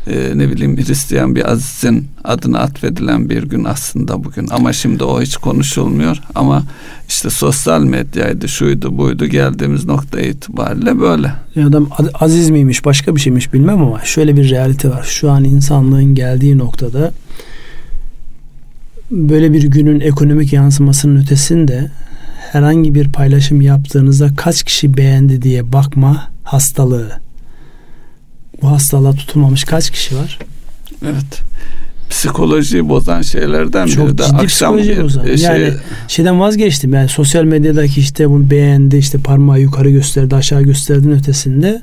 Ee, 0.07 0.31
ne 0.35 0.49
bileyim 0.49 0.77
Hristiyan 0.77 1.35
bir 1.35 1.51
azizin 1.51 2.07
adına 2.23 2.59
atfedilen 2.59 3.29
bir 3.29 3.43
gün 3.43 3.63
aslında 3.63 4.23
bugün 4.23 4.47
ama 4.51 4.73
şimdi 4.73 5.03
o 5.03 5.21
hiç 5.21 5.37
konuşulmuyor 5.37 6.17
ama 6.35 6.63
işte 7.07 7.29
sosyal 7.29 7.83
medyaydı 7.83 8.47
şuydu 8.47 8.97
buydu 8.97 9.25
geldiğimiz 9.25 9.85
nokta 9.85 10.19
itibariyle 10.19 10.99
böyle. 10.99 11.31
Adam 11.67 11.89
aziz 12.13 12.49
miymiş 12.49 12.85
başka 12.85 13.15
bir 13.15 13.21
şeymiş 13.21 13.53
bilmem 13.53 13.81
ama 13.81 14.01
şöyle 14.03 14.35
bir 14.35 14.49
realite 14.49 14.89
var 14.89 15.03
şu 15.03 15.31
an 15.31 15.43
insanlığın 15.43 16.15
geldiği 16.15 16.57
noktada 16.57 17.11
böyle 19.11 19.53
bir 19.53 19.63
günün 19.63 19.99
ekonomik 19.99 20.53
yansımasının 20.53 21.21
ötesinde 21.21 21.91
herhangi 22.51 22.95
bir 22.95 23.11
paylaşım 23.11 23.61
yaptığınızda 23.61 24.29
kaç 24.37 24.63
kişi 24.63 24.97
beğendi 24.97 25.41
diye 25.41 25.73
bakma 25.73 26.36
hastalığı. 26.47 27.11
Bu 28.61 28.69
hastalığa 28.69 29.13
tutulmamış 29.13 29.63
kaç 29.63 29.89
kişi 29.91 30.15
var? 30.15 30.39
Evet. 31.03 31.41
Psikolojiyi 32.09 32.89
bozan 32.89 33.21
şeylerden 33.21 33.87
Çok 33.87 34.07
biri 34.07 34.17
de 34.17 34.23
ciddi 34.23 34.35
akşam 34.35 34.77
bir 34.77 35.03
bozan. 35.03 35.25
Şey, 35.25 35.35
yani 35.37 35.73
şeyden 36.07 36.39
vazgeçtim. 36.39 36.93
Yani 36.93 37.09
sosyal 37.09 37.43
medyadaki 37.43 37.99
işte 37.99 38.29
bunu 38.29 38.49
beğendi, 38.49 38.97
işte 38.97 39.17
parmağı 39.17 39.59
yukarı 39.59 39.89
gösterdi, 39.89 40.35
aşağı 40.35 40.61
gösterdiğin 40.61 41.13
ötesinde 41.13 41.81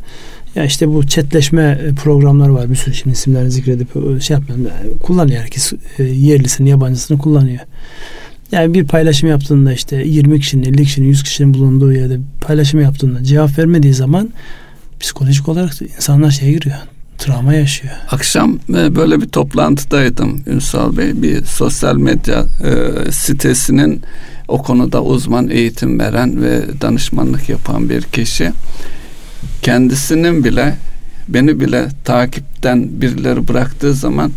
ya 0.54 0.64
işte 0.64 0.88
bu 0.88 1.06
chatleşme 1.06 1.80
programları 2.02 2.54
var. 2.54 2.70
Bir 2.70 2.76
sürü 2.76 2.94
şimdi 2.94 3.14
isimlerini 3.14 3.50
zikredip 3.50 3.88
şey 4.22 4.36
yapmıyorum. 4.36 4.66
Yani 4.66 4.98
kullanıyor 4.98 5.42
herkes. 5.42 5.72
E, 5.98 6.02
yerlisini, 6.02 6.68
yabancısını 6.68 7.18
kullanıyor. 7.18 7.60
Yani 8.54 8.74
bir 8.74 8.84
paylaşım 8.84 9.28
yaptığında 9.28 9.72
işte 9.72 9.96
20 9.96 10.40
kişinin, 10.40 10.64
50 10.64 10.84
kişinin, 10.84 11.06
100 11.06 11.22
kişinin 11.22 11.54
bulunduğu 11.54 11.92
yerde 11.92 12.18
paylaşım 12.40 12.80
yaptığında 12.80 13.24
cevap 13.24 13.58
vermediği 13.58 13.94
zaman 13.94 14.28
psikolojik 15.00 15.48
olarak 15.48 15.82
insanlar 15.82 16.30
şeye 16.30 16.52
giriyor. 16.52 16.76
Travma 17.18 17.54
yaşıyor. 17.54 17.94
Akşam 18.10 18.58
e, 18.68 18.96
böyle 18.96 19.20
bir 19.20 19.28
toplantıdaydım 19.28 20.42
Ünsal 20.46 20.96
Bey. 20.96 21.22
Bir 21.22 21.44
sosyal 21.44 21.96
medya 21.96 22.44
e, 22.64 23.12
sitesinin 23.12 24.02
o 24.48 24.62
konuda 24.62 25.02
uzman 25.02 25.48
eğitim 25.48 25.98
veren 25.98 26.42
ve 26.42 26.62
danışmanlık 26.80 27.48
yapan 27.48 27.90
bir 27.90 28.02
kişi. 28.02 28.52
Kendisinin 29.62 30.44
bile 30.44 30.76
beni 31.28 31.60
bile 31.60 31.88
takipten 32.04 33.00
birileri 33.00 33.48
bıraktığı 33.48 33.94
zaman 33.94 34.32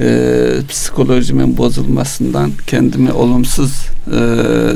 e, 0.00 0.46
psikolojimin 0.68 1.56
bozulmasından 1.56 2.50
kendimi 2.66 3.12
olumsuz 3.12 3.86
e, 4.06 4.20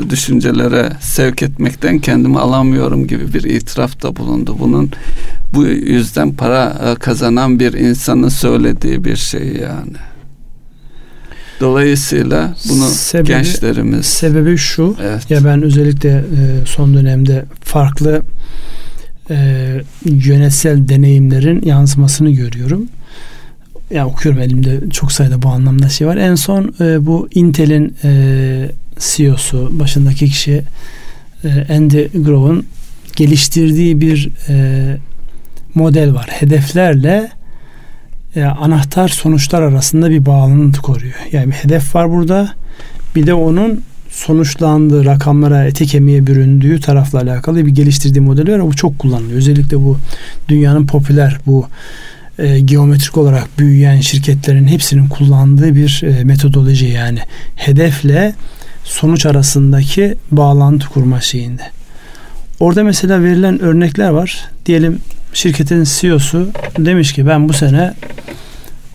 düşüncelere 0.09 0.89
sevk 1.01 1.43
etmekten 1.43 1.99
kendimi 1.99 2.39
alamıyorum 2.39 3.07
gibi 3.07 3.33
bir 3.33 3.43
itirafta 3.43 4.15
bulundu. 4.15 4.55
Bunun 4.59 4.91
bu 5.53 5.65
yüzden 5.65 6.33
para 6.33 6.81
e, 6.85 6.95
kazanan 6.95 7.59
bir 7.59 7.73
insanın 7.73 8.29
söylediği 8.29 9.03
bir 9.03 9.15
şey 9.15 9.47
yani. 9.47 9.97
Dolayısıyla 11.59 12.55
bunu 12.69 12.87
sebebi, 12.87 13.27
gençlerimiz 13.27 14.05
sebebi 14.05 14.57
şu. 14.57 14.95
Evet. 15.01 15.31
Ya 15.31 15.45
ben 15.45 15.61
özellikle 15.61 16.09
e, 16.09 16.65
son 16.65 16.93
dönemde 16.93 17.45
farklı 17.61 18.21
e, 19.29 19.35
yönetsel 20.05 20.87
deneyimlerin 20.87 21.61
yansımasını 21.65 22.31
görüyorum 22.31 22.87
ya 23.91 24.07
okuyorum 24.07 24.41
elimde 24.41 24.89
çok 24.89 25.11
sayıda 25.11 25.41
bu 25.41 25.49
anlamda 25.49 25.89
şey 25.89 26.07
var. 26.07 26.17
En 26.17 26.35
son 26.35 26.73
e, 26.81 27.05
bu 27.05 27.29
Intel'in 27.33 27.95
e, 28.03 28.71
CEO'su 28.99 29.79
başındaki 29.79 30.25
kişi 30.25 30.63
e, 31.43 31.73
Andy 31.75 32.07
Grove'un 32.07 32.65
geliştirdiği 33.15 34.01
bir 34.01 34.29
e, 34.49 34.97
model 35.75 36.13
var. 36.13 36.27
Hedeflerle 36.29 37.31
e, 38.35 38.43
anahtar 38.43 39.07
sonuçlar 39.07 39.61
arasında 39.61 40.09
bir 40.09 40.25
bağlantı 40.25 40.81
koruyor. 40.81 41.15
Yani 41.31 41.47
bir 41.47 41.51
hedef 41.51 41.95
var 41.95 42.11
burada. 42.11 42.53
Bir 43.15 43.27
de 43.27 43.33
onun 43.33 43.83
sonuçlandığı 44.09 45.05
rakamlara 45.05 45.65
eti 45.65 45.85
kemiğe 45.85 46.27
büründüğü 46.27 46.79
tarafla 46.79 47.19
alakalı 47.19 47.65
bir 47.65 47.71
geliştirdiği 47.71 48.21
model 48.21 48.53
var. 48.53 48.67
Bu 48.67 48.75
çok 48.75 48.99
kullanılıyor. 48.99 49.37
Özellikle 49.37 49.77
bu 49.77 49.97
dünyanın 50.49 50.87
popüler 50.87 51.39
bu 51.45 51.67
e, 52.39 52.59
geometrik 52.59 53.17
olarak 53.17 53.59
büyüyen 53.59 54.01
şirketlerin 54.01 54.67
hepsinin 54.67 55.07
kullandığı 55.07 55.75
bir 55.75 56.03
e, 56.03 56.23
metodoloji 56.23 56.85
yani 56.85 57.19
hedefle 57.55 58.35
sonuç 58.83 59.25
arasındaki 59.25 60.15
bağlantı 60.31 60.89
kurma 60.89 61.21
şeyinde. 61.21 61.63
Orada 62.59 62.83
mesela 62.83 63.23
verilen 63.23 63.61
örnekler 63.61 64.09
var. 64.09 64.45
Diyelim 64.65 64.99
şirketin 65.33 65.83
CEO'su 65.83 66.49
demiş 66.77 67.13
ki 67.13 67.27
ben 67.27 67.49
bu 67.49 67.53
sene 67.53 67.93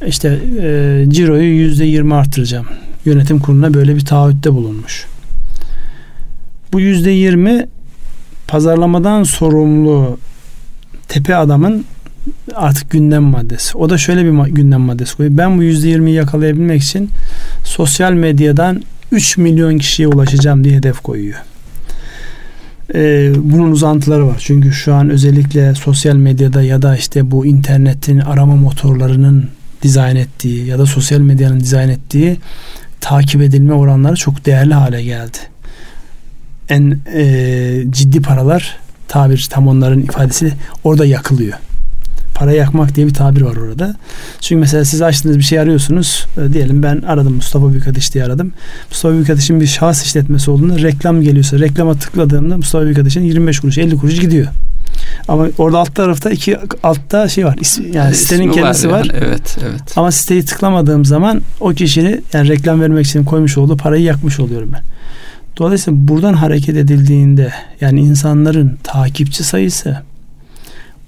işte 0.07 0.29
e, 0.63 1.05
ciroyu 1.09 1.55
yüzde 1.55 1.85
yirmi 1.85 2.15
arttıracağım. 2.15 2.67
Yönetim 3.05 3.39
kuruluna 3.39 3.75
böyle 3.75 3.97
bir 3.97 4.05
taahhütte 4.05 4.53
bulunmuş. 4.53 5.07
Bu 6.73 6.81
yüzde 6.81 7.11
yirmi 7.11 7.67
pazarlamadan 8.49 9.23
sorumlu 9.23 10.19
tepe 11.09 11.37
adamın 11.37 11.85
artık 12.55 12.91
gündem 12.91 13.23
maddesi. 13.23 13.79
O 13.79 13.91
da 13.91 13.99
şöyle 13.99 14.25
bir 14.25 14.53
gündem 14.53 14.81
maddesi 14.81 15.17
koyuyor. 15.17 15.39
Ben 15.39 15.59
bu 15.59 15.63
yüzde 15.63 15.89
yirmiyi 15.89 16.17
yakalayabilmek 16.17 16.83
için 16.83 17.11
sosyal 17.65 18.13
medyadan 18.13 18.83
3 19.13 19.37
milyon 19.37 19.79
kişiye 19.79 20.09
ulaşacağım 20.09 20.65
diye 20.65 20.77
hedef 20.77 21.01
koyuyor. 21.01 21.39
Ee, 22.95 23.33
bunun 23.37 23.71
uzantıları 23.71 24.27
var. 24.27 24.37
Çünkü 24.39 24.73
şu 24.73 24.95
an 24.95 25.11
özellikle 25.11 25.75
sosyal 25.75 26.17
medyada 26.17 26.63
ya 26.63 26.83
da 26.83 26.97
işte 26.97 27.31
bu 27.31 27.47
internetin 27.47 28.19
arama 28.19 28.57
motorlarının 28.57 29.49
dizayn 29.83 30.17
ettiği 30.17 30.67
ya 30.67 30.79
da 30.79 30.87
sosyal 30.87 31.21
medyanın 31.21 31.61
dizayn 31.61 31.89
ettiği 31.89 32.37
takip 33.01 33.43
edilme 33.43 33.75
oranları 33.75 34.17
çok 34.17 34.47
değerli 34.47 34.75
hale 34.75 35.03
geldi. 35.03 35.39
En 36.69 37.01
e, 37.15 37.85
ciddi 37.91 38.23
paralar 38.23 38.77
tabir 39.09 39.49
tam 39.51 39.69
onların 39.69 40.01
ifadesi 40.01 40.53
orada 40.85 41.07
yakılıyor. 41.07 41.59
Para 42.35 42.53
yakmak 42.53 42.95
diye 42.95 43.07
bir 43.07 43.15
tabir 43.15 43.43
var 43.43 43.57
orada. 43.57 43.97
Çünkü 44.41 44.61
mesela 44.61 44.85
siz 44.85 45.03
açtığınız 45.03 45.39
bir 45.39 45.43
şey 45.43 45.61
arıyorsunuz. 45.61 46.27
E, 46.39 46.53
diyelim 46.53 46.83
ben 46.83 47.03
aradım 47.07 47.35
Mustafa 47.35 47.73
Büyükateş 47.73 48.15
diye 48.15 48.25
aradım. 48.25 48.53
Mustafa 48.91 49.15
Büyükateş'in 49.15 49.61
bir 49.61 49.67
şahıs 49.67 50.05
işletmesi 50.05 50.51
olduğunda 50.51 50.79
reklam 50.79 51.23
geliyorsa 51.23 51.59
reklama 51.59 51.95
tıkladığımda 51.95 52.57
Mustafa 52.57 52.85
Büyükateş'in 52.85 53.23
25 53.23 53.61
kuruş 53.61 53.79
50 53.79 53.97
kuruş 53.97 54.21
gidiyor. 54.21 54.47
Ama 55.29 55.47
orada 55.59 55.79
alt 55.79 55.95
tarafta 55.95 56.31
iki 56.31 56.59
altta 56.83 57.29
şey 57.29 57.47
var. 57.47 57.59
Yani, 57.79 57.97
yani 57.97 58.15
sitenin 58.15 58.53
kendisi 58.53 58.91
var. 58.91 59.01
var. 59.01 59.11
Evet, 59.15 59.59
evet. 59.63 59.83
Ama 59.97 60.13
siteyi 60.13 60.45
tıklamadığım 60.45 61.05
zaman 61.05 61.43
o 61.61 61.71
kişinin 61.71 62.25
yani 62.33 62.49
reklam 62.49 62.81
vermek 62.81 63.07
için 63.07 63.25
koymuş 63.25 63.59
olduğu 63.59 63.77
parayı 63.77 64.03
yakmış 64.03 64.41
oluyorum 64.41 64.71
ben. 64.73 64.83
Dolayısıyla 65.59 66.09
buradan 66.09 66.35
hareket 66.35 66.77
edildiğinde 66.77 67.53
yani 67.81 68.01
insanların 68.01 68.79
takipçi 68.83 69.45
sayısı, 69.45 70.03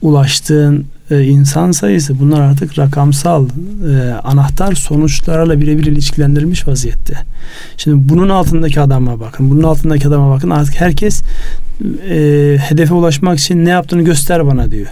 ulaştığın 0.03 0.87
e, 1.11 1.25
insan 1.25 1.73
sayısı 1.73 2.19
bunlar 2.21 2.41
artık 2.41 2.79
rakamsal 2.79 3.47
e, 3.47 4.13
anahtar 4.13 4.75
sonuçlarla 4.75 5.61
birebir 5.61 5.87
ilişkilendirilmiş 5.87 6.69
vaziyette. 6.69 7.15
Şimdi 7.77 8.09
bunun 8.09 8.29
altındaki 8.29 8.81
adama 8.81 9.21
bakın. 9.21 9.51
Bunun 9.51 9.63
altındaki 9.63 10.09
adama 10.09 10.35
bakın. 10.35 10.51
Artık 10.51 10.81
herkes 10.81 11.23
e, 12.11 12.57
hedefe 12.61 12.95
ulaşmak 12.95 13.39
için 13.39 13.65
ne 13.65 13.71
yaptığını 13.71 14.03
göster 14.03 14.47
bana 14.47 14.71
diyor. 14.71 14.87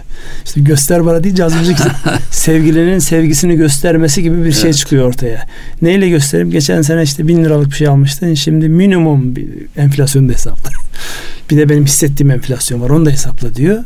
İşte 0.45 0.61
göster 0.61 1.05
bana 1.05 1.23
değil 1.23 1.45
az 1.45 1.55
önceki 1.55 1.83
sevgilinin 2.31 2.99
sevgisini 2.99 3.55
göstermesi 3.55 4.23
gibi 4.23 4.45
bir 4.45 4.51
şey 4.51 4.69
evet. 4.69 4.77
çıkıyor 4.77 5.07
ortaya. 5.07 5.47
Neyle 5.81 6.09
göstereyim? 6.09 6.51
Geçen 6.51 6.81
sene 6.81 7.03
işte 7.03 7.27
bin 7.27 7.43
liralık 7.43 7.67
bir 7.71 7.75
şey 7.75 7.87
almıştın. 7.87 8.33
Şimdi 8.33 8.69
minimum 8.69 9.35
bir 9.35 9.47
enflasyonu 9.77 10.29
da 10.29 10.33
hesapla. 10.33 10.69
bir 11.51 11.57
de 11.57 11.69
benim 11.69 11.85
hissettiğim 11.85 12.31
enflasyon 12.31 12.81
var. 12.81 12.89
Onu 12.89 13.05
da 13.05 13.09
hesapla 13.09 13.55
diyor 13.55 13.83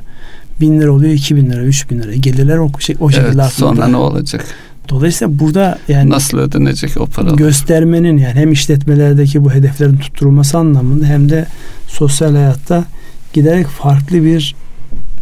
bin 0.62 0.82
lira 0.82 0.92
oluyor 0.92 1.14
iki 1.14 1.36
bin 1.36 1.52
lira 1.52 1.64
üç 1.64 1.90
bin 1.90 2.02
lira. 2.02 2.16
Gelirler 2.16 2.58
o, 2.58 2.72
şey, 2.80 2.96
o 3.00 3.12
şekilde 3.12 3.42
evet, 3.42 3.52
sonra 3.52 3.88
ne 3.88 3.98
olacak? 3.98 4.46
Dolayısıyla 4.90 5.40
burada 5.40 5.80
yani 5.88 6.10
nasıl 6.10 6.38
ödenecek 6.38 6.98
o 6.98 7.06
paralar? 7.06 7.38
Göstermenin 7.38 8.18
yani 8.18 8.34
hem 8.34 8.52
işletmelerdeki 8.52 9.44
bu 9.44 9.52
hedeflerin 9.52 9.98
tutturulması 9.98 10.58
anlamında 10.58 11.06
hem 11.06 11.30
de 11.30 11.46
sosyal 11.88 12.36
hayatta 12.36 12.86
giderek 13.34 13.68
farklı 13.68 14.24
bir 14.24 14.56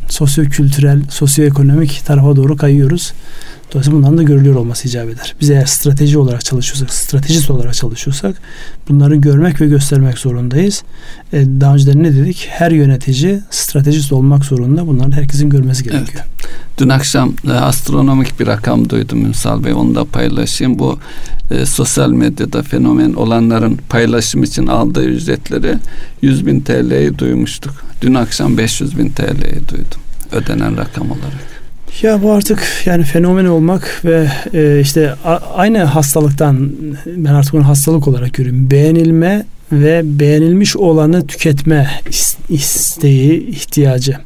sosyo-kültürel, 0.09 1.01
sosyoekonomik 1.09 2.05
tarafa 2.05 2.35
doğru 2.35 2.57
kayıyoruz. 2.57 3.13
Dolayısıyla 3.71 3.97
bundan 3.97 4.17
da 4.17 4.23
görülüyor 4.23 4.55
olması 4.55 4.87
icap 4.87 5.09
eder. 5.09 5.35
Biz 5.41 5.49
eğer 5.49 5.65
strateji 5.65 6.17
olarak 6.17 6.45
çalışıyorsak, 6.45 6.93
stratejist 6.93 7.51
olarak 7.51 7.73
çalışıyorsak 7.73 8.41
bunları 8.89 9.15
görmek 9.15 9.61
ve 9.61 9.67
göstermek 9.67 10.17
zorundayız. 10.17 10.83
E, 11.33 11.45
daha 11.45 11.73
önce 11.73 12.03
ne 12.03 12.15
dedik? 12.15 12.47
Her 12.49 12.71
yönetici 12.71 13.39
stratejist 13.49 14.13
olmak 14.13 14.45
zorunda. 14.45 14.87
Bunların 14.87 15.11
herkesin 15.11 15.49
görmesi 15.49 15.83
gerekiyor. 15.83 16.23
Evet. 16.25 16.49
Dün 16.77 16.89
akşam 16.89 17.33
e, 17.47 17.51
astronomik 17.51 18.39
bir 18.39 18.47
rakam 18.47 18.89
duydum 18.89 19.25
Ünsal 19.25 19.63
Bey. 19.63 19.73
Onu 19.73 19.95
da 19.95 20.05
paylaşayım. 20.05 20.79
Bu 20.79 20.99
e, 21.51 21.65
sosyal 21.65 22.11
medyada 22.11 22.63
fenomen 22.63 23.13
olanların 23.13 23.79
paylaşım 23.89 24.43
için 24.43 24.67
aldığı 24.67 25.05
ücretleri 25.05 25.75
100 26.21 26.45
bin 26.45 26.59
TL'yi 26.59 27.19
duymuştuk. 27.19 27.86
Dün 28.01 28.13
akşam 28.13 28.57
500 28.57 28.97
bin 28.97 29.09
TL'yi 29.09 29.67
duydum. 29.69 30.01
Ödenen 30.31 30.77
rakam 30.77 31.11
olarak. 31.11 31.57
Ya 32.01 32.23
bu 32.23 32.31
artık 32.31 32.83
yani 32.85 33.03
fenomen 33.03 33.45
olmak 33.45 34.01
ve 34.05 34.31
e, 34.53 34.79
işte 34.81 35.13
a, 35.25 35.39
aynı 35.55 35.83
hastalıktan 35.83 36.71
ben 37.05 37.33
artık 37.33 37.53
onu 37.53 37.67
hastalık 37.67 38.07
olarak 38.07 38.33
görüyorum. 38.33 38.71
Beğenilme 38.71 39.45
ve 39.71 40.01
beğenilmiş 40.03 40.75
olanı 40.75 41.27
tüketme 41.27 41.89
isteği, 42.49 43.47
ihtiyacı. 43.47 44.17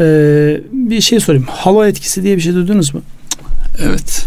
Ee, 0.00 0.60
bir 0.72 1.00
şey 1.00 1.20
sorayım. 1.20 1.46
Halo 1.48 1.84
etkisi 1.84 2.22
diye 2.22 2.36
bir 2.36 2.42
şey 2.42 2.54
duydunuz 2.54 2.94
mu? 2.94 3.02
Evet. 3.78 4.26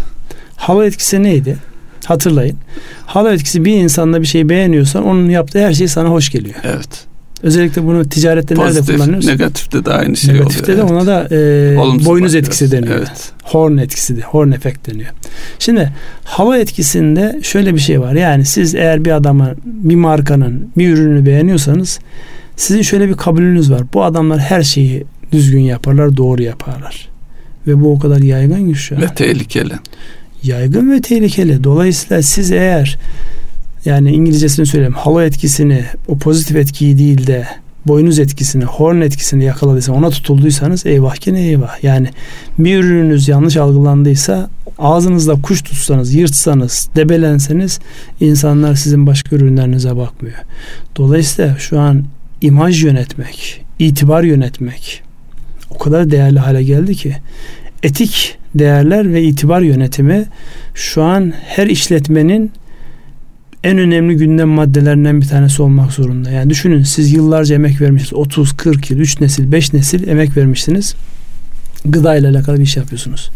Halo 0.56 0.84
etkisi 0.84 1.22
neydi? 1.22 1.56
Hatırlayın. 2.04 2.56
Halo 3.06 3.28
etkisi 3.28 3.64
bir 3.64 3.74
insanla 3.74 4.22
bir 4.22 4.26
şeyi 4.26 4.48
beğeniyorsan 4.48 5.04
onun 5.04 5.28
yaptığı 5.28 5.66
her 5.66 5.72
şey 5.72 5.88
sana 5.88 6.08
hoş 6.08 6.30
geliyor. 6.30 6.54
Evet. 6.64 7.04
Özellikle 7.46 7.84
bunu 7.84 8.08
ticarette 8.08 8.54
Pozitif, 8.54 8.88
nerede 8.88 8.96
kullanıyoruz? 8.96 9.26
Negatifte 9.26 9.84
de 9.84 9.92
aynı 9.92 10.16
şey 10.16 10.34
negatifte 10.34 10.72
oluyor. 10.72 10.76
Negatifte 10.76 10.76
de 10.76 10.80
evet. 10.80 10.90
ona 10.90 11.06
da 11.06 12.02
e, 12.02 12.04
boynuz 12.04 12.34
etkisi 12.34 12.70
deniyor. 12.70 12.94
Evet. 12.98 13.32
Horn 13.44 13.76
etkisi 13.76 14.16
de, 14.16 14.20
horn 14.20 14.52
efekt 14.52 14.88
deniyor. 14.88 15.10
Şimdi 15.58 15.92
hava 16.24 16.58
etkisinde 16.58 17.40
şöyle 17.42 17.74
bir 17.74 17.80
şey 17.80 18.00
var. 18.00 18.12
Yani 18.12 18.44
siz 18.44 18.74
eğer 18.74 19.04
bir 19.04 19.10
adamı, 19.10 19.54
bir 19.64 19.94
markanın 19.94 20.68
bir 20.76 20.88
ürünü 20.88 21.26
beğeniyorsanız 21.26 21.98
sizin 22.56 22.82
şöyle 22.82 23.08
bir 23.08 23.14
kabulünüz 23.14 23.70
var. 23.70 23.82
Bu 23.94 24.04
adamlar 24.04 24.38
her 24.38 24.62
şeyi 24.62 25.04
düzgün 25.32 25.60
yaparlar, 25.60 26.16
doğru 26.16 26.42
yaparlar. 26.42 27.08
Ve 27.66 27.80
bu 27.80 27.92
o 27.92 27.98
kadar 27.98 28.20
yaygın 28.20 28.72
ki 28.72 28.78
şu 28.78 28.96
an. 28.96 29.02
Ve 29.02 29.06
tehlikeli. 29.14 29.74
Yaygın 30.42 30.90
ve 30.90 31.00
tehlikeli. 31.00 31.64
Dolayısıyla 31.64 32.22
siz 32.22 32.52
eğer 32.52 32.98
yani 33.86 34.12
İngilizcesini 34.12 34.66
söyleyeyim 34.66 34.94
halo 34.94 35.20
etkisini 35.20 35.84
o 36.08 36.18
pozitif 36.18 36.56
etkiyi 36.56 36.98
değil 36.98 37.26
de 37.26 37.46
boynuz 37.86 38.18
etkisini, 38.18 38.64
horn 38.64 39.00
etkisini 39.00 39.44
yakaladıysa 39.44 39.92
ona 39.92 40.10
tutulduysanız 40.10 40.86
eyvah 40.86 41.16
ki 41.16 41.34
ne 41.34 41.42
eyvah. 41.42 41.84
Yani 41.84 42.08
bir 42.58 42.78
ürününüz 42.78 43.28
yanlış 43.28 43.56
algılandıysa 43.56 44.50
ağzınızda 44.78 45.34
kuş 45.42 45.62
tutsanız, 45.62 46.14
yırtsanız, 46.14 46.88
debelenseniz 46.96 47.80
insanlar 48.20 48.74
sizin 48.74 49.06
başka 49.06 49.36
ürünlerinize 49.36 49.96
bakmıyor. 49.96 50.38
Dolayısıyla 50.96 51.58
şu 51.58 51.80
an 51.80 52.04
imaj 52.40 52.84
yönetmek, 52.84 53.64
itibar 53.78 54.22
yönetmek 54.22 55.02
o 55.70 55.78
kadar 55.78 56.10
değerli 56.10 56.38
hale 56.38 56.62
geldi 56.62 56.94
ki 56.94 57.16
etik 57.82 58.38
değerler 58.54 59.12
ve 59.12 59.22
itibar 59.22 59.60
yönetimi 59.60 60.24
şu 60.74 61.02
an 61.02 61.32
her 61.46 61.66
işletmenin 61.66 62.52
en 63.64 63.78
önemli 63.78 64.16
gündem 64.16 64.48
maddelerinden 64.48 65.20
bir 65.20 65.26
tanesi 65.26 65.62
olmak 65.62 65.92
zorunda. 65.92 66.30
Yani 66.30 66.50
düşünün 66.50 66.82
siz 66.82 67.12
yıllarca 67.12 67.54
emek 67.54 67.80
vermişsiniz. 67.80 68.14
30, 68.14 68.52
40 68.52 68.90
yıl, 68.90 68.98
3 68.98 69.20
nesil, 69.20 69.52
5 69.52 69.72
nesil 69.72 70.08
emek 70.08 70.36
vermişsiniz. 70.36 70.94
Gıda 71.84 72.16
ile 72.16 72.28
alakalı 72.28 72.56
bir 72.56 72.62
iş 72.62 72.76
yapıyorsunuz. 72.76 73.30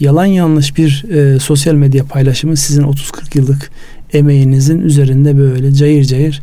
Yalan 0.00 0.24
yanlış 0.24 0.76
bir 0.76 1.04
e, 1.10 1.38
sosyal 1.38 1.74
medya 1.74 2.04
paylaşımı 2.04 2.56
sizin 2.56 2.82
30-40 2.82 3.38
yıllık 3.38 3.70
emeğinizin 4.12 4.80
üzerinde 4.80 5.38
böyle 5.38 5.72
cayır 5.72 6.04
cayır 6.04 6.42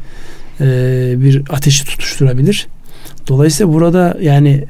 e, 0.62 0.66
bir 1.18 1.44
ateşi 1.50 1.86
tutuşturabilir. 1.86 2.68
Dolayısıyla 3.28 3.74
burada 3.74 4.18
yani 4.22 4.64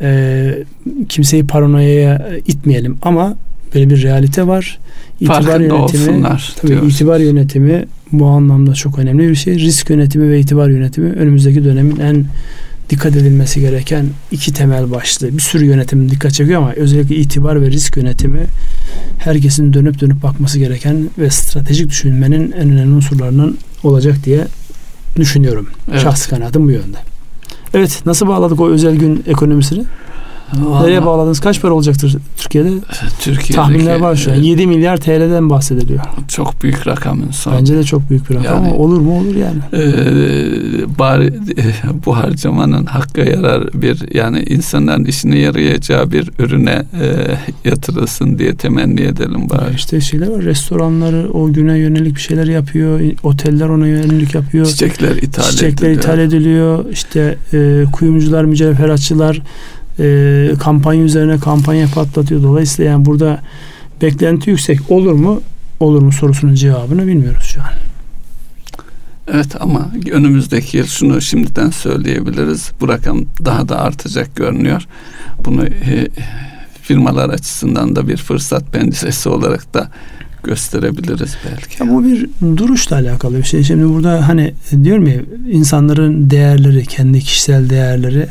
e, 0.00 0.64
kimseyi 1.08 1.46
paranoyaya 1.46 2.28
itmeyelim 2.46 2.98
ama 3.02 3.36
böyle 3.74 3.90
bir 3.90 4.02
realite 4.02 4.46
var. 4.46 4.78
İtibar 5.20 5.34
Farkında 5.34 5.62
yönetimi, 5.62 6.10
olsunlar. 6.10 6.52
Tabii 6.56 6.72
diyoruz. 6.72 6.94
itibar 6.94 7.20
yönetimi 7.20 7.84
bu 8.12 8.26
anlamda 8.26 8.74
çok 8.74 8.98
önemli 8.98 9.28
bir 9.28 9.34
şey. 9.34 9.54
Risk 9.54 9.90
yönetimi 9.90 10.30
ve 10.30 10.40
itibar 10.40 10.68
yönetimi 10.68 11.12
önümüzdeki 11.12 11.64
dönemin 11.64 12.00
en 12.00 12.26
dikkat 12.90 13.16
edilmesi 13.16 13.60
gereken 13.60 14.06
iki 14.30 14.52
temel 14.52 14.90
başlığı. 14.90 15.36
Bir 15.36 15.42
sürü 15.42 15.64
yönetim 15.64 16.10
dikkat 16.10 16.32
çekiyor 16.32 16.62
ama 16.62 16.72
özellikle 16.72 17.16
itibar 17.16 17.62
ve 17.62 17.70
risk 17.70 17.96
yönetimi 17.96 18.40
herkesin 19.18 19.72
dönüp 19.72 20.00
dönüp 20.00 20.22
bakması 20.22 20.58
gereken 20.58 21.10
ve 21.18 21.30
stratejik 21.30 21.88
düşünmenin 21.88 22.52
en 22.52 22.70
önemli 22.70 22.94
unsurlarından 22.94 23.58
olacak 23.82 24.16
diye 24.24 24.46
düşünüyorum. 25.16 25.66
Evet. 25.90 26.00
Şahsi 26.00 26.30
kanaatim 26.30 26.66
bu 26.66 26.70
yönde. 26.70 26.96
Evet 27.74 28.02
nasıl 28.06 28.28
bağladık 28.28 28.60
o 28.60 28.68
özel 28.68 28.96
gün 28.96 29.24
ekonomisini? 29.26 29.84
Vallahi, 30.60 30.84
Nereye 30.84 31.06
bağladınız? 31.06 31.40
Kaç 31.40 31.60
para 31.60 31.72
olacaktır 31.72 32.16
Türkiye'de? 32.36 32.70
Türkiye'de 33.20 33.62
Tahminler 33.62 34.00
var 34.00 34.16
şu 34.16 34.32
an. 34.32 34.34
7 34.34 34.66
milyar 34.66 34.96
TL'den 34.96 35.50
bahsediliyor. 35.50 36.00
Çok 36.28 36.62
büyük 36.62 36.86
rakamın 36.86 37.30
son. 37.30 37.52
Bence 37.52 37.76
de 37.76 37.84
çok 37.84 38.10
büyük 38.10 38.30
bir 38.30 38.34
rakam 38.34 38.54
yani, 38.54 38.68
ama 38.68 38.76
olur 38.76 39.00
mu 39.00 39.18
olur 39.20 39.34
yani. 39.34 39.58
E, 39.72 40.98
bari 40.98 41.26
e, 41.26 41.64
bu 42.06 42.16
harcamanın 42.16 42.86
hakka 42.86 43.22
yarar 43.22 43.68
bir 43.74 44.14
yani 44.14 44.42
insanların 44.42 45.04
işine 45.04 45.38
yarayacağı 45.38 46.10
bir 46.10 46.30
ürüne 46.38 46.82
e, 47.00 47.68
yatırılsın 47.68 48.38
diye 48.38 48.54
temenni 48.54 49.00
edelim 49.00 49.50
bari. 49.50 49.64
Ya 49.64 49.70
işte 49.70 50.00
şeyler 50.00 50.28
var. 50.28 50.42
Restoranları 50.42 51.30
o 51.32 51.52
güne 51.52 51.78
yönelik 51.78 52.16
bir 52.16 52.20
şeyler 52.20 52.46
yapıyor. 52.46 53.00
Oteller 53.22 53.68
ona 53.68 53.86
yönelik 53.86 54.34
yapıyor. 54.34 54.66
Çiçekler 54.66 55.16
ithal 55.16 55.42
Çiçekler 55.42 55.88
ediliyor. 55.88 56.02
ithal 56.02 56.18
ediliyor. 56.18 56.84
İşte 56.90 57.38
e, 57.52 57.84
kuyumcular, 57.92 58.44
mücevheratçılar 58.44 59.42
e, 59.98 60.54
kampanya 60.60 61.02
üzerine 61.02 61.38
kampanya 61.38 61.86
patlatıyor. 61.86 62.42
Dolayısıyla 62.42 62.90
yani 62.90 63.04
burada 63.04 63.42
beklenti 64.02 64.50
yüksek 64.50 64.90
olur 64.90 65.12
mu? 65.12 65.40
Olur 65.80 66.02
mu 66.02 66.12
sorusunun 66.12 66.54
cevabını 66.54 67.06
bilmiyoruz 67.06 67.44
şu 67.44 67.60
an. 67.60 67.68
Evet 69.28 69.56
ama 69.60 69.90
önümüzdeki 70.12 70.76
yıl 70.76 70.86
şunu 70.86 71.20
şimdiden 71.20 71.70
söyleyebiliriz. 71.70 72.70
Bu 72.80 72.88
rakam 72.88 73.24
daha 73.44 73.68
da 73.68 73.78
artacak 73.78 74.36
görünüyor. 74.36 74.86
Bunu 75.44 75.66
e, 75.66 76.08
firmalar 76.82 77.28
açısından 77.28 77.96
da 77.96 78.08
bir 78.08 78.16
fırsat 78.16 78.72
penceresi 78.72 79.28
olarak 79.28 79.74
da 79.74 79.88
gösterebiliriz 80.44 81.36
belki. 81.50 81.82
Ya 81.82 81.88
bu 81.88 82.04
bir 82.04 82.28
duruşla 82.56 82.96
alakalı 82.96 83.38
bir 83.38 83.42
şey. 83.42 83.64
Şimdi 83.64 83.88
burada 83.88 84.28
hani 84.28 84.54
diyorum 84.84 85.06
ya 85.06 85.14
insanların 85.50 86.30
değerleri, 86.30 86.86
kendi 86.86 87.20
kişisel 87.20 87.70
değerleri 87.70 88.26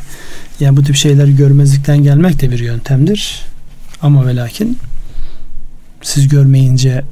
yani 0.62 0.76
bu 0.76 0.82
tip 0.82 0.96
şeyler 0.96 1.26
görmezlikten 1.28 2.02
gelmek 2.02 2.40
de 2.40 2.50
bir 2.50 2.58
yöntemdir. 2.58 3.42
Ama 4.02 4.26
ve 4.26 4.36
lakin 4.36 4.78
siz 6.02 6.28
görmeyince 6.28 7.04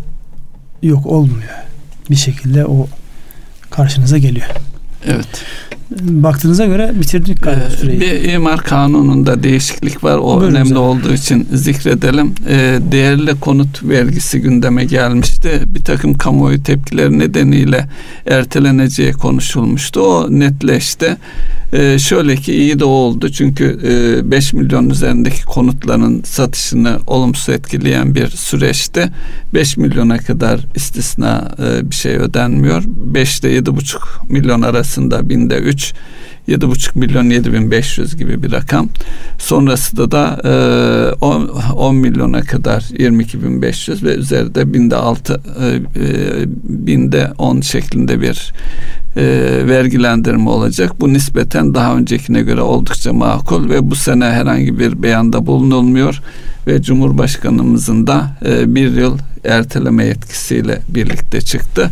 yok 0.82 1.06
olmuyor. 1.06 1.50
Bir 2.10 2.16
şekilde 2.16 2.66
o 2.66 2.88
karşınıza 3.70 4.18
geliyor. 4.18 4.46
Evet. 5.06 5.44
Baktığınıza 6.00 6.66
göre 6.66 6.92
bitirdik 7.00 7.42
galiba 7.42 7.64
Ee, 7.64 7.70
süreyi. 7.76 8.00
Bir 8.00 8.32
imar 8.32 8.60
kanununda 8.62 9.42
değişiklik 9.42 10.04
var. 10.04 10.18
O 10.18 10.24
Buyurun 10.40 10.54
önemli 10.54 10.70
hocam. 10.70 10.82
olduğu 10.82 11.14
için 11.14 11.48
zikredelim. 11.52 12.34
Ee, 12.48 12.78
Değerli 12.92 13.40
konut 13.40 13.82
vergisi 13.82 14.40
gündeme 14.40 14.84
gelmişti. 14.84 15.62
Bir 15.66 15.80
takım 15.84 16.14
kamuoyu 16.14 16.62
tepkileri 16.62 17.18
nedeniyle 17.18 17.88
erteleneceği 18.26 19.12
konuşulmuştu. 19.12 20.00
O 20.00 20.26
netleşti. 20.30 21.16
Ee, 21.72 21.98
Şöyle 21.98 22.36
ki 22.36 22.54
iyi 22.54 22.78
de 22.78 22.84
oldu. 22.84 23.28
Çünkü 23.28 23.78
e, 24.26 24.30
5 24.30 24.52
milyon 24.52 24.90
üzerindeki 24.90 25.44
konutların 25.44 26.22
satışını 26.22 26.98
olumsuz 27.06 27.48
etkileyen 27.48 28.14
bir 28.14 28.28
süreçte 28.28 29.10
5 29.54 29.76
milyona 29.76 30.18
kadar 30.18 30.60
istisna 30.74 31.50
e, 31.58 31.90
bir 31.90 31.94
şey 31.94 32.16
ödenmiyor. 32.16 32.82
5 32.86 33.40
ile 33.40 33.58
7,5 33.58 33.98
milyon 34.28 34.62
arasında 34.62 35.28
binde 35.28 35.58
3 35.58 35.92
7,5 36.50 36.98
milyon 36.98 37.30
7500 37.30 38.16
gibi 38.16 38.42
bir 38.42 38.52
rakam. 38.52 38.88
Sonrasında 39.38 40.10
da 40.10 40.40
e, 40.44 41.24
10, 41.24 41.48
10 41.76 41.96
milyona 41.96 42.40
kadar 42.40 42.80
22.500 42.80 44.04
ve 44.04 44.14
üzerinde 44.14 44.74
binde 44.74 44.96
6 44.96 45.40
e, 45.60 45.66
e, 45.66 45.80
binde 46.64 47.32
10 47.38 47.60
şeklinde 47.60 48.20
bir 48.20 48.52
e, 49.16 49.22
vergilendirme 49.66 50.50
olacak. 50.50 51.00
Bu 51.00 51.12
nispeten 51.12 51.74
daha 51.74 51.96
öncekine 51.96 52.42
göre 52.42 52.60
oldukça 52.60 53.12
makul 53.12 53.70
ve 53.70 53.90
bu 53.90 53.94
sene 53.94 54.24
herhangi 54.24 54.78
bir 54.78 55.02
beyanda 55.02 55.46
bulunulmuyor 55.46 56.22
ve 56.66 56.82
Cumhurbaşkanımızın 56.82 58.06
da 58.06 58.36
e, 58.46 58.74
bir 58.74 58.96
yıl 58.96 59.18
erteleme 59.44 60.04
yetkisiyle 60.04 60.80
birlikte 60.88 61.40
çıktı. 61.40 61.90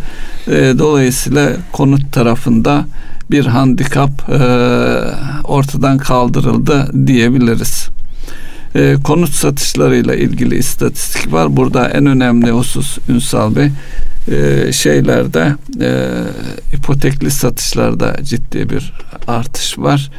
E, 0.48 0.74
dolayısıyla 0.78 1.52
konut 1.72 2.12
tarafında 2.12 2.86
bir 3.30 3.46
handikap 3.46 4.30
e, 4.30 4.38
ortadan 5.44 5.98
kaldırıldı 5.98 7.06
diyebiliriz. 7.06 7.88
E, 8.74 8.96
konut 9.04 9.30
satışlarıyla 9.30 10.14
ilgili 10.14 10.56
istatistik 10.56 11.32
var. 11.32 11.56
Burada 11.56 11.88
en 11.88 12.06
önemli 12.06 12.50
husus 12.50 12.98
Ünsal 13.08 13.56
Bey 13.56 13.70
e, 14.28 14.72
şeylerde 14.72 15.54
ipotekli 16.72 17.30
satışlarda 17.30 18.16
ciddi 18.22 18.70
bir 18.70 18.92
artış 19.26 19.78
var 19.78 20.10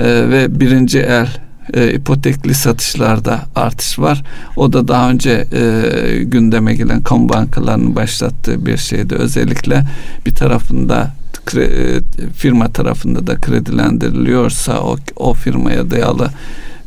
ve 0.00 0.60
birinci 0.60 0.98
el 0.98 1.28
e, 1.74 1.92
ipotekli 1.92 2.54
satışlarda 2.54 3.40
artış 3.54 3.98
var. 3.98 4.22
O 4.56 4.72
da 4.72 4.88
daha 4.88 5.10
önce 5.10 5.46
e, 5.52 6.24
gündeme 6.24 6.74
gelen 6.74 7.02
kamu 7.02 7.28
bankalarının 7.28 7.96
başlattığı 7.96 8.66
bir 8.66 8.76
şeydi. 8.76 9.14
Özellikle 9.14 9.84
bir 10.26 10.34
tarafında 10.34 11.10
e, 11.54 12.00
firma 12.36 12.68
tarafında 12.68 13.26
da 13.26 13.36
kredilendiriliyorsa 13.36 14.80
o, 14.80 14.96
o 15.16 15.34
firmaya 15.34 15.90
dayalı 15.90 16.30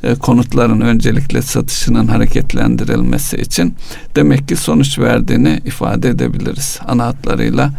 e, 0.04 0.16
konutların 0.16 0.82
öncelikle 0.82 1.42
satışının 1.42 2.08
hareketlendirilmesi 2.08 3.38
için 3.38 3.76
demek 4.16 4.48
ki 4.48 4.56
sonuç 4.56 5.00
verdiğini 5.00 5.62
ifade 5.66 6.10
edebiliriz. 6.10 6.80
Ana 6.88 7.06
hatlarıyla 7.06 7.72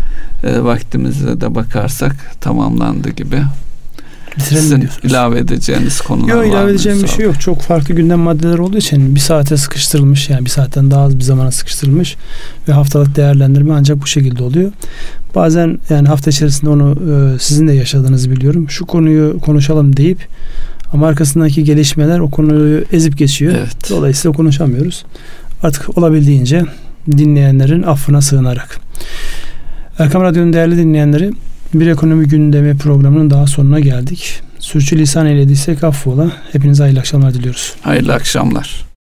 e, 0.45 0.65
vaktimizde 0.65 1.41
de 1.41 1.55
bakarsak 1.55 2.41
tamamlandı 2.41 3.11
gibi. 3.11 3.43
Bitirelim 4.37 4.63
Sizin 4.63 4.81
diyorsunuz. 4.81 5.05
ilave 5.05 5.39
edeceğiniz 5.39 6.01
konular 6.01 6.29
Yok 6.29 6.39
var 6.39 6.45
mı? 6.45 6.51
ilave 6.51 6.71
edeceğim 6.71 7.03
bir 7.03 7.09
şey 7.09 7.25
yok. 7.25 7.41
Çok 7.41 7.61
farklı 7.63 7.95
gündem 7.95 8.19
maddeleri 8.19 8.61
olduğu 8.63 8.79
için 8.79 9.15
bir 9.15 9.21
saate 9.21 9.57
sıkıştırılmış 9.57 10.31
yani 10.31 10.45
bir 10.45 10.51
saatten 10.51 10.91
daha 10.91 11.03
az 11.03 11.17
bir 11.19 11.23
zamana 11.25 11.51
sıkıştırılmış 11.51 12.17
ve 12.69 12.73
haftalık 12.73 13.17
değerlendirme 13.17 13.75
ancak 13.75 14.03
bu 14.03 14.07
şekilde 14.07 14.43
oluyor. 14.43 14.73
Bazen 15.35 15.79
yani 15.91 16.09
hafta 16.09 16.31
içerisinde 16.31 16.71
onu 16.71 16.97
e, 17.35 17.39
sizin 17.39 17.69
de 17.69 17.73
yaşadığınızı 17.73 18.31
biliyorum. 18.31 18.71
Şu 18.71 18.87
konuyu 18.87 19.39
konuşalım 19.41 19.97
deyip 19.97 20.19
ama 20.93 21.07
arkasındaki 21.07 21.65
gelişmeler 21.65 22.19
o 22.19 22.31
konuyu 22.31 22.85
ezip 22.93 23.19
geçiyor. 23.19 23.55
Evet. 23.59 23.91
Dolayısıyla 23.91 24.37
konuşamıyoruz. 24.37 25.05
Artık 25.63 25.99
olabildiğince 25.99 26.65
dinleyenlerin 27.13 27.83
affına 27.83 28.21
sığınarak. 28.23 28.79
Erkam 29.99 30.23
Radyo'nun 30.23 30.53
değerli 30.53 30.77
dinleyenleri 30.77 31.33
bir 31.75 31.87
ekonomi 31.87 32.29
gündemi 32.29 32.79
programının 32.79 33.31
daha 33.31 33.47
sonuna 33.47 33.81
geldik. 33.81 34.41
Sürçülisan 34.59 35.27
eylediysek 35.27 35.85
affola. 35.85 36.33
Hepinize 36.53 36.83
hayırlı 36.83 37.01
akşamlar 37.01 37.35
diliyoruz. 37.35 37.75
Hayırlı 37.81 38.15
akşamlar. 38.15 38.85